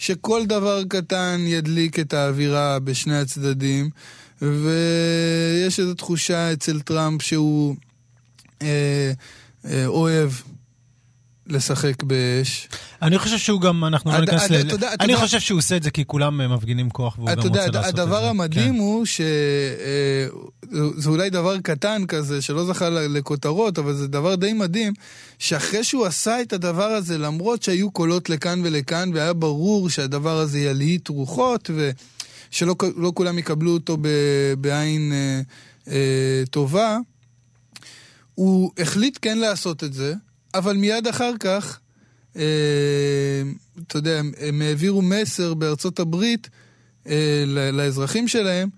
שכל 0.00 0.46
דבר 0.46 0.82
קטן 0.88 1.40
ידליק 1.46 1.98
את 1.98 2.14
האווירה 2.14 2.78
בשני 2.78 3.18
הצדדים, 3.18 3.90
ויש 4.42 5.80
איזו 5.80 5.94
תחושה 5.94 6.52
אצל 6.52 6.80
טראמפ 6.80 7.22
שהוא 7.22 7.76
אה, 8.62 9.12
אה, 9.64 9.86
אוהב 9.86 10.30
לשחק 11.50 12.02
באש. 12.02 12.68
אני 13.02 13.18
חושב 13.18 13.38
שהוא 13.38 13.60
גם, 13.60 13.84
אנחנו 13.84 14.12
לא 14.12 14.20
ניכנס 14.20 14.50
ל... 14.50 14.54
אני 15.00 15.16
חושב 15.16 15.40
שהוא 15.40 15.58
עושה 15.58 15.76
את 15.76 15.82
זה 15.82 15.90
כי 15.90 16.04
כולם 16.06 16.40
אה, 16.40 16.48
מפגינים 16.48 16.90
כוח 16.90 17.18
והוא 17.18 17.30
גם 17.30 17.38
רוצה 17.38 17.48
לעשות 17.48 17.68
את 17.68 17.96
זה. 17.96 18.02
הדבר 18.02 18.24
המדהים 18.24 18.74
כן. 18.74 18.78
הוא 18.80 19.04
שזה 19.04 20.28
אולי 21.08 21.30
דבר 21.30 21.58
קטן 21.58 22.06
כזה, 22.06 22.42
שלא 22.42 22.64
זכה 22.64 22.90
לכותרות, 22.90 23.78
אבל 23.78 23.94
זה 23.94 24.08
דבר 24.08 24.34
די 24.34 24.52
מדהים, 24.52 24.92
שאחרי 25.38 25.84
שהוא 25.84 26.06
עשה 26.06 26.42
את 26.42 26.52
הדבר 26.52 26.88
הזה, 26.88 27.18
למרות 27.18 27.62
שהיו 27.62 27.90
קולות 27.90 28.30
לכאן 28.30 28.60
ולכאן, 28.64 29.10
והיה 29.14 29.32
ברור 29.32 29.90
שהדבר 29.90 30.38
הזה 30.38 30.58
ילהיט 30.58 31.08
רוחות, 31.08 31.70
ושלא 32.50 32.74
לא 32.96 33.12
כולם 33.14 33.38
יקבלו 33.38 33.70
אותו 33.70 33.96
בעין 34.60 35.12
אה, 35.12 35.40
אה, 35.88 36.42
טובה, 36.50 36.98
הוא 38.34 38.72
החליט 38.78 39.18
כן 39.22 39.38
לעשות 39.38 39.84
את 39.84 39.92
זה, 39.92 40.14
אבל 40.54 40.76
מיד 40.76 41.06
אחר 41.06 41.32
כך, 41.40 41.78
אה, 42.36 42.42
אתה 43.86 43.98
יודע, 43.98 44.18
הם, 44.18 44.32
הם 44.40 44.62
העבירו 44.62 45.02
מסר 45.02 45.54
בארצות 45.54 45.98
הברית 45.98 46.48
אה, 47.06 47.44
לאזרחים 47.72 48.28
שלהם, 48.28 48.68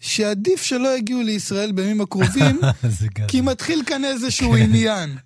שעדיף 0.00 0.62
שלא 0.62 0.98
יגיעו 0.98 1.22
לישראל 1.22 1.72
בימים 1.72 2.00
הקרובים. 2.00 2.60
כי 3.28 3.40
מתחיל 3.40 3.82
כאן 3.86 4.04
איזשהו 4.04 4.56
עניין. 4.56 5.16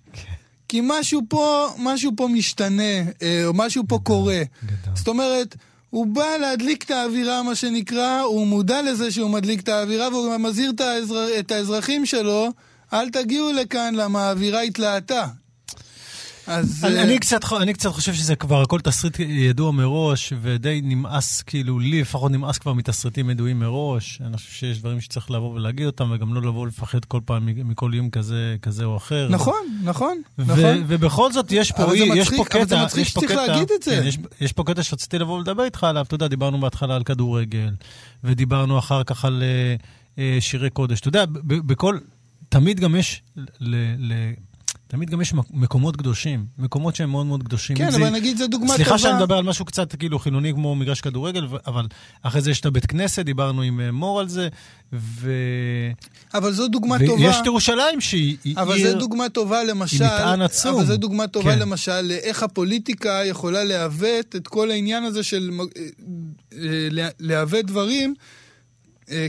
כי 0.67 0.81
משהו 0.83 1.21
פה, 1.29 1.67
משהו 1.79 2.11
פה 2.17 2.27
משתנה, 2.27 3.01
אה, 3.21 3.45
או 3.45 3.53
משהו 3.53 3.83
פה 3.87 3.99
קורה. 4.03 4.41
זאת 4.95 5.07
אומרת, 5.07 5.55
הוא 5.89 6.07
בא 6.07 6.37
להדליק 6.41 6.83
את 6.83 6.91
האווירה, 6.91 7.43
מה 7.43 7.55
שנקרא, 7.55 8.21
הוא 8.21 8.47
מודע 8.47 8.81
לזה 8.81 9.11
שהוא 9.11 9.29
מדליק 9.29 9.59
את 9.59 9.69
האווירה, 9.69 10.09
והוא 10.09 10.33
גם 10.33 10.43
מזהיר 10.43 10.71
את, 10.71 10.81
האזר... 10.81 11.39
את 11.39 11.51
האזרחים 11.51 12.05
שלו, 12.05 12.51
אל 12.93 13.09
תגיעו 13.09 13.51
לכאן, 13.53 13.95
למה 13.95 14.27
האווירה 14.27 14.61
התלהטה. 14.61 15.27
אז... 16.47 16.85
אני, 16.85 16.95
אה, 16.97 17.03
אני, 17.03 17.19
קצת, 17.19 17.39
אני 17.61 17.73
קצת 17.73 17.89
חושב 17.89 18.13
שזה 18.13 18.35
כבר 18.35 18.61
הכל 18.61 18.79
תסריט 18.81 19.19
ידוע 19.19 19.71
מראש, 19.71 20.33
ודי 20.41 20.81
נמאס, 20.83 21.41
כאילו, 21.41 21.79
לי 21.79 22.01
לפחות 22.01 22.31
נמאס 22.31 22.57
כבר 22.57 22.73
מתסריטים 22.73 23.29
ידועים 23.29 23.59
מראש. 23.59 24.21
אני 24.25 24.37
חושב 24.37 24.51
שיש 24.51 24.79
דברים 24.79 25.01
שצריך 25.01 25.31
לבוא 25.31 25.53
ולהגיד 25.53 25.85
אותם, 25.85 26.11
וגם 26.11 26.33
לא 26.33 26.41
לבוא 26.41 26.67
לפחד 26.67 27.05
כל 27.05 27.19
פעם 27.25 27.45
מכל 27.45 27.93
איום 27.93 28.09
כזה, 28.09 28.55
כזה 28.61 28.85
או 28.85 28.97
אחר. 28.97 29.27
נכון, 29.31 29.53
נכון, 29.83 30.21
נכון. 30.37 30.83
ובכל 30.87 31.31
זאת, 31.31 31.51
יש 31.51 31.71
פה, 31.71 31.89
זה 31.89 31.97
יש 31.97 32.09
מצחיק- 32.09 32.37
פה 32.37 32.45
קטע, 32.45 32.57
אבל 32.59 32.67
זה 32.67 32.83
מצחיק 32.83 33.07
שצריך 33.07 33.31
קטע, 33.31 33.47
להגיד 33.47 33.67
את 33.77 33.83
זה. 33.83 33.91
כן, 34.01 34.07
יש, 34.07 34.17
יש 34.41 34.53
פה 34.53 34.63
קטע 34.63 34.83
שרציתי 34.83 35.19
לבוא 35.19 35.37
ולדבר 35.37 35.63
איתך 35.63 35.83
עליו, 35.83 36.05
אתה 36.07 36.15
יודע, 36.15 36.27
דיברנו 36.27 36.59
בהתחלה 36.59 36.95
על 36.95 37.03
כדורגל, 37.03 37.69
ודיברנו 38.23 38.79
אחר 38.79 39.03
כך 39.03 39.25
על 39.25 39.43
אה, 39.43 39.75
אה, 40.23 40.37
שירי 40.41 40.69
קודש. 40.69 40.99
אתה 40.99 41.07
יודע, 41.07 41.25
בכל, 41.43 41.97
תמיד 42.49 42.79
גם 42.79 42.95
יש, 42.95 43.21
תמיד 44.87 45.09
גם 45.09 45.21
יש 45.21 45.33
מק- 45.33 45.45
מקומות 45.53 45.95
קדושים, 45.97 46.45
מקומות 46.57 46.95
שהם 46.95 47.09
מאוד 47.09 47.25
מאוד 47.25 47.43
קדושים. 47.43 47.75
כן, 47.77 47.85
אם 47.85 47.91
זה- 47.91 47.97
אבל 47.97 48.09
נגיד 48.09 48.37
זו 48.37 48.47
דוגמה 48.47 48.73
סליחה 48.75 48.89
טובה. 48.89 48.97
שאני 48.99 49.13
מדבר 49.17 49.35
על 49.37 49.43
משהו 49.43 49.65
קצת 49.65 49.95
כאילו 49.95 50.19
חילוני 50.19 50.53
כמו 50.53 50.75
מגרש 50.75 51.01
כדורגל, 51.01 51.45
ו- 51.45 51.55
אבל 51.67 51.87
אחרי 52.21 52.41
זה 52.41 52.51
יש 52.51 52.59
את 52.59 52.65
הבית 52.65 52.85
כנסת, 52.85 53.25
דיברנו 53.25 53.61
עם 53.61 53.79
אה, 53.79 53.91
מור 53.91 54.19
על 54.19 54.29
זה, 54.29 54.47
ו... 54.93 55.31
אבל 56.33 56.53
זו 56.53 56.67
דוגמה 56.67 56.97
טובה. 57.07 57.25
ויש 57.25 57.35
את 57.41 57.45
ירושלים 57.45 58.01
שהיא 58.01 58.37
היא 58.43 58.55
אבל 58.57 58.75
עיר... 58.75 58.91
זו 58.91 58.97
דוגמה 58.99 59.29
טובה 59.29 59.63
למשל, 59.63 60.05
מטען 60.05 60.41
עצום. 60.41 60.75
אבל 60.75 60.85
זו 60.85 60.97
דוגמה 60.97 61.27
טובה 61.27 61.53
כן. 61.53 61.59
למשל 61.59 62.01
לאיך 62.01 62.43
הפוליטיקה 62.43 63.21
יכולה 63.25 63.63
לעוות 63.63 64.35
את 64.35 64.47
כל 64.47 64.71
העניין 64.71 65.03
הזה 65.03 65.23
של 65.23 65.51
אה, 65.59 65.65
אה, 66.57 67.07
לעוות 67.19 67.65
דברים 67.65 68.13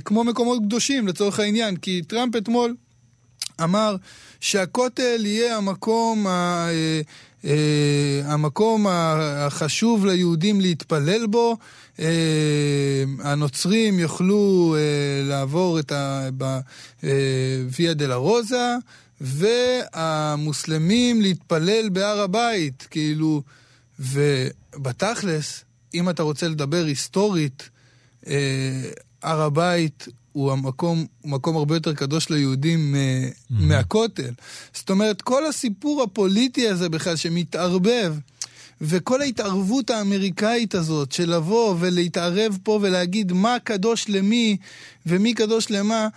כמו 0.05 0.25
מקומות 0.25 0.59
קדושים 0.63 1.09
לצורך 1.09 1.41
העניין, 1.41 1.77
כי 1.77 2.03
טראמפ 2.03 2.37
אתמול 2.37 2.75
אמר 3.63 3.97
שהכותל 4.41 5.27
יהיה 5.27 5.57
המקום, 5.57 6.27
ה, 6.27 6.69
אה, 6.71 7.01
אה, 7.45 7.53
המקום 8.25 8.87
ה- 8.87 9.47
החשוב 9.47 10.07
ליהודים 10.07 10.61
להתפלל 10.61 11.27
בו, 11.27 11.57
אה, 12.01 12.07
הנוצרים 13.19 13.99
יוכלו 13.99 14.77
לעבור 15.25 15.79
את 15.79 15.93
הוויה 17.03 17.95
דלה 17.95 18.15
רוזה, 18.15 18.75
והמוסלמים 19.21 21.23
להתפלל 21.23 21.89
בהר 21.89 22.21
הבית, 22.21 22.87
כאילו, 22.91 23.43
ובתכלס, 23.99 25.65
אם 25.95 26.11
אתה 26.11 26.23
רוצה 26.23 26.49
לדבר 26.49 26.85
היסטורית, 26.85 27.69
הר 29.23 29.43
הבית 29.43 30.09
הוא 30.33 30.53
המקום, 30.53 31.07
הוא 31.21 31.31
מקום 31.31 31.57
הרבה 31.57 31.77
יותר 31.77 31.95
קדוש 31.95 32.31
ליהודים 32.31 32.95
אה, 32.95 33.29
מהכותל. 33.51 34.33
זאת 34.75 34.91
אומרת, 34.91 35.23
כל 35.23 35.47
הסיפור 35.47 36.03
הפוליטי 36.03 36.69
הזה 36.69 36.89
בכלל 36.89 37.17
שמתערבב, 37.17 38.15
וכל 38.81 39.21
ההתערבות 39.21 39.91
האמריקאית 39.91 40.75
הזאת 40.75 41.13
של 41.13 41.35
לבוא 41.35 41.75
ולהתערב 41.79 42.59
פה 42.63 42.79
ולהגיד 42.83 43.33
מה 43.33 43.57
קדוש 43.65 44.09
למי 44.09 44.57
ומי 45.07 45.35
קדוש 45.35 45.71
למה, 45.71 46.09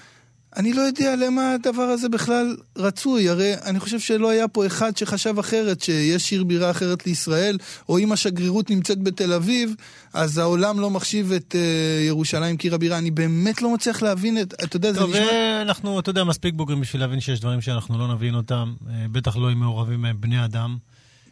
אני 0.58 0.74
לא 0.74 0.82
יודע 0.82 1.16
למה 1.16 1.54
הדבר 1.54 1.82
הזה 1.82 2.10
בכלל 2.10 2.58
רצוי. 2.78 3.30
הרי 3.30 3.54
אני 3.66 3.80
חושב 3.80 3.99
שלא 3.99 4.30
היה 4.30 4.47
פה 4.47 4.66
אחד 4.66 4.97
שחשב 4.97 5.39
אחרת, 5.39 5.82
שיש 5.82 6.32
עיר 6.32 6.43
בירה 6.43 6.72
אחרת 6.72 7.06
לישראל, 7.06 7.58
או 7.89 7.97
אם 7.99 8.12
השגרירות 8.12 8.70
נמצאת 8.70 9.04
בתל 9.04 9.34
אביב, 9.34 9.76
אז 10.14 10.38
העולם 10.38 10.80
לא 10.80 10.89
מחשיב 10.89 11.32
את 11.32 11.56
uh, 11.56 12.08
ירושלים 12.08 12.58
כעיר 12.58 12.76
הבירה. 12.76 12.97
אני 12.97 13.12
באמת 13.12 13.62
לא 13.62 13.74
מצליח 13.74 14.02
להבין 14.02 14.41
את... 14.41 14.54
אתה 14.64 14.76
יודע, 14.76 14.93
זה 14.93 14.99
טוב, 14.99 15.10
נשמע... 15.10 15.22
אה, 15.22 15.62
אנחנו, 15.62 15.99
אתה 15.99 16.10
יודע, 16.10 16.24
מספיק 16.24 16.54
בוגרים 16.54 16.82
בשביל 16.82 17.02
להבין 17.02 17.20
שיש 17.20 17.39
דברים 17.39 17.62
שאנחנו 17.62 17.97
לא 17.97 18.14
נבין 18.14 18.36
אותם, 18.36 18.74
אה, 18.89 19.06
בטח 19.12 19.38
לא 19.38 19.52
אם 19.52 19.60
מעורבים 19.60 20.02
מהם 20.02 20.22
בני 20.22 20.45
אדם. 20.45 20.78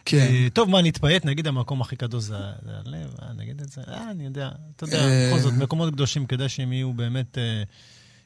כן. 0.06 0.18
אה, 0.18 0.48
טוב, 0.54 0.70
מה, 0.70 0.82
נתפייט? 0.82 1.26
נגיד 1.26 1.48
המקום 1.48 1.82
הכי 1.82 1.96
קדוש 1.96 2.24
זה 2.24 2.36
זה 2.66 2.72
הלב, 2.86 3.16
אה, 3.22 3.28
נגיד 3.38 3.62
את 3.62 3.70
זה, 3.70 3.82
אה, 3.88 4.12
אני 4.12 4.26
יודע. 4.26 4.50
אתה 4.76 4.84
יודע, 4.84 4.98
אה. 4.98 5.30
בכל 5.32 5.40
זאת, 5.40 5.54
מקומות 5.54 5.94
קדושים, 5.94 6.26
כדאי 6.26 6.50
שהם 6.50 6.74
יהיו 6.74 6.94
באמת 6.94 7.38
אה, 7.38 7.64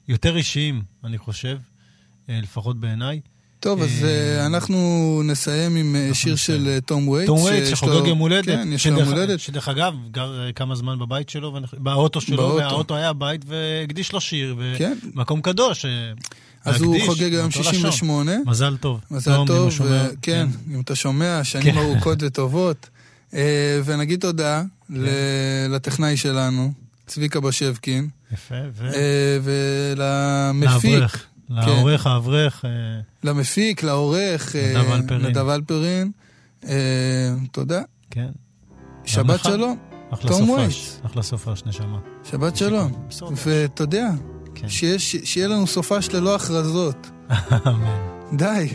יותר 0.07 0.37
אישיים, 0.37 0.81
אני 1.03 1.17
חושב, 1.17 1.57
אה, 2.29 2.39
לפחות 2.43 2.79
בעיניי. 2.79 3.19
טוב, 3.59 3.81
אז 3.81 3.89
אה, 4.03 4.09
אה, 4.39 4.45
אנחנו 4.45 5.21
נסיים 5.25 5.75
עם 5.75 5.95
שיר. 6.13 6.35
של 6.35 6.79
תום 6.85 7.07
וייטס. 7.07 7.27
תום 7.27 7.43
וייט 7.43 7.65
שחוגג 7.67 8.07
יום 8.07 8.17
הולדת. 8.17 8.45
כן, 8.45 8.67
יש 8.73 8.87
לו 8.87 8.99
יום 8.99 9.09
הולדת. 9.09 9.39
שדרך 9.39 9.69
אגב, 9.69 9.93
גר 10.11 10.51
כמה 10.55 10.75
זמן 10.75 10.99
בבית 10.99 11.29
שלו, 11.29 11.59
באוטו 11.77 12.21
שלו. 12.21 12.55
והאוטו 12.57 12.95
היה 12.95 13.13
בית 13.13 13.41
והקדיש 13.47 14.13
לו 14.13 14.21
שיר. 14.21 14.57
כן. 14.77 14.97
ומקום 15.15 15.41
קדוש. 15.41 15.85
אז 16.65 16.81
הוא 16.81 16.97
חוגג 17.05 17.21
היום 17.33 17.49
באותו 17.49 17.59
לשון. 17.59 17.73
68. 17.73 18.31
מזל 18.45 18.77
טוב. 18.77 19.01
מזל 19.11 19.37
טוב. 19.47 19.73
ו- 19.81 20.09
כן, 20.21 20.47
אם 20.71 20.81
אתה 20.81 20.95
שומע, 20.95 21.43
שנים 21.43 21.73
כן. 21.73 21.77
ארוכות 21.77 22.23
וטובות. 22.23 22.89
ונגיד 23.85 24.19
תודה 24.19 24.63
ל- 24.89 25.07
לטכנאי 25.69 26.17
שלנו, 26.17 26.73
צביקה 27.07 27.39
בשבקין, 27.39 28.09
יפה, 28.34 28.55
ו... 28.73 28.89
אה, 28.93 29.38
ולמפיק, 29.43 30.91
לאברך. 30.93 31.25
לעורך, 31.49 32.07
האברך. 32.07 32.65
אה, 32.65 32.69
למפיק, 33.23 33.84
לעורך, 33.84 34.55
אה, 34.55 34.73
נדב 34.77 34.91
אלפרין. 34.91 35.21
נדב 35.25 35.47
אלפרין. 35.49 36.11
אה, 36.67 36.73
תודה. 37.51 37.81
כן. 38.11 38.29
שבת 39.05 39.36
לך. 39.39 39.43
שלום, 39.43 39.77
אחלה 40.13 40.31
סופש. 40.34 40.97
אחלה 41.05 41.21
סופש, 41.23 41.63
נשמה. 41.65 41.99
שבת 42.23 42.57
שלום. 42.57 43.07
ואתה 43.45 43.84
יודע, 43.84 44.09
כן. 44.55 44.69
שיש- 44.69 45.15
שיהיה 45.23 45.47
לנו 45.47 45.67
סופש 45.67 46.09
ללא 46.13 46.36
הכרזות. 46.36 47.09
אמן. 47.67 47.97
די. 48.38 48.73